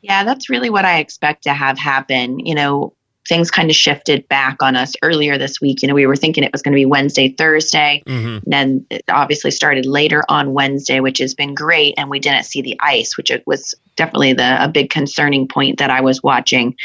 Yeah, 0.01 0.23
that's 0.23 0.49
really 0.49 0.69
what 0.69 0.83
I 0.83 0.99
expect 0.99 1.43
to 1.43 1.53
have 1.53 1.77
happen. 1.77 2.39
You 2.39 2.55
know, 2.55 2.93
things 3.27 3.51
kind 3.51 3.69
of 3.69 3.75
shifted 3.75 4.27
back 4.27 4.61
on 4.61 4.75
us 4.75 4.95
earlier 5.03 5.37
this 5.37 5.61
week. 5.61 5.81
You 5.81 5.87
know, 5.87 5.93
we 5.93 6.07
were 6.07 6.15
thinking 6.15 6.43
it 6.43 6.51
was 6.51 6.61
going 6.61 6.73
to 6.73 6.79
be 6.79 6.85
Wednesday, 6.85 7.29
Thursday, 7.29 8.03
mm-hmm. 8.05 8.27
and 8.27 8.43
then 8.45 8.85
it 8.89 9.03
obviously 9.09 9.51
started 9.51 9.85
later 9.85 10.23
on 10.27 10.53
Wednesday, 10.53 10.99
which 10.99 11.19
has 11.19 11.33
been 11.33 11.53
great. 11.53 11.95
And 11.97 12.09
we 12.09 12.19
didn't 12.19 12.45
see 12.45 12.61
the 12.61 12.77
ice, 12.79 13.17
which 13.17 13.31
it 13.31 13.45
was 13.45 13.75
definitely 13.95 14.33
the 14.33 14.63
a 14.63 14.67
big 14.67 14.89
concerning 14.89 15.47
point 15.47 15.79
that 15.79 15.89
I 15.89 16.01
was 16.01 16.23
watching. 16.23 16.75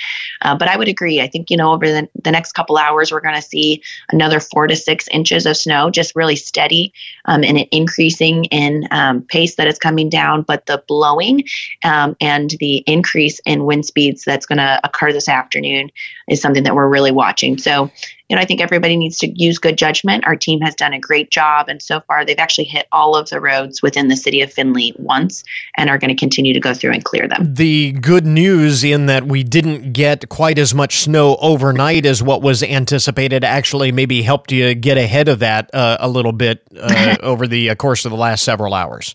Uh, 0.42 0.56
but 0.56 0.68
I 0.68 0.76
would 0.76 0.88
agree. 0.88 1.20
I 1.20 1.28
think 1.28 1.50
you 1.50 1.56
know 1.56 1.72
over 1.72 1.86
the, 1.86 2.08
the 2.22 2.30
next 2.30 2.52
couple 2.52 2.76
hours 2.76 3.12
we're 3.12 3.20
going 3.20 3.34
to 3.34 3.42
see 3.42 3.82
another 4.10 4.40
four 4.40 4.66
to 4.66 4.76
six 4.76 5.08
inches 5.08 5.46
of 5.46 5.56
snow, 5.56 5.90
just 5.90 6.16
really 6.16 6.36
steady 6.36 6.92
um, 7.24 7.44
and 7.44 7.58
increasing 7.70 8.44
in 8.46 8.86
um, 8.90 9.22
pace 9.22 9.56
that 9.56 9.68
is 9.68 9.78
coming 9.78 10.08
down. 10.08 10.42
But 10.42 10.66
the 10.66 10.82
blowing 10.88 11.44
um, 11.84 12.16
and 12.20 12.50
the 12.60 12.78
increase 12.86 13.40
in 13.46 13.64
wind 13.64 13.86
speeds 13.86 14.24
that's 14.24 14.46
going 14.46 14.58
to 14.58 14.80
occur 14.84 15.12
this 15.12 15.28
afternoon 15.28 15.90
is 16.28 16.40
something 16.40 16.64
that 16.64 16.74
we're 16.74 16.88
really 16.88 17.12
watching. 17.12 17.58
So 17.58 17.90
you 18.28 18.34
know, 18.34 18.42
I 18.42 18.44
think 18.44 18.60
everybody 18.60 18.96
needs 18.96 19.18
to 19.18 19.28
use 19.28 19.58
good 19.58 19.78
judgment. 19.78 20.26
Our 20.26 20.34
team 20.34 20.60
has 20.60 20.74
done 20.74 20.92
a 20.92 20.98
great 20.98 21.30
job, 21.30 21.68
and 21.68 21.80
so 21.80 22.00
far 22.00 22.24
they've 22.24 22.38
actually 22.38 22.64
hit 22.64 22.86
all 22.90 23.14
of 23.14 23.28
the 23.28 23.40
roads 23.40 23.82
within 23.82 24.08
the 24.08 24.16
city 24.16 24.40
of 24.42 24.52
Findlay 24.52 24.92
once, 24.96 25.44
and 25.76 25.88
are 25.88 25.98
going 25.98 26.08
to 26.08 26.18
continue 26.18 26.52
to 26.52 26.60
go 26.60 26.74
through 26.74 26.92
and 26.92 27.04
clear 27.04 27.28
them. 27.28 27.54
The 27.54 27.92
good 27.92 28.26
news 28.26 28.82
in 28.82 29.06
that 29.06 29.26
we 29.26 29.44
didn't 29.44 29.92
get 29.92 30.28
quite 30.28 30.58
as 30.58 30.74
much 30.74 30.98
snow 30.98 31.36
overnight 31.36 32.04
as 32.04 32.22
what 32.22 32.42
was 32.42 32.62
anticipated 32.62 33.44
actually 33.44 33.92
maybe 33.92 34.22
helped 34.22 34.50
you 34.50 34.74
get 34.74 34.98
ahead 34.98 35.28
of 35.28 35.38
that 35.38 35.72
uh, 35.72 35.98
a 36.00 36.08
little 36.08 36.32
bit 36.32 36.66
uh, 36.76 37.16
over 37.22 37.46
the 37.46 37.70
uh, 37.70 37.74
course 37.76 38.04
of 38.04 38.10
the 38.10 38.18
last 38.18 38.42
several 38.42 38.74
hours. 38.74 39.14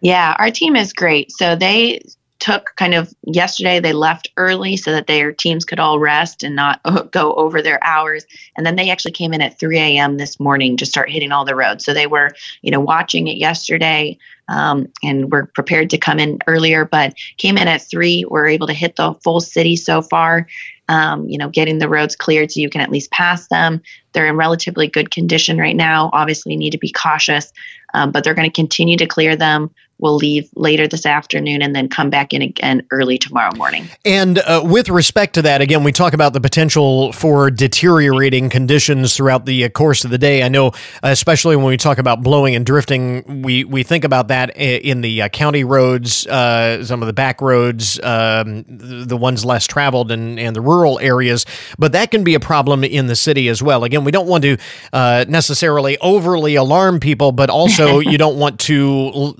Yeah, 0.00 0.36
our 0.38 0.50
team 0.50 0.76
is 0.76 0.92
great. 0.92 1.32
So 1.32 1.56
they 1.56 2.02
took 2.38 2.74
kind 2.76 2.94
of 2.94 3.12
yesterday 3.24 3.80
they 3.80 3.92
left 3.92 4.28
early 4.36 4.76
so 4.76 4.92
that 4.92 5.06
their 5.06 5.32
teams 5.32 5.64
could 5.64 5.78
all 5.78 5.98
rest 5.98 6.42
and 6.42 6.54
not 6.54 6.80
go 7.10 7.34
over 7.34 7.62
their 7.62 7.82
hours. 7.82 8.26
And 8.56 8.66
then 8.66 8.76
they 8.76 8.90
actually 8.90 9.12
came 9.12 9.32
in 9.32 9.40
at 9.40 9.58
3 9.58 9.78
a.m 9.78 10.16
this 10.18 10.38
morning 10.38 10.76
to 10.76 10.86
start 10.86 11.10
hitting 11.10 11.32
all 11.32 11.44
the 11.44 11.54
roads. 11.54 11.84
So 11.84 11.94
they 11.94 12.06
were 12.06 12.32
you 12.62 12.70
know 12.70 12.80
watching 12.80 13.28
it 13.28 13.36
yesterday 13.36 14.18
um, 14.48 14.88
and 15.02 15.32
were 15.32 15.46
prepared 15.46 15.90
to 15.90 15.98
come 15.98 16.18
in 16.18 16.38
earlier 16.46 16.84
but 16.84 17.14
came 17.36 17.58
in 17.58 17.68
at 17.68 17.82
3 17.82 18.24
were 18.26 18.46
able 18.46 18.66
to 18.66 18.72
hit 18.72 18.96
the 18.96 19.14
full 19.24 19.40
city 19.40 19.74
so 19.76 20.02
far 20.02 20.46
um, 20.88 21.28
you 21.28 21.38
know 21.38 21.48
getting 21.48 21.78
the 21.78 21.88
roads 21.88 22.14
cleared 22.14 22.52
so 22.52 22.60
you 22.60 22.70
can 22.70 22.80
at 22.80 22.90
least 22.90 23.10
pass 23.10 23.48
them. 23.48 23.82
They're 24.12 24.26
in 24.26 24.36
relatively 24.36 24.88
good 24.88 25.10
condition 25.10 25.58
right 25.58 25.76
now. 25.76 26.10
Obviously 26.12 26.56
need 26.56 26.70
to 26.70 26.78
be 26.78 26.90
cautious 26.90 27.52
um, 27.96 28.12
but 28.12 28.22
they're 28.22 28.34
going 28.34 28.50
to 28.50 28.54
continue 28.54 28.96
to 28.98 29.06
clear 29.06 29.36
them 29.36 29.70
will 29.98 30.16
leave 30.16 30.48
later 30.54 30.86
this 30.86 31.06
afternoon 31.06 31.62
and 31.62 31.74
then 31.74 31.88
come 31.88 32.10
back 32.10 32.32
in 32.32 32.42
again 32.42 32.86
early 32.90 33.16
tomorrow 33.16 33.54
morning. 33.56 33.88
And 34.04 34.38
uh, 34.38 34.62
with 34.64 34.88
respect 34.88 35.34
to 35.34 35.42
that, 35.42 35.60
again, 35.60 35.84
we 35.84 35.92
talk 35.92 36.12
about 36.12 36.32
the 36.32 36.40
potential 36.40 37.12
for 37.12 37.50
deteriorating 37.50 38.50
conditions 38.50 39.16
throughout 39.16 39.46
the 39.46 39.64
uh, 39.64 39.68
course 39.70 40.04
of 40.04 40.10
the 40.10 40.18
day. 40.18 40.42
I 40.42 40.48
know, 40.48 40.72
especially 41.02 41.56
when 41.56 41.66
we 41.66 41.76
talk 41.76 41.98
about 41.98 42.22
blowing 42.22 42.54
and 42.54 42.66
drifting, 42.66 43.42
we, 43.42 43.64
we 43.64 43.82
think 43.82 44.04
about 44.04 44.28
that 44.28 44.56
in 44.56 45.00
the 45.00 45.22
uh, 45.22 45.28
county 45.28 45.64
roads, 45.64 46.26
uh, 46.26 46.84
some 46.84 47.02
of 47.02 47.06
the 47.06 47.12
back 47.12 47.40
roads, 47.40 47.98
um, 48.02 48.64
the 48.68 49.16
ones 49.16 49.44
less 49.44 49.66
traveled, 49.66 50.10
and, 50.10 50.38
and 50.38 50.54
the 50.54 50.60
rural 50.60 50.98
areas. 50.98 51.46
But 51.78 51.92
that 51.92 52.10
can 52.10 52.22
be 52.22 52.34
a 52.34 52.40
problem 52.40 52.84
in 52.84 53.06
the 53.06 53.16
city 53.16 53.48
as 53.48 53.62
well. 53.62 53.84
Again, 53.84 54.04
we 54.04 54.12
don't 54.12 54.28
want 54.28 54.44
to 54.44 54.58
uh, 54.92 55.24
necessarily 55.28 55.96
overly 55.98 56.54
alarm 56.54 57.00
people, 57.00 57.32
but 57.32 57.48
also 57.48 57.98
you 58.00 58.18
don't 58.18 58.38
want 58.38 58.60
to 58.60 59.34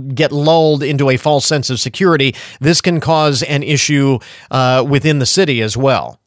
get 0.00 0.32
lulled 0.32 0.82
into 0.82 1.10
a 1.10 1.16
false 1.16 1.46
sense 1.46 1.70
of 1.70 1.80
security, 1.80 2.34
this 2.60 2.80
can 2.80 3.00
cause 3.00 3.42
an 3.42 3.62
issue 3.62 4.18
uh, 4.50 4.84
within 4.88 5.18
the 5.18 5.26
city 5.26 5.62
as 5.62 5.76
well. 5.76 6.20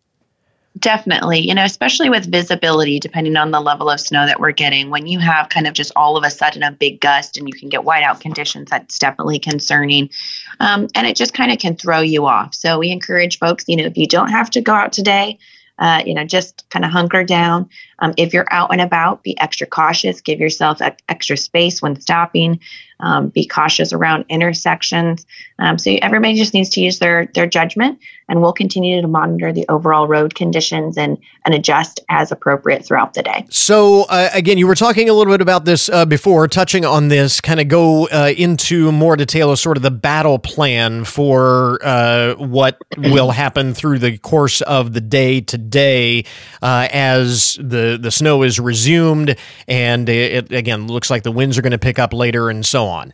Definitely, 0.80 1.40
you 1.40 1.56
know, 1.56 1.64
especially 1.64 2.10
with 2.10 2.32
visibility, 2.32 3.00
depending 3.00 3.36
on 3.36 3.50
the 3.50 3.60
level 3.60 3.90
of 3.90 4.00
snow 4.00 4.28
that 4.28 4.40
we're 4.40 4.52
getting. 4.52 4.92
When 4.92 5.08
you 5.08 5.18
have 5.18 5.50
kind 5.50 5.66
of 5.66 5.74
just 5.74 5.92
all 5.96 6.18
of 6.18 6.24
a 6.24 6.30
sudden 6.30 6.62
a 6.62 6.72
big 6.72 7.02
gust 7.02 7.38
and 7.38 7.48
you 7.48 7.54
can 7.54 7.70
get 7.70 7.82
whiteout 7.82 8.20
conditions, 8.20 8.70
that's 8.70 9.00
definitely 9.00 9.40
concerning. 9.40 10.12
Um, 10.60 10.88
and 10.94 11.08
it 11.08 11.16
just 11.16 11.34
kind 11.34 11.52
of 11.52 11.58
can 11.58 11.76
throw 11.78 12.02
you 12.02 12.28
off. 12.28 12.54
So 12.54 12.78
we 12.78 12.92
encourage 12.92 13.40
folks, 13.40 13.66
you 13.68 13.76
know, 13.76 13.86
if 13.86 13.98
you 13.98 14.06
don't 14.06 14.30
have 14.30 14.52
to 14.52 14.62
go 14.62 14.74
out 14.74 14.94
today, 14.94 15.40
uh, 15.80 16.02
you 16.06 16.14
know, 16.14 16.26
just 16.26 16.68
kind 16.70 16.86
of 16.86 16.92
hunker 16.92 17.24
down. 17.24 17.70
Um, 18.00 18.14
if 18.18 18.34
you're 18.34 18.52
out 18.52 18.72
and 18.72 18.82
about, 18.82 19.24
be 19.24 19.40
extra 19.40 19.68
cautious. 19.68 20.22
Give 20.22 20.40
yourself 20.40 20.80
extra 21.08 21.38
space 21.38 21.82
when 21.82 22.00
stopping. 22.00 22.60
Um, 23.00 23.30
be 23.30 23.46
cautious 23.46 23.94
around 23.94 24.26
intersections. 24.30 25.26
Um, 25.60 25.78
so 25.78 25.96
everybody 26.02 26.36
just 26.36 26.54
needs 26.54 26.70
to 26.72 26.82
use 26.82 27.00
their 27.00 27.28
their 27.34 27.48
judgment, 27.48 28.00
and 28.30 28.42
we'll 28.42 28.54
continue 28.54 29.02
to 29.02 29.08
monitor 29.08 29.52
the 29.52 29.66
overall 29.70 30.08
road 30.08 30.36
conditions 30.36 30.98
and 30.98 31.18
and 31.46 31.56
adjust 31.56 32.00
as 32.10 32.32
appropriate 32.32 32.86
throughout 32.86 33.14
the 33.14 33.24
day. 33.24 33.46
So 33.50 34.04
uh, 34.04 34.30
again, 34.34 34.58
you 34.58 34.68
were 34.68 34.76
talking 34.76 35.10
a 35.10 35.14
little 35.14 35.34
bit 35.34 35.42
about 35.42 35.66
this 35.66 35.90
uh, 35.90 36.06
before, 36.06 36.48
touching 36.48 36.86
on 36.86 37.08
this. 37.08 37.42
Kind 37.42 37.60
of 37.60 37.68
go 37.68 38.08
uh, 38.08 38.34
into 38.38 38.92
more 38.92 39.16
detail 39.16 39.52
of 39.52 39.60
sort 39.60 39.78
of 39.78 39.84
the 39.84 39.92
battle 39.92 40.38
plan 40.40 41.04
for 41.04 41.80
uh, 41.84 42.36
what 42.36 42.78
will 42.98 43.32
happen 43.32 43.74
through 43.74 44.00
the 44.00 44.18
course 44.18 44.62
of 44.62 44.94
the 44.94 45.02
day 45.02 45.42
today 45.42 46.26
uh, 46.62 46.88
as 46.92 47.56
the 47.56 47.98
the 48.00 48.12
snow 48.12 48.44
is 48.44 48.60
resumed, 48.60 49.36
and 49.68 50.08
it, 50.08 50.52
it 50.52 50.52
again 50.52 50.88
looks 50.88 51.10
like 51.10 51.24
the 51.24 51.32
winds 51.32 51.58
are 51.58 51.62
going 51.62 51.72
to 51.72 51.80
pick 51.80 51.98
up 51.98 52.14
later, 52.14 52.50
and 52.50 52.66
so 52.66 52.86
on? 52.86 53.14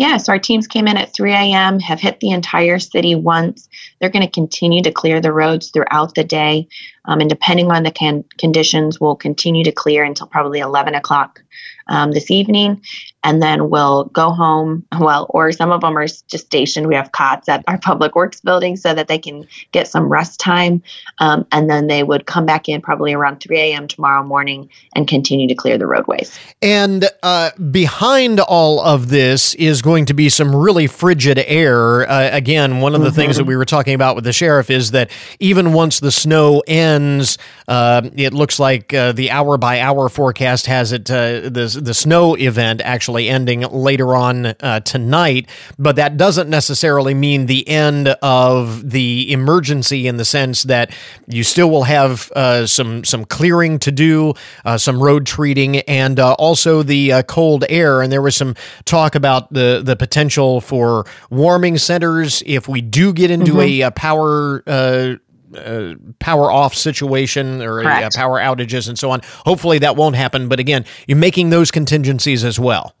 Yeah, 0.00 0.16
so 0.16 0.32
our 0.32 0.38
teams 0.38 0.66
came 0.66 0.88
in 0.88 0.96
at 0.96 1.12
3 1.12 1.30
a.m., 1.30 1.78
have 1.78 2.00
hit 2.00 2.20
the 2.20 2.30
entire 2.30 2.78
city 2.78 3.14
once. 3.14 3.68
They're 3.98 4.08
going 4.08 4.24
to 4.24 4.32
continue 4.32 4.82
to 4.84 4.90
clear 4.90 5.20
the 5.20 5.30
roads 5.30 5.68
throughout 5.68 6.14
the 6.14 6.24
day. 6.24 6.68
Um, 7.04 7.20
and 7.20 7.28
depending 7.28 7.70
on 7.70 7.82
the 7.82 7.90
can- 7.90 8.24
conditions, 8.38 8.98
we'll 8.98 9.14
continue 9.14 9.62
to 9.64 9.72
clear 9.72 10.02
until 10.02 10.26
probably 10.26 10.60
11 10.60 10.94
o'clock 10.94 11.42
um, 11.86 12.12
this 12.12 12.30
evening 12.30 12.80
and 13.22 13.42
then 13.42 13.70
we'll 13.70 14.04
go 14.04 14.30
home. 14.30 14.86
Well, 14.98 15.26
or 15.30 15.52
some 15.52 15.70
of 15.72 15.80
them 15.80 15.96
are 15.96 16.06
just 16.06 16.46
stationed. 16.46 16.86
We 16.86 16.94
have 16.94 17.12
cots 17.12 17.48
at 17.48 17.64
our 17.68 17.78
public 17.78 18.14
works 18.14 18.40
building 18.40 18.76
so 18.76 18.94
that 18.94 19.08
they 19.08 19.18
can 19.18 19.46
get 19.72 19.88
some 19.88 20.08
rest 20.08 20.40
time. 20.40 20.82
Um, 21.18 21.46
and 21.52 21.70
then 21.70 21.86
they 21.86 22.02
would 22.02 22.26
come 22.26 22.46
back 22.46 22.68
in 22.68 22.80
probably 22.80 23.12
around 23.12 23.40
3 23.40 23.58
a.m. 23.58 23.88
tomorrow 23.88 24.22
morning 24.22 24.68
and 24.94 25.06
continue 25.06 25.48
to 25.48 25.54
clear 25.54 25.78
the 25.78 25.86
roadways. 25.86 26.38
And 26.62 27.08
uh, 27.22 27.50
behind 27.70 28.40
all 28.40 28.80
of 28.80 29.08
this 29.08 29.54
is 29.54 29.82
going 29.82 30.06
to 30.06 30.14
be 30.14 30.28
some 30.28 30.54
really 30.54 30.86
frigid 30.86 31.38
air. 31.38 32.08
Uh, 32.08 32.30
again, 32.32 32.80
one 32.80 32.94
of 32.94 33.02
the 33.02 33.08
mm-hmm. 33.08 33.16
things 33.16 33.36
that 33.36 33.44
we 33.44 33.56
were 33.56 33.64
talking 33.64 33.94
about 33.94 34.14
with 34.14 34.24
the 34.24 34.32
sheriff 34.32 34.70
is 34.70 34.90
that 34.92 35.10
even 35.38 35.72
once 35.72 36.00
the 36.00 36.10
snow 36.10 36.62
ends, 36.66 36.90
ends. 36.90 37.38
Uh, 37.68 38.10
it 38.16 38.32
looks 38.32 38.58
like 38.58 38.92
uh, 38.92 39.12
the 39.12 39.30
hour 39.30 39.56
by 39.56 39.80
hour 39.80 40.08
forecast 40.08 40.66
has 40.66 40.92
it 40.92 41.10
uh, 41.10 41.40
the 41.42 41.80
the 41.80 41.94
snow 41.94 42.36
event 42.36 42.80
actually 42.84 43.09
ending 43.18 43.60
later 43.60 44.14
on 44.14 44.46
uh, 44.46 44.80
tonight, 44.80 45.48
but 45.78 45.96
that 45.96 46.16
doesn't 46.16 46.48
necessarily 46.48 47.14
mean 47.14 47.46
the 47.46 47.66
end 47.68 48.08
of 48.22 48.90
the 48.90 49.32
emergency 49.32 50.06
in 50.06 50.16
the 50.16 50.24
sense 50.24 50.64
that 50.64 50.92
you 51.26 51.44
still 51.44 51.70
will 51.70 51.84
have 51.84 52.30
uh, 52.32 52.66
some 52.66 53.04
some 53.04 53.24
clearing 53.24 53.78
to 53.80 53.92
do, 53.92 54.34
uh, 54.64 54.78
some 54.78 55.02
road 55.02 55.26
treating, 55.26 55.78
and 55.80 56.18
also 56.20 56.82
the 56.82 57.22
cold 57.26 57.64
air. 57.68 58.02
And 58.02 58.12
there 58.12 58.22
was 58.22 58.36
some 58.36 58.54
talk 58.84 59.14
about 59.14 59.52
the 59.52 59.82
the 59.84 59.96
potential 59.96 60.60
for 60.60 61.06
warming 61.30 61.78
centers 61.78 62.42
if 62.46 62.68
we 62.68 62.80
do 62.80 63.12
get 63.12 63.30
into 63.30 63.52
mm-hmm. 63.52 63.60
a, 63.60 63.80
a, 63.82 63.90
power. 63.90 64.62
Uh, 64.66 65.16
uh, 65.56 65.94
power 66.20 66.48
off 66.48 66.76
situation 66.76 67.60
or 67.60 67.82
uh, 67.84 68.08
power 68.14 68.38
outages 68.38 68.88
and 68.88 68.96
so 68.96 69.10
on. 69.10 69.20
Hopefully 69.44 69.80
that 69.80 69.96
won't 69.96 70.14
happen. 70.14 70.48
But 70.48 70.60
again, 70.60 70.84
you're 71.08 71.18
making 71.18 71.50
those 71.50 71.72
contingencies 71.72 72.44
as 72.44 72.60
well. 72.60 72.94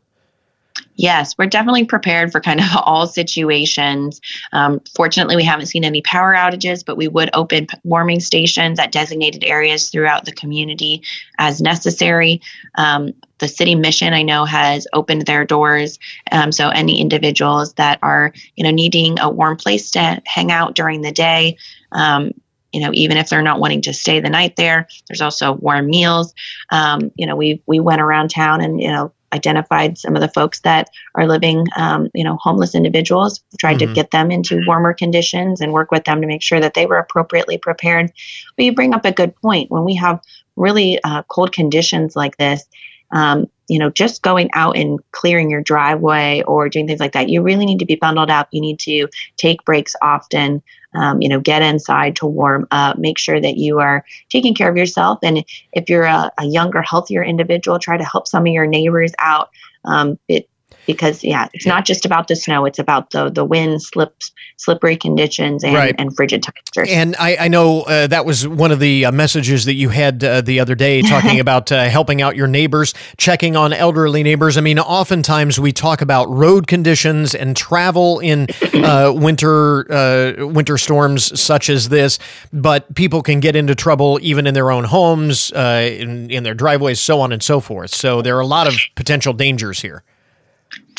Yes, 1.00 1.34
we're 1.38 1.46
definitely 1.46 1.86
prepared 1.86 2.30
for 2.30 2.42
kind 2.42 2.60
of 2.60 2.66
all 2.84 3.06
situations. 3.06 4.20
Um, 4.52 4.82
fortunately, 4.94 5.34
we 5.34 5.44
haven't 5.44 5.64
seen 5.64 5.82
any 5.82 6.02
power 6.02 6.34
outages, 6.34 6.84
but 6.84 6.98
we 6.98 7.08
would 7.08 7.30
open 7.32 7.68
warming 7.84 8.20
stations 8.20 8.78
at 8.78 8.92
designated 8.92 9.42
areas 9.42 9.88
throughout 9.88 10.26
the 10.26 10.32
community 10.32 11.02
as 11.38 11.62
necessary. 11.62 12.42
Um, 12.74 13.14
the 13.38 13.48
city 13.48 13.74
mission 13.74 14.12
I 14.12 14.20
know 14.20 14.44
has 14.44 14.86
opened 14.92 15.22
their 15.22 15.46
doors. 15.46 15.98
Um, 16.30 16.52
so 16.52 16.68
any 16.68 17.00
individuals 17.00 17.72
that 17.74 17.98
are 18.02 18.34
you 18.54 18.64
know 18.64 18.70
needing 18.70 19.18
a 19.20 19.30
warm 19.30 19.56
place 19.56 19.92
to 19.92 20.20
hang 20.26 20.52
out 20.52 20.74
during 20.74 21.00
the 21.00 21.12
day. 21.12 21.56
Um, 21.92 22.32
you 22.72 22.82
know, 22.82 22.90
even 22.92 23.16
if 23.16 23.30
they're 23.30 23.40
not 23.40 23.58
wanting 23.58 23.82
to 23.82 23.94
stay 23.94 24.20
the 24.20 24.28
night 24.28 24.56
there, 24.56 24.86
there's 25.08 25.22
also 25.22 25.52
warm 25.52 25.86
meals. 25.86 26.34
Um, 26.70 27.10
you 27.16 27.26
know, 27.26 27.36
we 27.36 27.62
we 27.64 27.80
went 27.80 28.02
around 28.02 28.28
town 28.28 28.60
and 28.60 28.78
you 28.78 28.88
know 28.88 29.14
identified 29.32 29.98
some 29.98 30.14
of 30.16 30.20
the 30.20 30.28
folks 30.28 30.60
that 30.60 30.90
are 31.14 31.26
living, 31.26 31.66
um, 31.76 32.08
you 32.14 32.24
know, 32.24 32.36
homeless 32.40 32.74
individuals, 32.74 33.40
tried 33.58 33.78
mm-hmm. 33.78 33.88
to 33.88 33.94
get 33.94 34.10
them 34.10 34.30
into 34.30 34.62
warmer 34.66 34.92
conditions 34.92 35.60
and 35.60 35.72
work 35.72 35.90
with 35.90 36.04
them 36.04 36.20
to 36.20 36.26
make 36.26 36.42
sure 36.42 36.60
that 36.60 36.74
they 36.74 36.86
were 36.86 36.98
appropriately 36.98 37.58
prepared. 37.58 38.12
But 38.56 38.64
you 38.64 38.74
bring 38.74 38.94
up 38.94 39.04
a 39.04 39.12
good 39.12 39.34
point. 39.36 39.70
When 39.70 39.84
we 39.84 39.94
have 39.96 40.20
really 40.56 41.02
uh, 41.02 41.22
cold 41.24 41.52
conditions 41.52 42.16
like 42.16 42.36
this, 42.36 42.64
um, 43.12 43.46
you 43.68 43.78
know, 43.78 43.90
just 43.90 44.22
going 44.22 44.50
out 44.54 44.76
and 44.76 44.98
clearing 45.12 45.50
your 45.50 45.62
driveway 45.62 46.42
or 46.42 46.68
doing 46.68 46.86
things 46.86 47.00
like 47.00 47.12
that, 47.12 47.28
you 47.28 47.42
really 47.42 47.66
need 47.66 47.78
to 47.78 47.86
be 47.86 47.94
bundled 47.94 48.30
up. 48.30 48.48
You 48.50 48.60
need 48.60 48.80
to 48.80 49.08
take 49.36 49.64
breaks 49.64 49.94
often. 50.02 50.62
Um, 50.94 51.22
you 51.22 51.28
know, 51.28 51.40
get 51.40 51.62
inside 51.62 52.16
to 52.16 52.26
warm 52.26 52.66
up. 52.70 52.98
Make 52.98 53.18
sure 53.18 53.40
that 53.40 53.56
you 53.56 53.78
are 53.78 54.04
taking 54.28 54.54
care 54.54 54.68
of 54.68 54.76
yourself. 54.76 55.20
And 55.22 55.44
if 55.72 55.88
you're 55.88 56.04
a, 56.04 56.32
a 56.38 56.44
younger, 56.44 56.82
healthier 56.82 57.22
individual, 57.22 57.78
try 57.78 57.96
to 57.96 58.04
help 58.04 58.26
some 58.26 58.46
of 58.46 58.52
your 58.52 58.66
neighbors 58.66 59.12
out. 59.18 59.50
Um, 59.84 60.18
it, 60.28 60.48
because 60.86 61.22
yeah, 61.24 61.48
it's 61.52 61.66
not 61.66 61.84
just 61.84 62.04
about 62.04 62.28
the 62.28 62.36
snow; 62.36 62.64
it's 62.64 62.78
about 62.78 63.10
the 63.10 63.30
the 63.30 63.44
wind, 63.44 63.82
slips, 63.82 64.32
slippery 64.56 64.96
conditions, 64.96 65.64
and, 65.64 65.74
right. 65.74 65.94
and 65.98 66.14
frigid 66.14 66.42
temperatures. 66.42 66.88
And 66.90 67.16
I, 67.18 67.36
I 67.40 67.48
know 67.48 67.82
uh, 67.82 68.06
that 68.08 68.26
was 68.26 68.46
one 68.46 68.70
of 68.70 68.78
the 68.78 69.06
uh, 69.06 69.12
messages 69.12 69.64
that 69.64 69.74
you 69.74 69.88
had 69.88 70.22
uh, 70.22 70.42
the 70.42 70.60
other 70.60 70.74
day, 70.74 71.00
talking 71.08 71.40
about 71.40 71.72
uh, 71.72 71.88
helping 71.88 72.20
out 72.20 72.36
your 72.36 72.46
neighbors, 72.46 72.92
checking 73.16 73.56
on 73.56 73.72
elderly 73.72 74.22
neighbors. 74.22 74.58
I 74.58 74.60
mean, 74.60 74.78
oftentimes 74.78 75.58
we 75.58 75.72
talk 75.72 76.02
about 76.02 76.28
road 76.28 76.66
conditions 76.66 77.34
and 77.34 77.56
travel 77.56 78.18
in 78.20 78.48
uh, 78.74 79.12
winter 79.14 79.90
uh, 79.90 80.46
winter 80.46 80.76
storms 80.76 81.40
such 81.40 81.70
as 81.70 81.88
this, 81.88 82.18
but 82.52 82.94
people 82.94 83.22
can 83.22 83.40
get 83.40 83.56
into 83.56 83.74
trouble 83.74 84.18
even 84.22 84.46
in 84.46 84.54
their 84.54 84.70
own 84.70 84.84
homes, 84.84 85.50
in, 85.52 86.30
in 86.30 86.42
their 86.42 86.54
driveways, 86.54 87.00
so 87.00 87.20
on 87.20 87.32
and 87.32 87.42
so 87.42 87.60
forth. 87.60 87.94
So 87.94 88.22
there 88.22 88.36
are 88.36 88.40
a 88.40 88.46
lot 88.46 88.66
of 88.66 88.74
potential 88.94 89.32
dangers 89.32 89.80
here. 89.80 90.02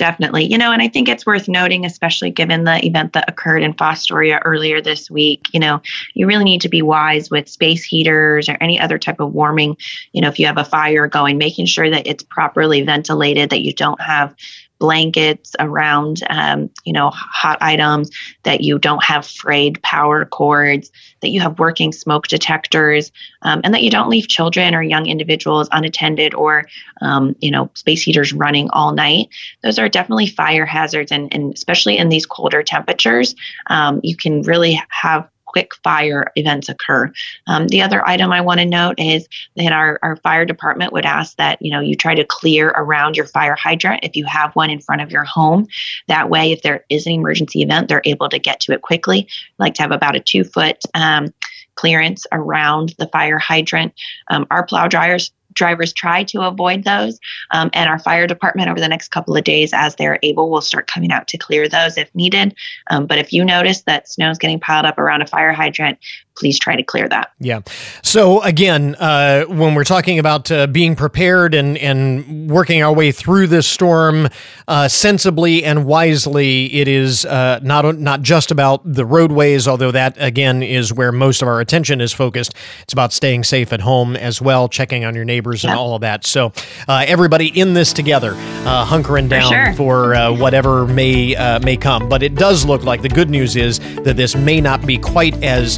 Definitely. 0.02 0.46
You 0.46 0.58
know, 0.58 0.72
and 0.72 0.82
I 0.82 0.88
think 0.88 1.08
it's 1.08 1.28
worth 1.28 1.48
noting, 1.48 1.86
especially 1.86 2.32
given 2.32 2.64
the 2.64 2.84
event 2.84 3.14
that 3.14 3.30
occurred 3.30 3.62
in 3.62 3.76
Fostoria 3.76 4.42
earlier 4.44 4.82
this 4.82 5.12
week, 5.12 5.46
you 5.54 5.60
know, 5.60 5.80
you 6.16 6.26
really 6.26 6.44
need 6.44 6.62
to 6.62 6.70
be 6.70 6.82
wise 6.82 7.30
with 7.30 7.48
space 7.48 7.84
heaters 7.84 8.50
or 8.50 8.58
any 8.60 8.80
other 8.80 8.98
type 8.98 9.20
of 9.20 9.32
warming. 9.32 9.78
You 10.12 10.22
know, 10.22 10.28
if 10.28 10.40
you 10.40 10.48
have 10.48 10.58
a 10.58 10.66
fire 10.66 11.08
going, 11.08 11.38
making 11.38 11.68
sure 11.68 11.88
that 11.88 12.08
it's 12.08 12.24
properly 12.24 12.82
ventilated, 12.82 13.52
that 13.52 13.62
you 13.62 13.76
don't 13.76 14.02
have 14.02 14.36
blankets 14.80 15.56
around, 15.60 16.24
um, 16.32 16.72
you 16.84 16.94
know, 16.94 17.12
hot 17.12 17.60
items, 17.62 18.10
that 18.42 18.62
you 18.62 18.80
don't 18.80 19.04
have 19.04 19.28
frayed 19.28 19.84
power 19.84 20.26
cords, 20.26 20.92
that 21.22 21.30
you 21.30 21.40
have 21.40 21.60
working 21.60 21.92
smoke 21.92 22.28
detectors, 22.28 23.12
um, 23.42 23.62
and 23.64 23.74
that 23.74 23.84
you 23.84 23.90
don't 23.90 24.10
leave 24.10 24.28
children 24.28 24.76
or 24.76 24.84
young 24.84 25.08
individuals 25.08 25.70
unattended 25.72 26.34
or, 26.34 26.68
um, 27.02 27.36
you 27.40 27.52
know, 27.52 27.70
space 27.74 28.02
heaters 28.04 28.34
running 28.34 28.70
all 28.72 28.94
night. 28.94 29.30
Those 29.64 29.80
are 29.80 29.90
definitely 29.90 30.28
fire 30.28 30.66
hazards, 30.66 31.12
and, 31.12 31.34
and 31.34 31.54
especially 31.54 31.98
in 31.98 32.10
these 32.10 32.26
colder 32.26 32.64
temperatures, 32.64 33.36
um, 33.68 34.02
you 34.04 34.18
can 34.18 34.42
really 34.42 34.82
have 34.90 35.30
quick 35.52 35.76
fire 35.84 36.32
events 36.36 36.70
occur. 36.70 37.12
Um, 37.48 37.68
the 37.68 37.82
other 37.82 38.08
item 38.08 38.32
I 38.32 38.42
want 38.42 38.60
to 38.62 38.66
note 38.66 38.96
is 39.00 39.28
that 39.58 39.74
our, 39.74 40.00
our 40.02 40.16
fire 40.18 40.46
department 40.46 40.94
would 40.94 41.06
ask 41.06 41.36
that 41.38 41.62
you 41.62 41.72
know 41.72 41.82
you 41.82 41.96
try 41.96 42.16
to 42.16 42.24
clear 42.24 42.70
around 42.70 43.18
your 43.18 43.28
fire 43.28 43.56
hydrant 43.56 44.04
if 44.04 44.16
you 44.16 44.26
have 44.26 44.56
one 44.56 44.70
in 44.70 44.80
front 44.80 45.02
of 45.02 45.12
your 45.12 45.26
home. 45.26 45.68
That 46.08 46.30
way, 46.30 46.52
if 46.52 46.62
there 46.62 46.86
is 46.90 47.06
an 47.06 47.14
emergency 47.14 47.62
event, 47.62 47.90
they're 47.90 48.02
able 48.06 48.30
to 48.30 48.40
get 48.40 48.62
to 48.62 48.72
it 48.72 48.82
quickly. 48.82 49.28
I 49.30 49.64
like 49.64 49.74
to 49.76 49.82
have 49.82 49.92
about 49.92 50.16
a 50.16 50.20
two 50.20 50.44
foot 50.44 50.78
um, 50.94 51.34
clearance 51.76 52.26
around 52.32 52.96
the 52.98 53.08
fire 53.08 53.40
hydrant. 53.40 53.94
Um, 54.30 54.48
our 54.52 54.66
plow 54.66 54.88
dryers 54.88 55.32
drivers 55.54 55.94
try 55.94 56.24
to 56.26 56.42
avoid 56.42 56.84
those. 56.84 57.20
Um, 57.52 57.70
and 57.74 57.90
our 57.90 58.00
fire 58.00 58.28
department, 58.28 58.70
over 58.70 58.80
the 58.80 58.88
next 58.88 59.10
couple 59.10 59.36
of 59.36 59.44
days, 59.44 59.72
as 59.74 59.96
they're 59.96 60.20
able, 60.24 60.50
will 60.50 60.62
start 60.62 60.88
coming 60.88 61.12
out 61.12 61.28
to 61.30 61.38
clear 61.38 61.68
those 61.68 61.98
if 61.98 62.14
needed. 62.16 62.56
Um, 62.90 63.06
but 63.06 63.18
if 63.18 63.34
you 63.34 63.44
notice 63.44 63.82
that 63.82 64.10
snow 64.10 64.30
is 64.30 64.38
getting 64.38 64.60
piled 64.60 64.86
up 64.86 64.98
around 64.98 65.22
a 65.22 65.28
fire 65.28 65.54
hydrant, 65.54 65.98
please 66.42 66.58
try 66.58 66.76
to 66.76 66.82
clear 66.82 67.08
that. 67.08 67.32
Yeah. 67.40 67.62
So 68.02 68.42
again, 68.42 68.96
uh, 68.96 69.44
when 69.44 69.76
we're 69.76 69.84
talking 69.84 70.18
about 70.18 70.52
uh, 70.52 70.66
being 70.66 70.96
prepared 70.96 71.54
and 71.54 71.78
and 71.78 72.50
working 72.50 72.82
our 72.82 72.92
way 72.92 73.12
through 73.12 73.46
this 73.46 73.68
storm 73.68 74.28
uh, 74.68 74.88
sensibly 74.88 75.64
and 75.64 75.86
wisely, 75.86 76.74
it 76.74 76.88
is 76.88 77.26
uh, 77.26 77.60
not 77.62 78.00
not 78.00 78.24
just 78.24 78.50
about 78.50 78.82
the 78.84 79.06
roadways, 79.06 79.68
although 79.68 79.92
that 79.92 80.16
again 80.18 80.64
is 80.64 80.92
where 80.92 81.12
most 81.12 81.44
of 81.44 81.48
our 81.48 81.60
attention 81.60 82.02
is 82.02 82.12
focused. 82.12 82.56
It's 82.82 82.94
about 82.94 83.14
staying 83.14 83.44
safe 83.44 83.72
at 83.72 83.82
home 83.82 84.16
as 84.16 84.42
well, 84.42 84.68
checking 84.68 85.06
on 85.06 85.14
your 85.14 85.26
neighbors 85.26 85.64
and 85.64 85.74
all 85.74 85.94
of 85.94 86.02
that. 86.02 86.26
So 86.26 86.54
uh, 86.88 87.06
everybody 87.08 87.48
in 87.50 87.76
this 87.76 87.94
together, 87.94 88.32
uh, 88.32 88.84
hunkering 88.84 89.30
down 89.30 89.76
for, 89.76 90.16
sure. 90.16 90.34
for 90.34 90.42
whatever 90.42 90.88
may 90.88 91.36
may 91.60 91.78
come. 91.78 92.10
But 92.10 92.24
it 92.24 92.34
does 92.34 92.66
look 92.66 92.84
like 92.84 93.04
the 93.04 93.10
good 93.10 93.30
news 93.30 93.56
is 93.56 93.78
that 94.04 94.18
this 94.18 94.36
may 94.36 94.60
not 94.60 94.88
be 94.88 94.98
quite 94.98 95.36
as 95.44 95.78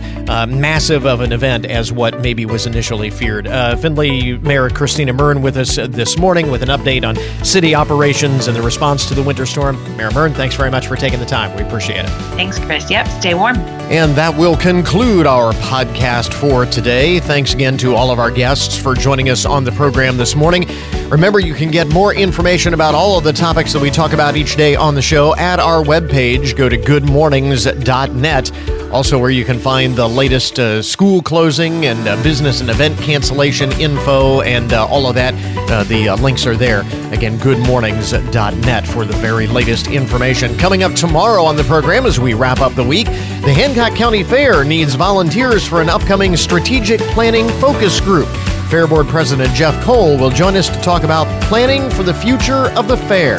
massive 0.60 1.06
of 1.06 1.22
an 1.22 1.32
event 1.32 1.66
as 1.66 1.92
what 1.92 2.20
maybe 2.22 2.46
was 2.46 2.66
initially 2.66 3.10
feared. 3.10 3.48
Uh, 3.48 3.76
Findlay 3.76 4.38
Mayor 4.38 4.70
Christina 4.70 5.14
Muryn 5.14 5.42
with 5.42 5.58
us 5.58 5.76
this 5.76 6.18
morning 6.18 6.50
with 6.50 6.64
an 6.64 6.70
update 6.70 7.08
on 7.08 7.16
city 7.46 7.76
operations 7.76 8.48
and 8.48 8.56
the 8.56 8.62
response 8.62 9.06
to 9.08 9.14
the 9.14 9.24
winter 9.24 9.46
storm. 9.46 9.82
Mayor 9.98 10.10
Muryn, 10.12 10.34
thanks 10.34 10.56
very 10.56 10.72
much 10.72 10.88
for 10.88 10.96
taking 10.96 11.20
the 11.20 11.26
time. 11.26 11.56
We 11.56 11.64
appreciate 11.64 12.06
it. 12.06 12.10
Thanks, 12.36 12.60
Chris. 12.60 12.90
Yep, 12.90 13.08
stay 13.08 13.34
warm. 13.34 13.58
And 13.94 14.16
that 14.16 14.36
will 14.38 14.58
conclude 14.58 15.28
our 15.28 15.52
podcast 15.54 16.34
for 16.34 16.66
today. 16.66 17.20
Thanks 17.20 17.54
again 17.54 17.78
to 17.78 17.96
all 17.96 18.12
of 18.12 18.20
our 18.20 18.32
guests 18.32 18.78
for 18.78 18.96
joining 18.96 19.30
us 19.30 19.46
on 19.46 19.64
the 19.64 19.72
program 19.74 20.18
this 20.18 20.36
morning. 20.36 20.66
Remember, 21.10 21.40
you 21.40 21.54
can 21.54 21.70
get 21.70 21.88
more 21.90 22.14
information 22.14 22.74
about 22.74 22.96
all 22.96 23.18
of 23.18 23.24
the 23.24 23.34
topics 23.34 23.72
that 23.74 23.82
we 23.82 23.92
talk 23.92 24.14
about 24.14 24.36
each 24.36 24.56
day 24.56 24.76
on 24.76 24.96
the 24.96 25.02
show 25.02 25.36
at 25.36 25.60
our 25.60 25.84
webpage. 25.84 26.56
Go 26.56 26.70
to 26.70 26.78
goodmornings.net. 26.78 28.92
Also, 28.92 29.20
where 29.20 29.30
you 29.30 29.46
can 29.46 29.60
find 29.60 29.96
the 29.96 30.08
latest 30.08 30.33
uh, 30.34 30.82
school 30.82 31.22
closing 31.22 31.86
and 31.86 32.08
uh, 32.08 32.22
business 32.24 32.60
and 32.60 32.72
event 32.72 32.98
cancellation 33.00 33.72
info 33.74 34.42
and 34.42 34.74
uh, 34.74 34.84
all 34.88 35.06
of 35.06 35.14
that. 35.14 35.36
Uh, 35.70 35.84
the 35.84 36.10
uh, 36.10 36.18
links 36.18 36.48
are 36.48 36.56
there. 36.56 36.80
Again, 37.14 37.38
goodmornings.net 37.38 38.88
for 38.88 39.06
the 39.06 39.14
very 39.18 39.46
latest 39.46 39.90
information. 39.90 40.58
Coming 40.58 40.82
up 40.82 40.94
tomorrow 40.94 41.44
on 41.44 41.56
the 41.56 41.64
program 41.66 42.08
as 42.08 42.20
we 42.20 42.34
wrap 42.34 42.62
up 42.62 42.74
the 42.74 42.84
week, 42.84 43.06
the 43.06 43.54
Hancock 43.54 43.96
County 43.96 44.24
Fair 44.24 44.64
needs 44.64 44.96
volunteers 44.96 45.68
for 45.68 45.82
an 45.82 45.90
upcoming 45.90 46.36
strategic 46.36 47.00
planning 47.12 47.48
focus 47.60 48.02
group. 48.02 48.28
Fair 48.72 48.88
Board 48.88 49.08
President 49.08 49.54
Jeff 49.54 49.80
Cole 49.84 50.18
will 50.18 50.32
join 50.32 50.56
us 50.56 50.68
to 50.68 50.82
talk 50.82 51.04
about 51.04 51.28
planning 51.44 51.92
for 51.92 52.02
the 52.02 52.14
future 52.14 52.72
of 52.72 52.88
the 52.88 52.98
fair. 52.98 53.38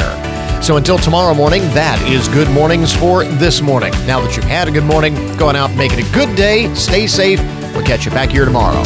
So 0.64 0.78
until 0.78 0.96
tomorrow 0.96 1.34
morning, 1.34 1.60
that 1.74 2.00
is 2.08 2.26
Good 2.26 2.48
Mornings 2.48 2.90
for 2.90 3.22
this 3.22 3.60
morning. 3.60 3.92
Now 4.06 4.22
that 4.22 4.34
you've 4.34 4.46
had 4.46 4.66
a 4.66 4.70
good 4.70 4.84
morning, 4.84 5.14
going 5.36 5.56
out, 5.56 5.70
make 5.74 5.92
it 5.92 5.98
a 5.98 6.10
good 6.14 6.34
day, 6.38 6.72
stay 6.74 7.06
safe. 7.06 7.38
We'll 7.74 7.84
catch 7.84 8.06
you 8.06 8.10
back 8.12 8.30
here 8.30 8.46
tomorrow. 8.46 8.82